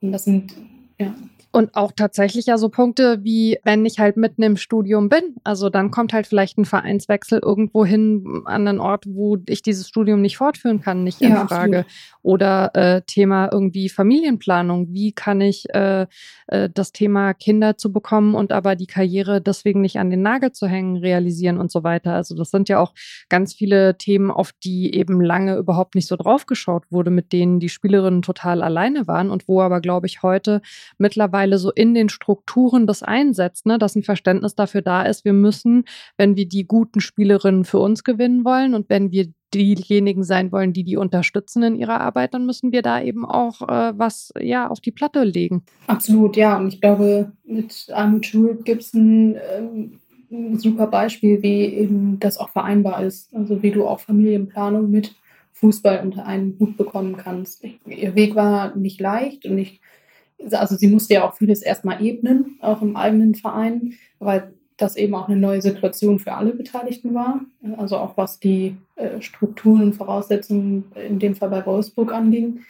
Und 0.00 0.12
das 0.12 0.24
sind, 0.24 0.54
ja. 0.98 1.14
Und 1.52 1.74
auch 1.74 1.90
tatsächlich 1.90 2.46
ja 2.46 2.58
so 2.58 2.68
Punkte 2.68 3.24
wie, 3.24 3.58
wenn 3.64 3.84
ich 3.84 3.98
halt 3.98 4.16
mitten 4.16 4.42
im 4.44 4.56
Studium 4.56 5.08
bin, 5.08 5.34
also 5.42 5.68
dann 5.68 5.90
kommt 5.90 6.12
halt 6.12 6.28
vielleicht 6.28 6.58
ein 6.58 6.64
Vereinswechsel 6.64 7.40
irgendwo 7.42 7.84
hin 7.84 8.42
an 8.44 8.68
einen 8.68 8.78
Ort, 8.78 9.04
wo 9.08 9.36
ich 9.48 9.60
dieses 9.60 9.88
Studium 9.88 10.20
nicht 10.20 10.36
fortführen 10.36 10.80
kann, 10.80 11.02
nicht 11.02 11.20
in 11.20 11.30
ja, 11.30 11.48
Frage. 11.48 11.78
Absolut. 11.80 12.20
Oder 12.22 12.70
äh, 12.74 13.02
Thema 13.02 13.48
irgendwie 13.50 13.88
Familienplanung. 13.88 14.92
Wie 14.92 15.10
kann 15.10 15.40
ich 15.40 15.68
äh, 15.74 16.06
äh, 16.46 16.70
das 16.72 16.92
Thema 16.92 17.34
Kinder 17.34 17.76
zu 17.76 17.92
bekommen 17.92 18.36
und 18.36 18.52
aber 18.52 18.76
die 18.76 18.86
Karriere 18.86 19.40
deswegen 19.40 19.80
nicht 19.80 19.98
an 19.98 20.10
den 20.10 20.22
Nagel 20.22 20.52
zu 20.52 20.68
hängen, 20.68 20.98
realisieren 20.98 21.58
und 21.58 21.72
so 21.72 21.82
weiter. 21.82 22.14
Also 22.14 22.36
das 22.36 22.52
sind 22.52 22.68
ja 22.68 22.78
auch 22.78 22.94
ganz 23.28 23.54
viele 23.54 23.98
Themen, 23.98 24.30
auf 24.30 24.52
die 24.52 24.94
eben 24.94 25.20
lange 25.20 25.56
überhaupt 25.56 25.96
nicht 25.96 26.06
so 26.06 26.14
draufgeschaut 26.14 26.84
wurde, 26.90 27.10
mit 27.10 27.32
denen 27.32 27.58
die 27.58 27.68
Spielerinnen 27.68 28.22
total 28.22 28.62
alleine 28.62 29.08
waren 29.08 29.30
und 29.30 29.48
wo 29.48 29.60
aber, 29.62 29.80
glaube 29.80 30.06
ich, 30.06 30.22
heute 30.22 30.62
mittlerweile 30.96 31.39
mittlerweile 31.40 31.58
so 31.58 31.70
in 31.72 31.94
den 31.94 32.08
Strukturen 32.08 32.86
das 32.86 33.02
einsetzt, 33.02 33.66
ne, 33.66 33.78
dass 33.78 33.96
ein 33.96 34.02
Verständnis 34.02 34.54
dafür 34.54 34.82
da 34.82 35.02
ist, 35.02 35.24
wir 35.24 35.32
müssen, 35.32 35.84
wenn 36.16 36.36
wir 36.36 36.46
die 36.46 36.66
guten 36.66 37.00
Spielerinnen 37.00 37.64
für 37.64 37.78
uns 37.78 38.04
gewinnen 38.04 38.44
wollen 38.44 38.74
und 38.74 38.88
wenn 38.88 39.10
wir 39.10 39.28
diejenigen 39.52 40.22
sein 40.22 40.52
wollen, 40.52 40.72
die 40.72 40.84
die 40.84 40.96
unterstützen 40.96 41.62
in 41.64 41.74
ihrer 41.74 42.00
Arbeit, 42.00 42.34
dann 42.34 42.46
müssen 42.46 42.70
wir 42.70 42.82
da 42.82 43.02
eben 43.02 43.24
auch 43.24 43.62
äh, 43.62 43.92
was 43.98 44.32
ja 44.38 44.68
auf 44.68 44.80
die 44.80 44.92
Platte 44.92 45.24
legen. 45.24 45.62
Absolut, 45.88 46.36
ja. 46.36 46.56
Und 46.56 46.72
ich 46.72 46.80
glaube, 46.80 47.32
mit 47.44 47.88
Armut 47.92 48.26
Schuld 48.26 48.64
gibt 48.64 48.82
es 48.82 48.94
ein, 48.94 49.36
ähm, 49.56 50.00
super 50.58 50.86
Beispiel, 50.86 51.42
wie 51.42 51.64
eben 51.64 52.20
das 52.20 52.38
auch 52.38 52.50
vereinbar 52.50 53.02
ist. 53.02 53.34
Also 53.34 53.64
wie 53.64 53.72
du 53.72 53.88
auch 53.88 53.98
Familienplanung 53.98 54.88
mit 54.88 55.16
Fußball 55.54 56.00
unter 56.04 56.24
einen 56.24 56.56
Hut 56.60 56.76
bekommen 56.76 57.16
kannst. 57.16 57.64
Ihr 57.84 58.14
Weg 58.14 58.36
war 58.36 58.76
nicht 58.76 59.00
leicht 59.00 59.44
und 59.46 59.58
ich 59.58 59.80
also 60.52 60.76
sie 60.76 60.88
musste 60.88 61.14
ja 61.14 61.28
auch 61.28 61.34
vieles 61.34 61.62
erstmal 61.62 62.04
ebnen, 62.04 62.58
auch 62.60 62.82
im 62.82 62.96
eigenen 62.96 63.34
Verein, 63.34 63.94
weil 64.18 64.52
das 64.76 64.96
eben 64.96 65.14
auch 65.14 65.28
eine 65.28 65.38
neue 65.38 65.60
Situation 65.60 66.18
für 66.18 66.32
alle 66.32 66.52
Beteiligten 66.52 67.14
war. 67.14 67.40
Also 67.76 67.98
auch 67.98 68.16
was 68.16 68.40
die 68.40 68.76
äh, 68.96 69.20
Strukturen 69.20 69.82
und 69.82 69.94
Voraussetzungen 69.94 70.84
in 70.94 71.18
dem 71.18 71.34
Fall 71.34 71.50
bei 71.50 71.64
Wolfsburg 71.66 72.12
anging. 72.12 72.60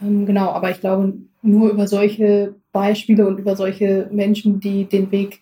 Ähm, 0.00 0.26
genau, 0.26 0.50
aber 0.50 0.70
ich 0.70 0.80
glaube, 0.80 1.14
nur 1.42 1.70
über 1.70 1.88
solche 1.88 2.54
Beispiele 2.70 3.26
und 3.26 3.38
über 3.38 3.56
solche 3.56 4.08
Menschen, 4.12 4.60
die 4.60 4.84
den 4.84 5.10
Weg 5.10 5.40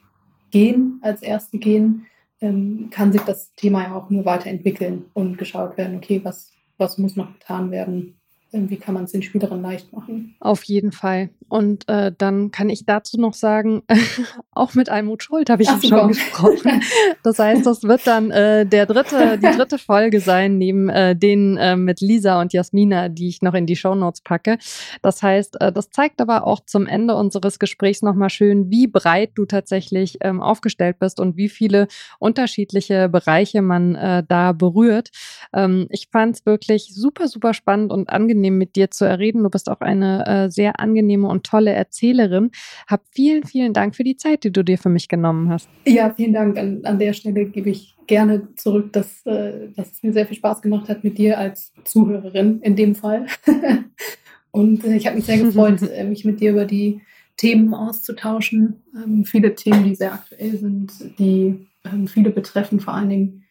gehen, 0.50 0.98
als 1.02 1.22
Erste 1.22 1.58
gehen, 1.58 2.06
ähm, 2.40 2.88
kann 2.90 3.12
sich 3.12 3.20
das 3.22 3.54
Thema 3.54 3.82
ja 3.82 3.94
auch 3.94 4.08
nur 4.10 4.24
weiterentwickeln 4.24 5.04
und 5.12 5.36
geschaut 5.36 5.76
werden, 5.76 5.96
okay, 5.96 6.20
was, 6.24 6.52
was 6.78 6.96
muss 6.96 7.16
noch 7.16 7.32
getan 7.34 7.70
werden, 7.70 8.19
wie 8.52 8.76
kann 8.76 8.94
man 8.94 9.04
es 9.04 9.12
den 9.12 9.22
Spielerinnen 9.22 9.62
leicht 9.62 9.92
machen. 9.92 10.34
Auf 10.40 10.64
jeden 10.64 10.90
Fall. 10.90 11.30
Und 11.48 11.88
äh, 11.88 12.12
dann 12.16 12.50
kann 12.50 12.68
ich 12.68 12.84
dazu 12.84 13.18
noch 13.20 13.34
sagen, 13.34 13.82
auch 14.52 14.74
mit 14.74 14.88
Almut 14.88 15.22
Schuld 15.22 15.50
habe 15.50 15.62
ich 15.62 15.68
Ach, 15.68 15.82
schon 15.82 16.08
gesprochen. 16.08 16.82
Das 17.22 17.38
heißt, 17.38 17.64
das 17.64 17.84
wird 17.84 18.06
dann 18.06 18.30
äh, 18.30 18.66
der 18.66 18.86
dritte, 18.86 19.38
die 19.38 19.50
dritte 19.56 19.78
Folge 19.78 20.20
sein, 20.20 20.58
neben 20.58 20.88
äh, 20.88 21.14
denen 21.14 21.56
äh, 21.56 21.76
mit 21.76 22.00
Lisa 22.00 22.40
und 22.40 22.52
Jasmina, 22.52 23.08
die 23.08 23.28
ich 23.28 23.42
noch 23.42 23.54
in 23.54 23.66
die 23.66 23.76
Shownotes 23.76 24.22
packe. 24.22 24.58
Das 25.02 25.22
heißt, 25.22 25.60
äh, 25.60 25.72
das 25.72 25.90
zeigt 25.90 26.20
aber 26.20 26.46
auch 26.46 26.60
zum 26.60 26.86
Ende 26.86 27.14
unseres 27.14 27.58
Gesprächs 27.58 28.02
nochmal 28.02 28.30
schön, 28.30 28.70
wie 28.70 28.86
breit 28.86 29.30
du 29.34 29.44
tatsächlich 29.44 30.18
ähm, 30.22 30.40
aufgestellt 30.40 30.98
bist 30.98 31.20
und 31.20 31.36
wie 31.36 31.48
viele 31.48 31.88
unterschiedliche 32.18 33.08
Bereiche 33.08 33.62
man 33.62 33.94
äh, 33.94 34.24
da 34.26 34.52
berührt. 34.52 35.10
Ähm, 35.52 35.86
ich 35.90 36.08
fand 36.10 36.36
es 36.36 36.46
wirklich 36.46 36.94
super, 36.94 37.28
super 37.28 37.54
spannend 37.54 37.92
und 37.92 38.08
angenehm 38.08 38.39
angenehm, 38.40 38.58
mit 38.58 38.76
dir 38.76 38.90
zu 38.90 39.04
reden. 39.06 39.42
Du 39.42 39.50
bist 39.50 39.68
auch 39.68 39.80
eine 39.80 40.26
äh, 40.26 40.50
sehr 40.50 40.80
angenehme 40.80 41.28
und 41.28 41.44
tolle 41.44 41.72
Erzählerin. 41.72 42.50
Hab 42.86 43.02
vielen, 43.10 43.44
vielen 43.44 43.72
Dank 43.72 43.94
für 43.94 44.04
die 44.04 44.16
Zeit, 44.16 44.44
die 44.44 44.52
du 44.52 44.64
dir 44.64 44.78
für 44.78 44.88
mich 44.88 45.08
genommen 45.08 45.50
hast. 45.50 45.68
Ja, 45.86 46.12
vielen 46.14 46.32
Dank. 46.32 46.58
An, 46.58 46.80
an 46.84 46.98
der 46.98 47.12
Stelle 47.12 47.44
gebe 47.46 47.70
ich 47.70 47.96
gerne 48.06 48.54
zurück, 48.56 48.92
dass, 48.92 49.24
äh, 49.26 49.68
dass 49.76 49.92
es 49.92 50.02
mir 50.02 50.12
sehr 50.12 50.26
viel 50.26 50.36
Spaß 50.36 50.62
gemacht 50.62 50.88
hat 50.88 51.04
mit 51.04 51.18
dir 51.18 51.38
als 51.38 51.72
Zuhörerin 51.84 52.60
in 52.62 52.76
dem 52.76 52.94
Fall. 52.94 53.26
und 54.50 54.84
äh, 54.84 54.96
ich 54.96 55.06
habe 55.06 55.16
mich 55.16 55.26
sehr 55.26 55.38
gefreut, 55.44 55.82
äh, 55.82 56.04
mich 56.04 56.24
mit 56.24 56.40
dir 56.40 56.52
über 56.52 56.64
die 56.64 57.02
Themen 57.36 57.74
auszutauschen. 57.74 58.82
Ähm, 58.94 59.24
viele 59.24 59.54
Themen, 59.54 59.84
die 59.84 59.94
sehr 59.94 60.14
aktuell 60.14 60.56
sind, 60.56 60.92
die 61.18 61.66
ähm, 61.84 62.06
viele 62.06 62.30
betreffen 62.30 62.80
vor 62.80 62.94
allen 62.94 63.10
Dingen. 63.10 63.44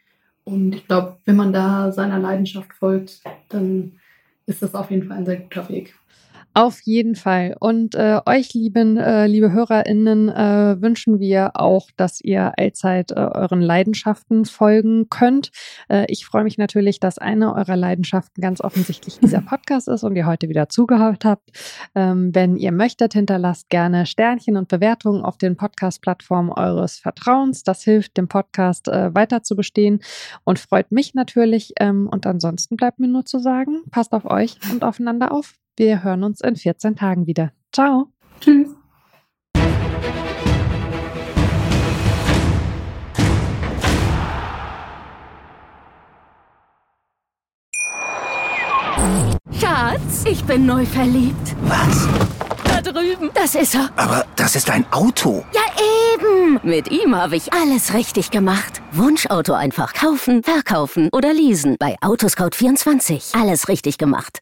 Und 0.44 0.76
ich 0.76 0.88
glaube, 0.88 1.18
wenn 1.26 1.36
man 1.36 1.54
da 1.54 1.92
seiner 1.92 2.18
Leidenschaft 2.18 2.74
folgt, 2.74 3.22
dann 3.50 3.99
ist 4.50 4.62
das 4.62 4.76
auf 4.76 4.92
jeden 4.92 5.08
Fall 5.08 5.18
ein 5.18 5.26
sehr 5.26 5.38
guter 5.38 5.70
Weg. 5.70 5.99
Auf 6.56 6.82
jeden 6.82 7.16
Fall. 7.16 7.56
Und 7.60 7.94
äh, 7.94 8.20
euch, 8.26 8.54
lieben, 8.54 8.98
äh, 8.98 9.28
liebe 9.28 9.52
HörerInnen, 9.52 10.30
äh, 10.30 10.82
wünschen 10.82 11.20
wir 11.20 11.52
auch, 11.54 11.90
dass 11.96 12.22
ihr 12.22 12.54
allzeit 12.58 13.12
äh, 13.12 13.16
euren 13.16 13.62
Leidenschaften 13.62 14.46
folgen 14.46 15.10
könnt. 15.10 15.52
Äh, 15.90 16.06
ich 16.08 16.26
freue 16.26 16.44
mich 16.44 16.58
natürlich, 16.58 17.00
dass 17.00 17.20
eine 17.20 17.54
eurer 17.54 17.76
Leidenschaften 17.76 18.42
ganz 18.42 18.62
offensichtlich 18.62 19.20
dieser 19.22 19.42
Podcast 19.42 19.88
ist 19.88 20.04
und 20.04 20.16
ihr 20.16 20.26
heute 20.26 20.50
wieder 20.50 20.70
zugehört 20.70 21.24
habt. 21.24 21.52
Ähm, 21.94 22.34
wenn 22.34 22.58
ihr 22.58 22.72
möchtet, 22.72 23.14
hinterlasst 23.14 23.70
gerne 23.70 24.08
Sternchen 24.08 24.58
und 24.58 24.68
Bewertungen 24.68 25.24
auf 25.24 25.38
den 25.38 25.56
Podcast-Plattformen 25.56 26.52
eures 26.52 26.98
Vertrauens. 26.98 27.64
Das 27.64 27.84
hilft 27.84 28.18
dem 28.18 28.28
Podcast 28.28 28.88
äh, 28.88 29.14
weiter 29.14 29.44
zu 29.44 29.56
bestehen 29.56 30.00
und 30.46 30.58
freut 30.58 30.92
mich 30.92 31.14
natürlich. 31.14 31.74
Ähm, 31.80 32.10
und 32.12 32.26
ansonsten 32.26 32.76
bleibt 32.76 33.00
mir 33.00 33.08
nur 33.08 33.26
zu 33.26 33.38
sagen, 33.38 33.84
passt 33.92 34.14
auf 34.14 34.26
euch 34.26 34.58
und 34.72 34.84
aufeinander 34.84 35.32
auf. 35.32 35.54
Wir 35.80 36.04
hören 36.04 36.26
uns 36.26 36.42
in 36.42 36.58
14 36.58 36.98
Tagen 36.98 37.26
wieder. 37.26 37.54
Ciao. 37.72 38.08
Tschüss. 38.42 38.68
Schatz, 49.54 50.26
ich 50.30 50.44
bin 50.44 50.66
neu 50.66 50.86
verliebt. 50.86 51.56
Was? 51.62 52.10
Da 52.66 52.82
drüben. 52.82 53.30
Das 53.34 53.56
ist 53.56 53.74
er. 53.74 53.90
Aber 53.96 54.26
das 54.36 54.58
ist 54.58 54.70
ein 54.70 54.86
Auto. 54.92 55.46
Ja, 55.54 55.62
eben. 56.14 56.60
Mit 56.62 56.92
ihm 56.92 57.16
habe 57.16 57.38
ich 57.38 57.54
alles 57.54 57.94
richtig 57.94 58.32
gemacht. 58.32 58.82
Wunschauto 58.92 59.54
einfach 59.54 59.94
kaufen, 59.94 60.44
verkaufen 60.44 61.08
oder 61.14 61.32
leasen. 61.32 61.78
Bei 61.80 61.96
Autoscout24. 62.02 63.42
Alles 63.42 63.70
richtig 63.70 63.98
gemacht. 63.98 64.42